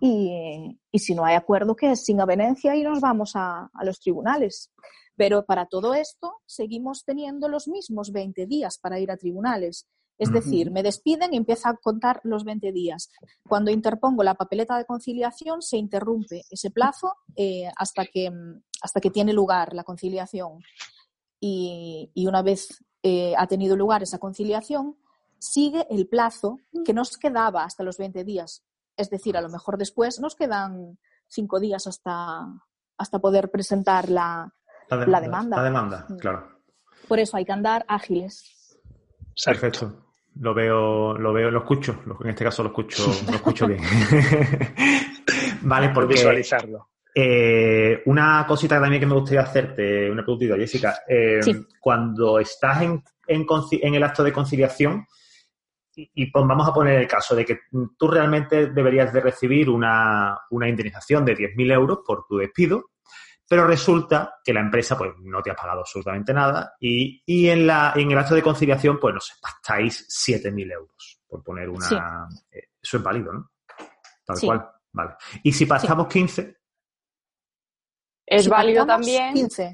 y, 0.01 0.79
si 0.93 1.15
no 1.15 1.25
hay 1.25 1.35
acuerdo, 1.35 1.77
que 1.77 1.93
es 1.93 2.05
sin 2.05 2.21
avenencia 2.21 2.75
y 2.75 2.83
nos 2.83 3.01
vamos 3.01 3.33
a, 3.35 3.71
los 3.83 4.01
tribunales. 4.01 4.73
Pero 5.17 5.45
para 5.45 5.67
todo 5.67 5.95
esto 5.95 6.41
seguimos 6.47 7.05
teniendo 7.05 7.49
los 7.49 7.69
mismos 7.69 8.11
20 8.11 8.47
días 8.47 8.79
para 8.79 8.99
ir 8.99 9.11
a 9.11 9.17
tribunales. 9.17 9.87
Es 10.21 10.31
decir, 10.31 10.71
me 10.71 10.83
despiden 10.83 11.33
y 11.33 11.39
empieza 11.39 11.71
a 11.71 11.77
contar 11.77 12.21
los 12.25 12.45
20 12.45 12.73
días. 12.73 13.11
Cuando 13.49 13.71
interpongo 13.71 14.23
la 14.23 14.35
papeleta 14.35 14.77
de 14.77 14.85
conciliación, 14.85 15.63
se 15.63 15.79
interrumpe 15.79 16.43
ese 16.51 16.71
plazo 16.71 17.17
eh, 17.37 17.71
hasta, 17.75 18.05
que, 18.05 18.31
hasta 18.83 19.01
que 19.01 19.11
tiene 19.11 19.33
lugar 19.33 19.73
la 19.73 19.83
conciliación. 19.83 20.59
Y, 21.41 22.13
una 22.17 22.43
vez 22.43 22.85
eh, 23.03 23.35
ha 23.39 23.47
tenido 23.47 23.77
lugar 23.77 24.03
esa 24.03 24.19
conciliación, 24.19 24.99
sigue 25.39 25.87
el 25.89 26.07
plazo 26.07 26.59
que 26.85 26.93
nos 26.93 27.17
quedaba 27.17 27.65
hasta 27.65 27.83
los 27.83 27.97
20 27.97 28.23
días. 28.23 28.63
Es 28.99 29.09
decir, 29.09 29.39
a 29.39 29.41
lo 29.41 29.49
mejor 29.49 29.79
después 29.79 30.21
nos 30.21 30.35
quedan 30.35 30.99
cinco 31.29 31.61
días 31.61 31.87
hasta, 31.87 32.47
hasta 32.99 33.19
poder 33.21 33.51
presentar 33.51 34.11
la, 34.11 34.53
demanda, 34.91 35.57
la 35.57 35.63
demanda. 35.63 36.07
Mm. 36.11 36.17
claro. 36.19 36.61
Por 37.09 37.19
eso 37.19 37.39
hay 37.39 37.47
que 37.47 37.53
andar 37.53 37.87
ágiles. 37.89 38.77
Perfecto. 39.43 40.10
Lo 40.41 40.55
veo, 40.55 41.19
lo 41.19 41.35
veo, 41.35 41.51
lo 41.51 41.59
escucho. 41.59 42.03
En 42.23 42.31
este 42.31 42.45
caso 42.45 42.63
lo 42.63 42.71
escucho, 42.71 43.07
lo 43.29 43.35
escucho 43.35 43.67
bien. 43.67 43.83
vale, 45.63 45.91
por 45.91 46.07
visualizarlo. 46.07 46.89
Eh, 47.15 48.03
una 48.07 48.47
cosita 48.49 48.81
también 48.81 49.01
que 49.01 49.07
me 49.07 49.15
gustaría 49.15 49.43
hacerte, 49.43 50.11
una 50.11 50.23
preguntita, 50.23 50.57
Jessica. 50.57 51.01
Eh, 51.07 51.41
cuando 51.79 52.39
estás 52.39 52.83
en, 52.83 53.03
en, 53.27 53.95
el 53.95 54.03
acto 54.03 54.25
de 54.25 54.33
conciliación, 54.33 55.07
y, 55.95 56.31
vamos 56.31 56.67
a 56.67 56.73
poner 56.73 57.01
el 57.01 57.07
caso 57.09 57.37
de 57.37 57.45
que 57.45 57.59
tú 57.99 58.09
realmente 58.09 58.69
deberías 58.69 59.13
de 59.13 59.21
recibir 59.21 59.69
una, 59.69 60.39
una 60.51 60.69
indemnización 60.69 61.23
de 61.27 61.37
10.000 61.37 61.73
euros 61.73 61.99
por 62.07 62.25
tu 62.27 62.39
despido, 62.39 62.90
pero 63.51 63.67
resulta 63.67 64.37
que 64.45 64.55
la 64.55 64.61
empresa 64.61 64.97
pues 64.97 65.11
no 65.23 65.43
te 65.43 65.51
ha 65.51 65.57
pagado 65.57 65.81
absolutamente 65.81 66.33
nada 66.33 66.77
y, 66.79 67.21
y 67.27 67.49
en, 67.49 67.67
la, 67.67 67.93
en 67.97 68.09
el 68.09 68.17
acto 68.17 68.37
de 68.37 68.45
conciliación 68.45 69.01
pues 69.01 69.13
nos 69.13 69.33
pactáis 69.43 70.07
7.000 70.09 70.73
euros, 70.73 71.21
por 71.27 71.43
poner 71.43 71.69
una... 71.69 72.29
Eh, 72.53 72.69
eso 72.81 72.99
es 72.99 73.03
válido, 73.03 73.33
¿no? 73.33 73.51
Tal 74.25 74.37
cual, 74.41 74.71
vale. 74.93 75.15
Y 75.43 75.51
si 75.51 75.67
pasamos 75.67 76.07
15... 76.07 76.59
Es 78.25 78.49
válido 78.49 78.87
también. 78.87 79.35
15. 79.35 79.73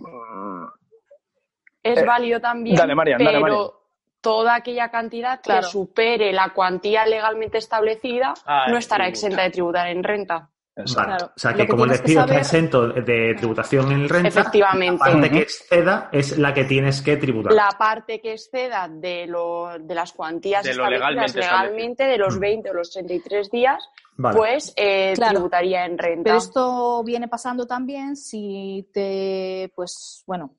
Es 1.83 1.99
eh, 1.99 2.05
válido 2.07 2.41
también, 2.41 2.77
dale, 2.77 2.95
María, 2.95 3.19
pero 3.19 3.91
toda 4.23 4.55
aquella 4.55 4.91
cantidad 4.91 5.39
que 5.43 5.63
supere 5.63 6.33
la 6.33 6.55
cuantía 6.55 7.05
legalmente 7.05 7.59
establecida 7.59 8.33
ah, 8.47 8.71
no 8.71 8.79
estará 8.79 9.07
exenta 9.07 9.43
de 9.43 9.51
tributar 9.51 9.89
en 9.89 10.03
renta. 10.03 10.51
O 10.79 10.87
sea, 10.87 11.55
que, 11.55 11.67
como 11.67 11.85
el 11.85 11.91
despido 11.91 12.21
está 12.21 12.37
exento 12.37 12.89
de 12.89 13.35
tributación 13.35 13.93
en 13.93 14.03
el 14.03 14.09
renta, 14.11 14.29
Efectivamente. 14.29 15.03
la 15.07 15.13
parte 15.13 15.31
que 15.31 15.39
exceda 15.39 16.09
es 16.13 16.37
la 16.37 16.53
que 16.53 16.65
tienes 16.65 17.01
que 17.01 17.17
tributar. 17.17 17.53
La 17.55 17.71
parte 17.79 18.21
que 18.21 18.33
exceda 18.33 18.87
de, 18.87 19.27
lo, 19.27 19.79
de 19.79 19.95
las 19.95 20.13
cuantías 20.13 20.63
de 20.65 20.75
legalmente, 20.75 22.05
de 22.05 22.19
los 22.19 22.39
20 22.39 22.69
mm. 22.69 22.71
o 22.71 22.75
los 22.75 22.91
33 22.91 23.51
días, 23.51 23.89
pues 24.33 24.75
eh, 24.77 25.15
tributaría 25.17 25.87
en 25.87 25.97
renta. 25.97 26.25
Pero 26.25 26.37
esto 26.37 27.03
viene 27.05 27.27
pasando 27.29 27.67
también 27.67 28.15
si 28.15 28.87
te, 28.93 29.73
pues 29.75 30.25
bueno, 30.27 30.57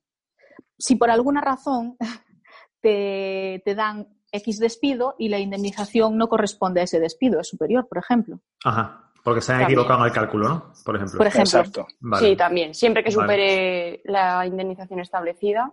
si 0.80 0.96
por 0.96 1.12
alguna 1.12 1.42
razón 1.42 1.96
te, 2.82 3.62
te 3.64 3.76
dan 3.76 4.08
X 4.32 4.60
despido 4.60 5.14
y 5.20 5.30
la 5.30 5.38
indemnización 5.38 6.18
no 6.18 6.28
corresponde 6.28 6.82
a 6.82 6.86
ese 6.86 7.00
despido, 7.00 7.40
es 7.40 7.48
superior, 7.48 7.88
por 7.88 8.00
ejemplo. 8.00 8.40
Ajá. 8.64 9.07
Porque 9.28 9.42
se 9.42 9.52
han 9.52 9.64
equivocado 9.64 10.00
en 10.00 10.06
el 10.06 10.14
cálculo, 10.14 10.48
¿no? 10.48 10.74
Por 10.86 10.96
ejemplo. 10.96 11.18
Por 11.18 11.28
ejemplo. 11.28 11.86
Sí, 12.18 12.38
también. 12.38 12.74
Siempre 12.74 13.04
que 13.04 13.12
supere 13.12 14.00
la 14.06 14.46
indemnización 14.46 15.02
establecida, 15.02 15.70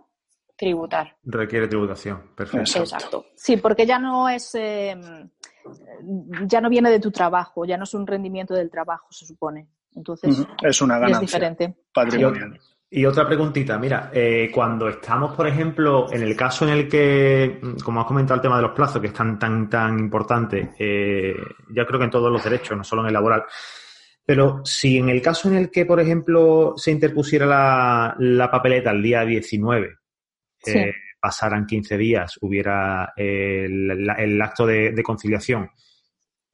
tributar. 0.57 1.15
Requiere 1.23 1.69
tributación. 1.69 2.31
Perfecto. 2.35 2.79
Exacto. 2.79 3.25
Sí, 3.33 3.55
porque 3.55 3.85
ya 3.85 3.97
no 3.97 4.27
es. 4.27 4.53
Eh, 4.55 4.93
ya 6.47 6.59
no 6.59 6.67
viene 6.69 6.89
de 6.89 6.99
tu 6.99 7.11
trabajo, 7.11 7.63
ya 7.63 7.77
no 7.77 7.85
es 7.85 7.93
un 7.93 8.05
rendimiento 8.05 8.53
del 8.53 8.69
trabajo, 8.69 9.07
se 9.09 9.25
supone. 9.25 9.69
Entonces. 9.95 10.45
Es 10.61 10.81
una 10.81 10.95
ganancia. 10.95 11.15
Es 11.15 11.21
diferente. 11.21 11.75
Patrimonial. 11.93 12.59
Y 12.89 13.05
otra 13.05 13.25
preguntita, 13.25 13.77
mira, 13.79 14.11
eh, 14.13 14.49
cuando 14.53 14.87
estamos, 14.87 15.35
por 15.35 15.47
ejemplo, 15.47 16.11
en 16.11 16.21
el 16.21 16.35
caso 16.35 16.65
en 16.65 16.71
el 16.71 16.87
que, 16.87 17.59
como 17.83 18.01
has 18.01 18.05
comentado 18.05 18.35
el 18.35 18.41
tema 18.41 18.57
de 18.57 18.61
los 18.61 18.71
plazos, 18.71 19.01
que 19.01 19.07
es 19.07 19.13
tan, 19.13 19.39
tan, 19.39 19.69
tan 19.69 19.99
importante, 19.99 20.73
eh, 20.77 21.35
ya 21.71 21.85
creo 21.85 21.99
que 21.99 22.05
en 22.05 22.11
todos 22.11 22.31
los 22.31 22.43
derechos, 22.43 22.77
no 22.77 22.83
solo 22.83 23.01
en 23.01 23.07
el 23.07 23.13
laboral, 23.13 23.43
pero 24.23 24.61
si 24.63 24.97
en 24.97 25.09
el 25.09 25.21
caso 25.21 25.49
en 25.49 25.55
el 25.55 25.71
que, 25.71 25.85
por 25.85 25.99
ejemplo, 25.99 26.73
se 26.77 26.91
interpusiera 26.91 28.15
la, 28.17 28.49
papeleta 28.51 28.91
el 28.91 29.01
día 29.01 29.25
19, 29.25 29.95
eh, 30.67 30.93
pasaran 31.19 31.65
15 31.65 31.97
días, 31.97 32.37
hubiera 32.41 33.13
el, 33.17 34.41
acto 34.41 34.65
de 34.65 35.03
conciliación 35.03 35.69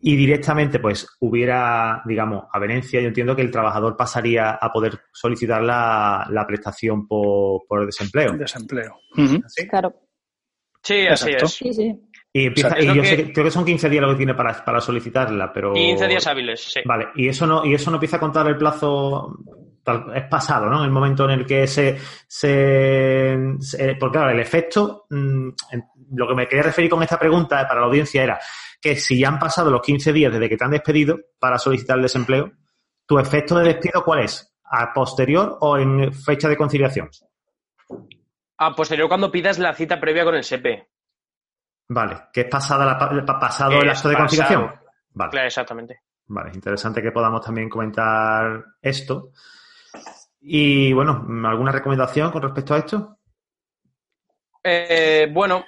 y 0.02 0.16
directamente 0.16 0.80
pues 0.80 1.08
hubiera, 1.20 2.02
digamos, 2.06 2.46
avenencia, 2.52 3.00
yo 3.00 3.08
entiendo 3.08 3.36
que 3.36 3.44
el 3.44 3.52
trabajador 3.52 3.96
pasaría 3.96 4.52
a 4.52 4.72
poder 4.72 5.00
solicitar 5.12 5.62
la, 5.62 6.46
prestación 6.48 7.08
por, 7.08 7.62
por 7.68 7.86
desempleo. 7.86 8.34
Desempleo. 8.34 9.00
Claro. 9.70 9.94
Sí, 10.82 11.06
así 11.08 11.32
es. 11.32 11.52
Sí, 11.52 11.74
sí. 11.74 12.02
Y, 12.34 12.48
empieza, 12.48 12.80
y 12.80 12.96
yo 12.96 13.04
sé 13.04 13.32
creo 13.34 13.46
que 13.46 13.52
son 13.52 13.66
15 13.66 13.90
días 13.90 14.02
lo 14.02 14.12
que 14.12 14.18
tiene 14.18 14.34
para, 14.34 14.64
para 14.64 14.80
solicitarla, 14.80 15.52
pero... 15.54 15.74
15 15.74 16.08
días 16.08 16.26
hábiles, 16.28 16.62
sí. 16.62 16.80
Vale, 16.86 17.10
y 17.16 17.28
eso 17.28 17.46
no, 17.46 17.66
y 17.66 17.74
eso 17.74 17.92
no 17.92 17.98
empieza 17.98 18.18
a 18.18 18.22
contar 18.22 18.48
el 18.48 18.58
plazo 18.58 19.38
es 20.16 20.24
pasado, 20.26 20.68
¿no? 20.68 20.84
El 20.84 20.92
momento 20.92 21.26
en 21.26 21.32
el 21.32 21.46
que 21.46 21.66
se, 21.68 21.98
se, 22.28 23.36
porque 24.00 24.18
claro, 24.18 24.32
el 24.32 24.40
efecto, 24.40 25.06
mm, 25.10 25.50
lo 26.14 26.28
que 26.28 26.36
me 26.36 26.48
quería 26.48 26.64
referir 26.64 26.90
con 26.90 27.02
esta 27.02 27.18
pregunta 27.18 27.68
para 27.68 27.82
la 27.82 27.88
audiencia 27.88 28.24
era 28.24 28.40
que 28.82 28.96
si 28.96 29.20
ya 29.20 29.28
han 29.28 29.40
pasado 29.40 29.70
los 29.70 29.82
15 29.82 30.12
días 30.12 30.34
desde 30.34 30.50
que 30.50 30.58
te 30.58 30.64
han 30.64 30.72
despedido 30.72 31.20
para 31.40 31.58
solicitar 31.58 31.98
el 31.98 32.04
desempleo, 32.04 32.52
¿tu 33.06 33.20
efecto 33.20 33.58
de 33.60 33.66
despido 33.66 34.04
cuál 34.04 34.24
es? 34.24 34.52
¿A 34.64 34.92
posterior 34.94 35.58
o 35.62 35.78
en 35.78 36.12
fecha 36.14 36.50
de 36.50 36.58
conciliación? 36.58 37.10
A 38.58 38.76
posterior 38.76 39.08
cuando 39.08 39.32
pidas 39.32 39.60
la 39.60 39.74
cita 39.74 40.00
previa 40.00 40.24
con 40.24 40.36
el 40.36 40.44
SEPE. 40.44 40.90
Vale, 41.90 42.24
que 42.34 42.42
es 42.42 42.48
pasada 42.48 42.86
la, 42.86 43.26
pasado 43.40 43.82
el 43.82 43.90
acto 43.90 44.10
de 44.10 44.16
conciliación. 44.16 44.72
Vale. 45.14 45.32
Claro, 45.32 45.48
exactamente. 45.48 46.02
Vale, 46.28 46.52
interesante 46.54 47.02
que 47.02 47.12
podamos 47.12 47.46
también 47.46 47.70
comentar 47.70 48.64
esto. 48.82 49.32
Y 50.40 50.94
bueno, 50.94 51.28
¿alguna 51.46 51.72
recomendación 51.72 52.32
con 52.32 52.42
respecto 52.42 52.74
a 52.74 52.78
esto? 52.78 53.18
Eh, 54.64 55.28
bueno, 55.32 55.66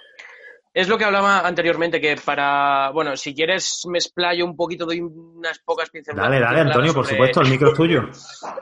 es 0.74 0.88
lo 0.88 0.98
que 0.98 1.06
hablaba 1.06 1.46
anteriormente, 1.46 2.02
que 2.02 2.16
para, 2.16 2.90
bueno, 2.90 3.16
si 3.16 3.36
quieres 3.36 3.84
me 3.88 4.00
explayo 4.00 4.44
un 4.44 4.56
poquito, 4.56 4.86
doy 4.86 5.02
unas 5.02 5.60
pocas 5.60 5.90
pinceladas. 5.92 6.32
Dale, 6.32 6.44
dale, 6.44 6.62
Antonio, 6.62 6.94
por 6.94 7.06
supuesto, 7.06 7.42
el 7.42 7.50
micro 7.50 7.70
es 7.70 7.76
tuyo. 7.76 8.02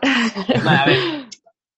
a 0.68 0.86
ver, 0.86 1.00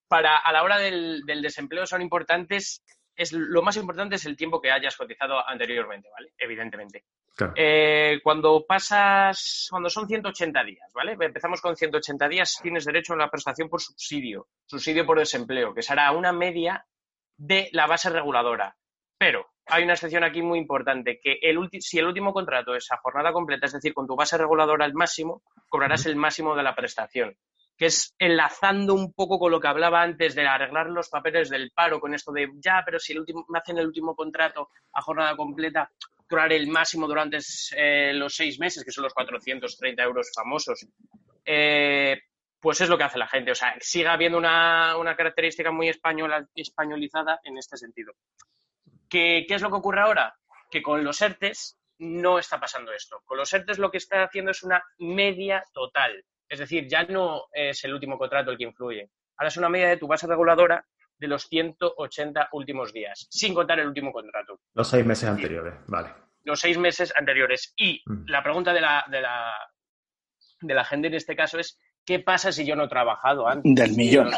para, 0.08 0.38
a 0.38 0.52
la 0.52 0.64
hora 0.64 0.78
del, 0.78 1.22
desempleo 1.24 1.86
son 1.86 2.02
importantes, 2.02 2.82
es, 3.14 3.32
lo 3.32 3.62
más 3.62 3.76
importante 3.76 4.16
es 4.16 4.26
el 4.26 4.36
tiempo 4.36 4.60
que 4.60 4.72
hayas 4.72 4.96
cotizado 4.96 5.48
anteriormente, 5.48 6.08
¿vale? 6.10 6.32
Evidentemente. 6.36 7.04
Eh, 7.54 8.20
cuando 8.22 8.64
pasas, 8.66 9.68
cuando 9.70 9.88
son 9.88 10.08
180 10.08 10.64
días, 10.64 10.90
¿vale? 10.92 11.16
Empezamos 11.18 11.60
con 11.60 11.76
180 11.76 12.28
días, 12.28 12.58
tienes 12.60 12.84
derecho 12.84 13.12
a 13.12 13.16
la 13.16 13.30
prestación 13.30 13.68
por 13.68 13.80
subsidio, 13.80 14.48
subsidio 14.66 15.06
por 15.06 15.18
desempleo, 15.20 15.72
que 15.72 15.82
será 15.82 16.10
una 16.10 16.32
media 16.32 16.84
de 17.36 17.68
la 17.72 17.86
base 17.86 18.10
reguladora. 18.10 18.76
Pero 19.16 19.53
hay 19.66 19.84
una 19.84 19.94
excepción 19.94 20.24
aquí 20.24 20.42
muy 20.42 20.58
importante, 20.58 21.18
que 21.22 21.38
el 21.42 21.58
si 21.80 21.98
el 21.98 22.06
último 22.06 22.32
contrato 22.32 22.74
es 22.74 22.90
a 22.92 22.98
jornada 22.98 23.32
completa, 23.32 23.66
es 23.66 23.72
decir, 23.72 23.94
con 23.94 24.06
tu 24.06 24.16
base 24.16 24.36
reguladora 24.36 24.84
al 24.84 24.94
máximo, 24.94 25.42
cobrarás 25.68 26.06
el 26.06 26.16
máximo 26.16 26.54
de 26.54 26.62
la 26.62 26.74
prestación 26.74 27.36
que 27.76 27.86
es 27.86 28.14
enlazando 28.18 28.94
un 28.94 29.12
poco 29.12 29.38
con 29.38 29.50
lo 29.50 29.60
que 29.60 29.68
hablaba 29.68 30.02
antes 30.02 30.34
de 30.34 30.46
arreglar 30.46 30.88
los 30.90 31.08
papeles 31.08 31.50
del 31.50 31.70
paro, 31.72 32.00
con 32.00 32.14
esto 32.14 32.32
de 32.32 32.50
ya, 32.60 32.82
pero 32.84 32.98
si 32.98 33.12
el 33.12 33.20
último, 33.20 33.44
me 33.48 33.58
hacen 33.58 33.78
el 33.78 33.86
último 33.86 34.14
contrato 34.14 34.70
a 34.92 35.02
jornada 35.02 35.36
completa, 35.36 35.90
cobrar 36.28 36.52
el 36.52 36.68
máximo 36.68 37.06
durante 37.06 37.38
eh, 37.76 38.12
los 38.14 38.34
seis 38.34 38.58
meses, 38.60 38.84
que 38.84 38.92
son 38.92 39.04
los 39.04 39.14
430 39.14 40.02
euros 40.02 40.30
famosos. 40.34 40.86
Eh, 41.44 42.20
pues 42.60 42.80
es 42.80 42.88
lo 42.88 42.96
que 42.96 43.04
hace 43.04 43.18
la 43.18 43.28
gente. 43.28 43.50
O 43.50 43.54
sea, 43.54 43.74
sigue 43.80 44.08
habiendo 44.08 44.38
una, 44.38 45.14
característica 45.16 45.70
muy 45.70 45.88
española, 45.88 46.48
españolizada 46.54 47.40
en 47.44 47.58
este 47.58 47.76
sentido. 47.76 48.14
¿Qué, 49.14 49.44
¿Qué 49.46 49.54
es 49.54 49.62
lo 49.62 49.70
que 49.70 49.76
ocurre 49.76 50.00
ahora? 50.00 50.34
Que 50.68 50.82
con 50.82 51.04
los 51.04 51.22
ERTES 51.22 51.78
no 51.98 52.40
está 52.40 52.58
pasando 52.58 52.92
esto. 52.92 53.22
Con 53.24 53.38
los 53.38 53.52
ERTES 53.52 53.78
lo 53.78 53.88
que 53.88 53.98
está 53.98 54.24
haciendo 54.24 54.50
es 54.50 54.64
una 54.64 54.82
media 54.98 55.62
total. 55.72 56.24
Es 56.48 56.58
decir, 56.58 56.88
ya 56.88 57.04
no 57.04 57.44
es 57.52 57.84
el 57.84 57.94
último 57.94 58.18
contrato 58.18 58.50
el 58.50 58.58
que 58.58 58.64
influye. 58.64 59.08
Ahora 59.36 59.46
es 59.50 59.56
una 59.56 59.68
media 59.68 59.86
de 59.86 59.98
tu 59.98 60.08
base 60.08 60.26
reguladora 60.26 60.84
de 61.16 61.28
los 61.28 61.44
180 61.44 62.48
últimos 62.54 62.92
días, 62.92 63.28
sin 63.30 63.54
contar 63.54 63.78
el 63.78 63.86
último 63.86 64.10
contrato. 64.10 64.58
Los 64.74 64.88
seis 64.88 65.06
meses 65.06 65.28
anteriores, 65.28 65.74
vale. 65.86 66.08
Los 66.42 66.58
seis 66.58 66.76
meses 66.76 67.14
anteriores. 67.16 67.72
Y 67.76 68.02
mm. 68.04 68.24
la 68.26 68.42
pregunta 68.42 68.72
de 68.72 68.80
la, 68.80 69.04
de, 69.08 69.20
la, 69.20 69.54
de 70.60 70.74
la 70.74 70.84
gente 70.84 71.06
en 71.06 71.14
este 71.14 71.36
caso 71.36 71.60
es, 71.60 71.78
¿qué 72.04 72.18
pasa 72.18 72.50
si 72.50 72.66
yo 72.66 72.74
no 72.74 72.86
he 72.86 72.88
trabajado 72.88 73.46
antes? 73.46 73.72
Del 73.76 73.92
millón. 73.92 74.32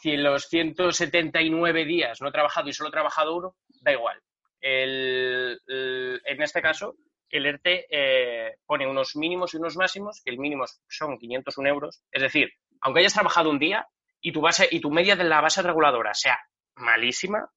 Si 0.00 0.10
en 0.10 0.22
los 0.22 0.48
179 0.48 1.84
días 1.84 2.20
no 2.20 2.28
he 2.28 2.32
trabajado 2.32 2.68
y 2.68 2.72
solo 2.72 2.88
he 2.88 2.92
trabajado 2.92 3.36
uno, 3.36 3.56
da 3.82 3.92
igual. 3.92 4.18
en 4.60 6.42
este 6.42 6.62
caso, 6.62 6.94
el 7.28 7.46
ERTE 7.46 7.86
eh, 7.90 8.56
pone 8.66 8.86
unos 8.86 9.16
mínimos 9.16 9.54
y 9.54 9.56
unos 9.56 9.76
máximos, 9.76 10.20
que 10.24 10.30
el 10.30 10.38
mínimo 10.38 10.64
son 10.88 11.18
501 11.18 11.68
euros. 11.68 12.02
Es 12.10 12.22
decir, 12.22 12.52
aunque 12.80 13.00
hayas 13.00 13.14
trabajado 13.14 13.50
un 13.50 13.58
día, 13.58 13.86
y 14.20 14.32
tu 14.32 14.40
base 14.40 14.68
y 14.70 14.80
tu 14.80 14.90
media 14.90 15.16
de 15.16 15.24
la 15.24 15.40
base 15.40 15.62
reguladora 15.62 16.14
sea 16.14 16.38
malísima, 16.76 17.50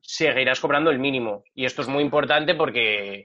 seguirás 0.00 0.60
cobrando 0.60 0.90
el 0.90 0.98
mínimo. 0.98 1.44
Y 1.54 1.64
esto 1.64 1.82
es 1.82 1.88
muy 1.88 2.02
importante 2.02 2.54
porque, 2.54 3.24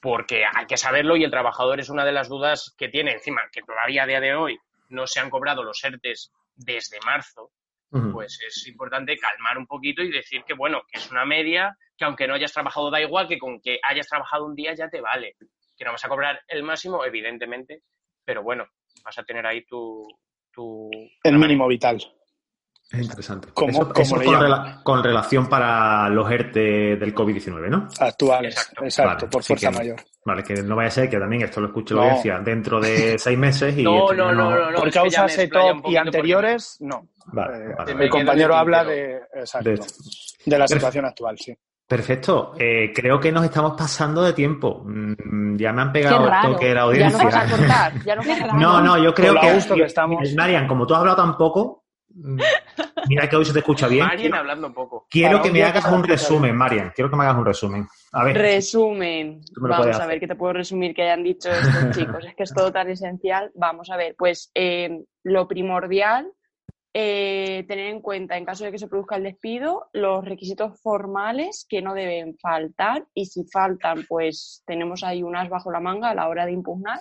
porque 0.00 0.44
hay 0.44 0.66
que 0.66 0.78
saberlo 0.78 1.16
y 1.16 1.24
el 1.24 1.30
trabajador 1.30 1.78
es 1.80 1.90
una 1.90 2.04
de 2.04 2.12
las 2.12 2.28
dudas 2.28 2.74
que 2.78 2.88
tiene. 2.88 3.12
Encima, 3.12 3.42
que 3.52 3.62
todavía 3.62 4.04
a 4.04 4.06
día 4.06 4.20
de 4.20 4.34
hoy 4.34 4.58
no 4.88 5.06
se 5.06 5.20
han 5.20 5.28
cobrado 5.28 5.62
los 5.62 5.82
ERTES 5.84 6.32
desde 6.54 6.98
marzo, 7.04 7.50
pues 7.90 8.38
es 8.46 8.66
importante 8.68 9.16
calmar 9.16 9.58
un 9.58 9.66
poquito 9.66 10.02
y 10.02 10.10
decir 10.10 10.42
que, 10.46 10.54
bueno, 10.54 10.82
que 10.90 10.98
es 10.98 11.10
una 11.10 11.24
media, 11.24 11.76
que 11.96 12.04
aunque 12.04 12.28
no 12.28 12.34
hayas 12.34 12.52
trabajado 12.52 12.90
da 12.90 13.00
igual, 13.00 13.26
que 13.26 13.38
con 13.38 13.60
que 13.60 13.80
hayas 13.82 14.08
trabajado 14.08 14.46
un 14.46 14.54
día 14.54 14.74
ya 14.74 14.88
te 14.88 15.00
vale. 15.00 15.34
Que 15.76 15.84
no 15.84 15.92
vas 15.92 16.04
a 16.04 16.08
cobrar 16.08 16.40
el 16.46 16.62
máximo, 16.62 17.04
evidentemente, 17.04 17.82
pero 18.24 18.42
bueno, 18.42 18.66
vas 19.04 19.18
a 19.18 19.24
tener 19.24 19.46
ahí 19.46 19.64
tu, 19.64 20.06
el 21.24 21.38
mínimo 21.38 21.66
vital. 21.68 22.00
Es 22.90 23.02
interesante. 23.02 23.48
con, 24.82 25.04
relación 25.04 25.48
para 25.48 26.08
los 26.08 26.28
ERTE 26.28 26.96
del 26.96 27.14
COVID-19, 27.14 27.68
¿no? 27.68 27.88
Actuales, 28.00 28.72
exacto, 28.82 29.30
por 29.30 29.44
fuerza 29.44 29.70
mayor. 29.70 29.96
Vale, 30.24 30.42
que 30.42 30.54
no 30.62 30.74
vaya 30.74 30.88
a 30.88 30.90
ser 30.90 31.08
que 31.08 31.18
también 31.18 31.42
esto 31.42 31.60
lo 31.60 31.68
escuche 31.68 31.94
la 31.94 32.02
audiencia 32.02 32.40
dentro 32.40 32.80
de 32.80 33.16
seis 33.16 33.38
meses 33.38 33.78
y... 33.78 33.82
No, 33.90 34.12
no, 34.12 34.32
no, 34.32 34.70
no, 34.72 34.78
Por 34.78 34.92
causas 34.92 35.38
ETOP 35.38 35.86
y 35.88 35.96
anteriores, 35.96 36.78
no. 36.80 37.08
Vale, 37.26 37.74
eh, 37.86 37.94
Mi 37.94 38.08
compañero 38.08 38.56
habla 38.56 38.84
de, 38.84 39.20
de 40.44 40.58
la 40.58 40.66
situación 40.66 41.04
actual, 41.04 41.38
sí. 41.38 41.56
Perfecto. 41.86 42.54
Eh, 42.56 42.92
creo 42.94 43.18
que 43.18 43.32
nos 43.32 43.44
estamos 43.44 43.74
pasando 43.76 44.22
de 44.22 44.32
tiempo. 44.32 44.84
Mm, 44.84 45.56
ya 45.56 45.72
me 45.72 45.82
han 45.82 45.92
pegado 45.92 46.28
el 46.28 46.52
toque 46.52 46.66
de 46.66 46.74
la 46.74 46.82
audiencia. 46.82 47.18
Ya 47.18 47.24
no 47.24 47.30
vas 47.30 47.34
a 47.34 47.56
cortar. 47.56 48.04
Ya 48.04 48.16
no, 48.54 48.80
no, 48.80 48.98
yo 49.02 49.12
creo 49.12 49.34
que, 49.34 49.74
que 49.74 49.82
estamos... 49.82 50.34
Marian, 50.36 50.68
como 50.68 50.86
tú 50.86 50.94
has 50.94 51.00
hablado 51.00 51.16
tan 51.16 51.36
poco, 51.36 51.80
mira 53.08 53.28
que 53.28 53.36
hoy 53.36 53.44
se 53.44 53.52
te 53.52 53.60
escucha 53.60 53.88
bien. 53.88 54.06
Marian 54.06 54.34
hablando 54.34 54.66
un 54.68 54.74
poco. 54.74 55.06
Quiero 55.10 55.40
que 55.40 55.50
me 55.50 55.62
hagas 55.62 55.84
un 55.86 56.04
resumen, 56.04 56.56
Marian. 56.56 56.92
Quiero 56.94 57.10
que 57.10 57.16
me 57.16 57.24
hagas 57.24 57.36
un 57.36 57.46
resumen. 57.46 57.88
A 58.12 58.24
ver. 58.24 58.36
Resumen. 58.36 59.40
Vamos 59.56 60.00
a 60.00 60.06
ver 60.06 60.20
qué 60.20 60.26
te 60.26 60.36
puedo 60.36 60.52
resumir 60.52 60.94
que 60.94 61.02
hayan 61.02 61.22
dicho 61.22 61.50
estos 61.50 61.90
chicos. 61.96 62.24
Es 62.24 62.34
que 62.34 62.42
es 62.42 62.54
todo 62.54 62.72
tan 62.72 62.88
esencial. 62.90 63.50
Vamos 63.54 63.90
a 63.90 63.96
ver, 63.96 64.14
pues 64.18 64.50
eh, 64.54 65.02
lo 65.22 65.46
primordial 65.48 66.32
eh, 66.92 67.64
tener 67.68 67.86
en 67.86 68.00
cuenta, 68.00 68.36
en 68.36 68.44
caso 68.44 68.64
de 68.64 68.72
que 68.72 68.78
se 68.78 68.88
produzca 68.88 69.14
el 69.14 69.22
despido, 69.22 69.88
los 69.92 70.24
requisitos 70.24 70.80
formales 70.80 71.64
que 71.68 71.82
no 71.82 71.94
deben 71.94 72.36
faltar 72.36 73.06
y 73.14 73.26
si 73.26 73.44
faltan, 73.44 74.04
pues 74.08 74.64
tenemos 74.66 75.04
ahí 75.04 75.22
unas 75.22 75.48
bajo 75.48 75.70
la 75.70 75.78
manga 75.78 76.10
a 76.10 76.14
la 76.16 76.26
hora 76.28 76.46
de 76.46 76.52
impugnar, 76.52 77.00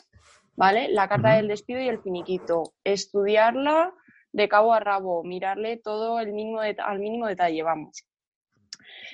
¿vale? 0.55 0.89
La 0.89 1.07
carta 1.07 1.33
del 1.33 1.47
despido 1.47 1.81
y 1.81 1.87
el 1.87 2.03
finiquito. 2.03 2.73
Estudiarla 2.83 3.91
de 4.31 4.47
cabo 4.47 4.73
a 4.73 4.79
rabo, 4.79 5.23
mirarle 5.23 5.77
todo 5.77 6.19
el 6.19 6.33
mínimo 6.33 6.59
al 6.61 6.99
mínimo 6.99 7.27
detalle, 7.27 7.63
vamos. 7.63 8.05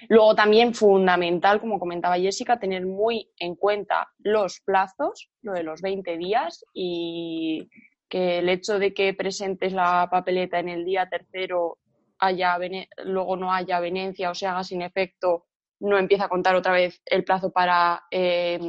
Luego 0.09 0.35
también 0.35 0.73
fundamental, 0.73 1.59
como 1.59 1.79
comentaba 1.79 2.17
Jessica, 2.17 2.59
tener 2.59 2.85
muy 2.85 3.29
en 3.37 3.55
cuenta 3.55 4.09
los 4.19 4.59
plazos, 4.61 5.29
lo 5.41 5.53
de 5.53 5.63
los 5.63 5.81
20 5.81 6.17
días 6.17 6.65
y 6.73 7.69
que 8.09 8.39
el 8.39 8.49
hecho 8.49 8.77
de 8.79 8.93
que 8.93 9.13
presentes 9.13 9.73
la 9.73 10.07
papeleta 10.11 10.59
en 10.59 10.69
el 10.69 10.85
día 10.85 11.09
tercero 11.09 11.79
haya 12.19 12.57
luego 13.03 13.35
no 13.35 13.51
haya 13.51 13.79
venencia 13.79 14.29
o 14.29 14.35
se 14.35 14.47
haga 14.47 14.63
sin 14.63 14.81
efecto, 14.81 15.45
no 15.79 15.97
empieza 15.97 16.25
a 16.25 16.29
contar 16.29 16.55
otra 16.55 16.73
vez 16.73 17.01
el 17.05 17.23
plazo 17.23 17.51
para 17.51 18.03
eh, 18.11 18.59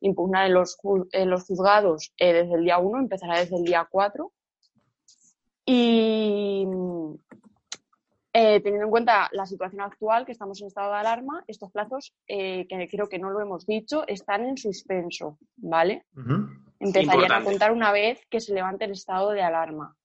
impugnar 0.00 0.46
en 0.46 0.54
los, 0.54 0.76
en 1.12 1.30
los 1.30 1.44
juzgados 1.44 2.12
eh, 2.16 2.32
desde 2.32 2.54
el 2.54 2.64
día 2.64 2.78
1, 2.78 2.98
empezará 2.98 3.38
desde 3.38 3.56
el 3.56 3.64
día 3.64 3.86
4. 3.90 4.32
Y 5.64 6.66
eh, 8.32 8.60
teniendo 8.60 8.86
en 8.86 8.90
cuenta 8.90 9.28
la 9.32 9.46
situación 9.46 9.82
actual, 9.82 10.24
que 10.24 10.32
estamos 10.32 10.60
en 10.60 10.68
estado 10.68 10.92
de 10.92 10.98
alarma, 10.98 11.44
estos 11.46 11.70
plazos, 11.70 12.14
que 12.26 12.88
creo 12.90 13.08
que 13.08 13.18
no 13.18 13.30
lo 13.30 13.40
hemos 13.40 13.66
dicho, 13.66 14.06
están 14.06 14.44
en 14.44 14.56
suspenso, 14.56 15.38
¿vale? 15.56 16.06
empezarían 16.80 17.32
a 17.32 17.44
contar 17.44 17.72
una 17.72 17.92
vez 17.92 18.26
que 18.28 18.40
se 18.40 18.54
levante 18.54 18.86
el 18.86 18.92
estado 18.92 19.30
de 19.30 19.42
alarma. 19.42 19.96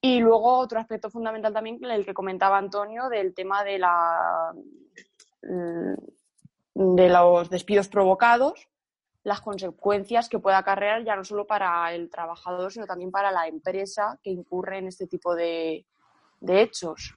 Y 0.00 0.20
luego 0.20 0.58
otro 0.58 0.78
aspecto 0.78 1.10
fundamental 1.10 1.52
también, 1.52 1.78
el 1.84 2.06
que 2.06 2.14
comentaba 2.14 2.56
Antonio, 2.56 3.08
del 3.08 3.34
tema 3.34 3.64
de, 3.64 3.78
la, 3.78 4.54
mm, 5.42 6.94
de 6.94 7.08
los 7.08 7.50
despidos 7.50 7.88
provocados, 7.88 8.68
las 9.28 9.40
consecuencias 9.42 10.28
que 10.28 10.38
puede 10.38 10.56
acarrear 10.56 11.04
ya 11.04 11.14
no 11.14 11.22
solo 11.22 11.46
para 11.46 11.92
el 11.92 12.08
trabajador, 12.08 12.72
sino 12.72 12.86
también 12.86 13.10
para 13.10 13.30
la 13.30 13.46
empresa 13.46 14.18
que 14.22 14.30
incurre 14.30 14.78
en 14.78 14.88
este 14.88 15.06
tipo 15.06 15.34
de, 15.34 15.84
hechos. 16.46 17.14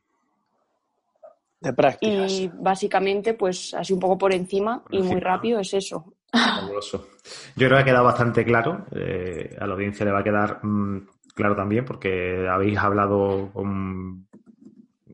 De 1.60 1.74
prácticas. 1.74 2.32
Y 2.32 2.52
básicamente, 2.54 3.34
pues 3.34 3.74
así 3.74 3.94
un 3.94 4.00
poco 4.00 4.18
por 4.18 4.34
encima 4.34 4.84
y 4.90 5.02
muy 5.02 5.20
rápido 5.20 5.60
es 5.60 5.74
eso. 5.74 6.14
Fabuloso. 6.32 7.08
Yo 7.56 7.68
creo 7.68 7.78
que 7.78 7.82
ha 7.82 7.86
quedado 7.86 8.06
bastante 8.06 8.44
claro. 8.44 8.86
Eh, 8.92 9.56
a 9.60 9.66
la 9.66 9.74
audiencia 9.74 10.06
le 10.06 10.12
va 10.12 10.20
a 10.20 10.24
quedar 10.24 10.64
mm, 10.64 11.08
claro 11.34 11.56
también 11.56 11.86
porque 11.86 12.48
habéis 12.48 12.78
hablado 12.78 13.52
con... 13.54 14.28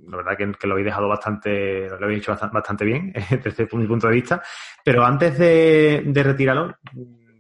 La 0.09 0.17
verdad 0.17 0.37
que, 0.37 0.67
lo 0.67 0.73
habéis 0.73 0.85
dejado 0.85 1.07
bastante, 1.07 1.87
lo 1.89 2.05
habéis 2.05 2.21
hecho 2.21 2.35
bastante 2.51 2.85
bien 2.85 3.13
desde 3.43 3.67
mi 3.73 3.87
punto 3.87 4.07
de 4.07 4.13
vista. 4.13 4.41
Pero 4.83 5.05
antes 5.05 5.37
de, 5.37 6.03
de 6.05 6.23
retirarlo, 6.23 6.75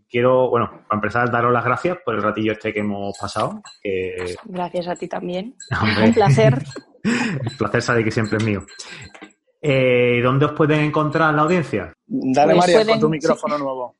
quiero, 0.09 0.49
bueno, 0.49 0.83
para 0.87 0.97
empezar, 0.97 1.31
daros 1.31 1.53
las 1.53 1.65
gracias 1.65 1.97
por 2.03 2.15
el 2.15 2.21
ratillo 2.21 2.53
este 2.53 2.73
que 2.73 2.79
hemos 2.79 3.17
pasado. 3.19 3.61
Gracias 4.45 4.87
a 4.87 4.95
ti 4.95 5.07
también. 5.07 5.55
Un 6.05 6.13
placer. 6.13 6.63
el 7.03 7.57
placer 7.57 7.81
sabe 7.81 8.03
que 8.03 8.11
siempre 8.11 8.37
es 8.37 8.43
mío. 8.43 8.65
Eh, 9.61 10.21
¿Dónde 10.21 10.45
os 10.45 10.51
pueden 10.53 10.81
encontrar 10.81 11.33
la 11.33 11.41
audiencia? 11.41 11.93
Dale, 12.05 12.53
pues 12.53 12.67
María, 12.67 12.85
con 12.85 12.99
tu 12.99 13.09
micrófono 13.09 13.57
nuevo. 13.57 13.96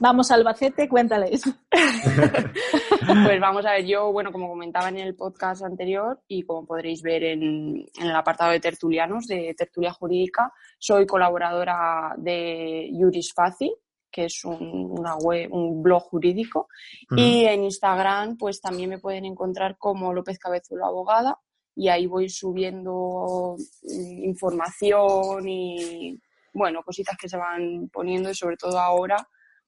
Vamos, 0.00 0.30
Albacete, 0.30 0.88
cuéntales. 0.88 1.42
pues 1.70 3.40
vamos 3.40 3.66
a 3.66 3.72
ver, 3.72 3.86
yo, 3.86 4.12
bueno, 4.12 4.32
como 4.32 4.48
comentaba 4.48 4.88
en 4.88 4.98
el 4.98 5.14
podcast 5.14 5.64
anterior 5.64 6.20
y 6.28 6.42
como 6.42 6.66
podréis 6.66 7.02
ver 7.02 7.24
en, 7.24 7.84
en 8.00 8.06
el 8.06 8.16
apartado 8.16 8.52
de 8.52 8.60
tertulianos 8.60 9.26
de 9.26 9.54
Tertulia 9.56 9.92
Jurídica, 9.92 10.52
soy 10.78 11.06
colaboradora 11.06 12.14
de 12.16 12.90
Juris 12.92 13.32
Fácil, 13.34 13.72
que 14.10 14.26
es 14.26 14.44
un, 14.44 14.94
una 14.98 15.16
web, 15.16 15.52
un 15.52 15.82
blog 15.82 16.02
jurídico. 16.04 16.68
Y 17.16 17.44
en 17.44 17.64
Instagram, 17.64 18.36
pues 18.36 18.60
también 18.60 18.90
me 18.90 18.98
pueden 18.98 19.24
encontrar 19.24 19.76
como 19.78 20.12
López 20.12 20.38
Cabezuelo 20.38 20.86
Abogada 20.86 21.38
y 21.74 21.88
ahí 21.88 22.06
voy 22.06 22.28
subiendo 22.28 23.56
mm, 23.82 24.24
información 24.24 25.48
y, 25.48 26.20
bueno, 26.52 26.82
cositas 26.84 27.16
que 27.16 27.28
se 27.28 27.36
van 27.36 27.88
poniendo 27.92 28.30
y 28.30 28.34
sobre 28.34 28.56
todo 28.56 28.78
ahora 28.78 29.16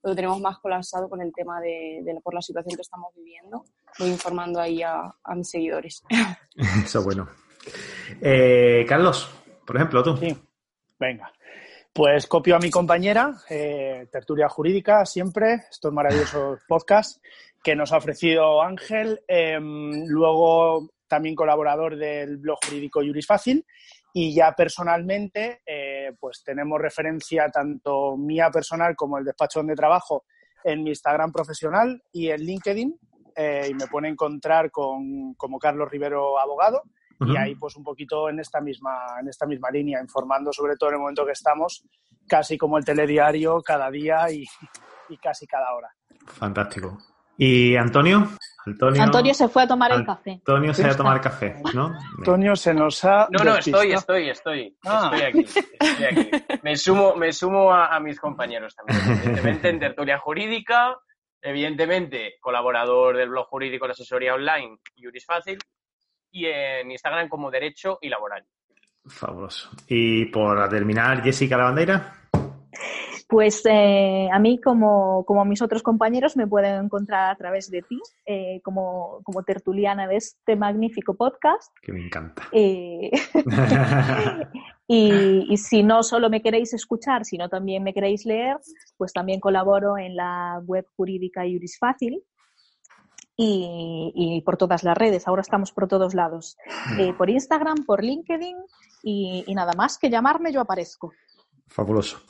lo 0.03 0.15
tenemos 0.15 0.41
más 0.41 0.59
colapsado 0.59 1.09
con 1.09 1.21
el 1.21 1.33
tema 1.33 1.61
de, 1.61 2.03
por 2.23 2.35
la 2.35 2.41
situación 2.41 2.77
que 2.77 2.83
estamos 2.83 3.13
viviendo. 3.15 3.65
Voy 3.99 4.09
informando 4.09 4.61
ahí 4.61 4.83
a, 4.83 5.13
mis 5.35 5.51
seguidores. 5.51 6.03
Eso 6.85 7.03
bueno. 7.03 7.29
Eh, 8.21 8.85
Carlos, 8.89 9.29
por 9.67 9.77
ejemplo, 9.77 10.03
tú. 10.03 10.17
Sí, 10.17 10.37
venga. 10.99 11.33
Pues 11.93 12.27
copio 12.27 12.57
a 12.57 12.59
mi 12.59 12.71
compañera, 12.71 13.35
eh, 13.49 14.07
Tertulia 14.13 14.49
Jurídica, 14.49 15.07
siempre, 15.07 15.63
estos 15.71 15.93
maravillosos 15.93 16.61
podcasts 16.69 17.21
que 17.65 17.75
nos 17.75 17.93
ha 17.93 17.97
ofrecido 17.97 18.63
Ángel. 18.63 19.23
Em, 19.27 20.05
luego 20.07 20.91
también 21.09 21.35
colaborador 21.35 21.97
del 21.97 22.37
blog 22.37 22.59
jurídico 22.65 23.01
Juris 23.01 23.27
Fácil. 23.27 23.65
Y 24.13 24.35
ya 24.35 24.53
personalmente, 24.53 25.61
eh, 26.07 26.17
pues 26.19 26.43
tenemos 26.45 26.81
referencia 26.81 27.49
tanto 27.49 28.17
mía 28.17 28.51
personal 28.51 28.95
como 28.97 29.19
el 29.19 29.25
despacho 29.25 29.61
donde 29.61 29.75
trabajo 29.75 30.25
en 30.65 30.83
mi 30.83 30.91
Instagram 30.91 31.33
profesional 31.33 32.03
y 32.13 32.31
en 32.31 32.41
LinkedIn. 32.41 32.99
Eh, 33.39 33.69
y 33.71 33.75
me 33.75 33.87
pueden 33.87 34.13
encontrar 34.13 34.71
con, 34.71 35.35
como 35.35 35.59
Carlos 35.59 35.91
Rivero 35.91 36.39
Abogado 36.39 36.83
y 37.21 37.37
ahí 37.37 37.55
pues 37.55 37.77
un 37.77 37.85
poquito 37.85 38.29
en 38.29 38.41
esta 38.41 38.61
misma 38.61 39.17
en 39.21 39.29
esta 39.29 39.47
misma 39.47 39.71
línea 39.71 40.01
informando 40.01 40.53
sobre 40.53 40.77
todo 40.77 40.91
en 40.91 40.97
el 40.97 41.01
momento 41.01 41.25
que 41.25 41.33
estamos 41.33 41.83
casi 42.29 42.59
como 42.59 42.77
el 42.77 42.85
telediario 42.85 43.63
cada 43.63 43.91
día 43.91 44.31
y, 44.31 44.45
casi 45.23 45.47
cada 45.47 45.75
hora 45.75 45.89
fantástico 46.27 46.99
y 47.37 47.77
Antonio 47.77 48.29
Antonio, 48.67 49.33
se 49.33 49.49
fue 49.49 49.63
a 49.63 49.69
tomar 49.69 49.93
el 49.93 50.05
café. 50.05 50.33
Antonio 50.33 50.75
se 50.75 50.83
fue 50.83 50.91
a 50.91 50.97
tomar 50.97 51.21
café, 51.21 51.57
¿no? 51.73 51.97
Antonio 52.19 52.57
se 52.57 52.75
nos 52.75 53.05
ha. 53.05 53.29
No, 53.31 53.45
no, 53.45 53.57
estoy, 53.57 53.93
estoy, 53.93 54.29
estoy. 54.29 54.77
Ah. 54.85 55.11
Estoy 55.13 55.23
aquí. 55.23 55.61
Estoy 55.79 56.05
aquí. 56.05 56.31
Me 56.63 56.77
sumo, 56.77 57.15
me 57.15 57.33
sumo 57.33 57.73
a, 57.73 57.99
mis 58.01 58.19
compañeros 58.19 58.75
también. 58.75 58.99
Evidentemente 59.07 59.69
en 59.69 59.79
tertulia 59.79 60.19
jurídica, 60.19 60.97
evidentemente 61.41 62.35
colaborador 62.41 63.17
del 63.17 63.29
blog 63.29 63.47
jurídico 63.47 63.87
de 63.87 63.93
asesoría 63.93 64.35
online, 64.35 64.79
Juris 65.01 65.25
Fácil, 65.25 65.59
y 66.33 66.47
en 66.47 66.91
Instagram 66.91 67.29
como 67.29 67.53
Derecho 67.53 67.99
y 68.01 68.09
Laboral. 68.09 68.45
Fabuloso. 69.07 69.71
Y 69.87 70.25
por 70.27 70.69
terminar, 70.69 71.23
Jessica 71.23 71.57
Lavandera. 71.57 72.16
Pues 73.29 73.63
eh, 73.69 74.29
a 74.33 74.39
mí, 74.39 74.61
como, 74.61 75.25
como, 75.25 75.45
mis 75.45 75.61
otros 75.61 75.83
compañeros, 75.83 76.37
me 76.37 76.47
pueden 76.47 76.85
encontrar 76.85 77.31
a 77.31 77.37
través 77.37 77.71
de 77.71 77.83
ti, 77.83 78.01
eh, 78.25 78.61
como, 78.63 79.21
como, 79.25 79.43
tertuliana 79.43 80.07
de 80.07 80.17
este 80.17 80.55
magnífico 80.55 81.15
podcast. 81.15 81.73
Que 81.83 81.93
me 81.93 82.07
encanta. 82.07 82.45
Eh, 82.53 83.11
y, 84.87 85.47
y, 85.53 85.57
si 85.57 85.83
no 85.83 86.05
solo 86.05 86.31
me 86.31 86.41
queréis 86.41 86.73
escuchar, 86.73 87.25
sino 87.25 87.49
también 87.49 87.83
me 87.83 87.93
queréis 87.93 88.27
leer, 88.27 88.59
pues 88.97 89.13
también 89.13 89.41
colaboro 89.41 89.99
en 89.99 90.15
la 90.15 90.61
web 90.65 90.87
jurídica 90.97 91.43
Juris 91.43 91.79
Fácil, 91.81 92.23
y, 93.37 94.43
por 94.45 94.57
todas 94.57 94.83
las 94.83 94.97
redes. 94.97 95.29
Ahora 95.29 95.43
estamos 95.43 95.73
por 95.73 95.89
todos 95.89 96.15
lados. 96.15 96.57
Por 97.19 97.31
Instagram, 97.31 97.85
por 97.85 98.03
LinkedIn 98.03 98.57
y, 99.03 99.55
nada 99.55 99.73
más 99.77 99.99
que 99.99 100.11
llamarme, 100.11 100.53
yo 100.53 100.61
aparezco. 100.61 101.13
Fabuloso. 101.67 102.21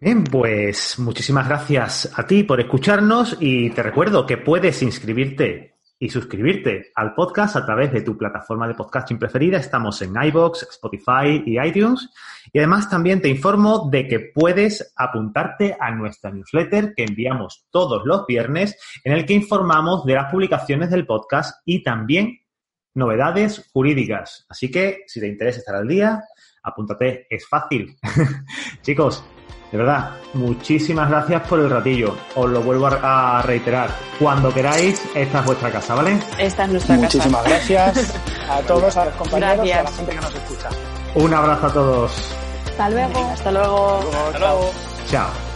Bien, 0.00 0.24
pues 0.24 0.98
muchísimas 0.98 1.46
gracias 1.46 2.10
a 2.16 2.26
ti 2.26 2.42
por 2.42 2.60
escucharnos 2.60 3.36
y 3.38 3.70
te 3.70 3.82
recuerdo 3.82 4.26
que 4.26 4.38
puedes 4.38 4.82
inscribirte 4.82 5.70
y 6.02 6.08
suscribirte 6.08 6.90
al 6.94 7.14
podcast 7.14 7.56
a 7.56 7.66
través 7.66 7.92
de 7.92 8.00
tu 8.00 8.16
plataforma 8.16 8.66
de 8.66 8.74
podcasting 8.74 9.18
preferida. 9.18 9.58
Estamos 9.58 10.00
en 10.00 10.14
iBox, 10.16 10.62
Spotify 10.70 11.42
y 11.44 11.60
iTunes. 11.60 12.08
Y 12.50 12.58
además 12.58 12.88
también 12.88 13.20
te 13.20 13.28
informo 13.28 13.90
de 13.90 14.08
que 14.08 14.20
puedes 14.34 14.94
apuntarte 14.96 15.76
a 15.78 15.90
nuestra 15.90 16.30
newsletter 16.30 16.94
que 16.96 17.04
enviamos 17.04 17.66
todos 17.70 18.06
los 18.06 18.24
viernes, 18.26 18.78
en 19.04 19.12
el 19.12 19.26
que 19.26 19.34
informamos 19.34 20.06
de 20.06 20.14
las 20.14 20.32
publicaciones 20.32 20.88
del 20.88 21.06
podcast 21.06 21.60
y 21.66 21.82
también 21.82 22.40
novedades 22.94 23.68
jurídicas. 23.70 24.46
Así 24.48 24.70
que 24.70 25.02
si 25.06 25.20
te 25.20 25.28
interesa 25.28 25.58
estar 25.58 25.74
al 25.74 25.86
día, 25.86 26.24
apúntate, 26.62 27.26
es 27.30 27.46
fácil. 27.48 27.96
Chicos, 28.82 29.24
de 29.72 29.78
verdad, 29.78 30.16
muchísimas 30.34 31.08
gracias 31.08 31.46
por 31.48 31.60
el 31.60 31.70
ratillo. 31.70 32.16
Os 32.34 32.50
lo 32.50 32.60
vuelvo 32.60 32.88
a 32.88 33.42
reiterar. 33.42 33.90
Cuando 34.18 34.52
queráis, 34.52 35.00
esta 35.14 35.40
es 35.40 35.46
vuestra 35.46 35.70
casa, 35.70 35.94
¿vale? 35.94 36.18
Esta 36.38 36.64
es 36.64 36.70
nuestra 36.70 36.96
Muchísimas 36.96 37.44
gracias 37.44 38.14
a 38.48 38.60
todos, 38.66 38.96
a 38.96 39.04
los 39.04 39.14
compañeros 39.14 39.66
y 39.66 39.72
a 39.72 39.82
la 39.84 39.90
gente 39.90 40.10
que 40.12 40.20
nos 40.20 40.34
escucha. 40.34 40.70
Un 41.14 41.34
abrazo 41.34 41.66
a 41.66 41.72
todos. 41.72 42.36
Hasta 42.66 42.90
luego. 42.90 43.18
Hasta 43.18 43.52
luego. 43.52 43.98
Hasta 43.98 44.38
luego. 44.38 44.70
Chao. 45.06 45.49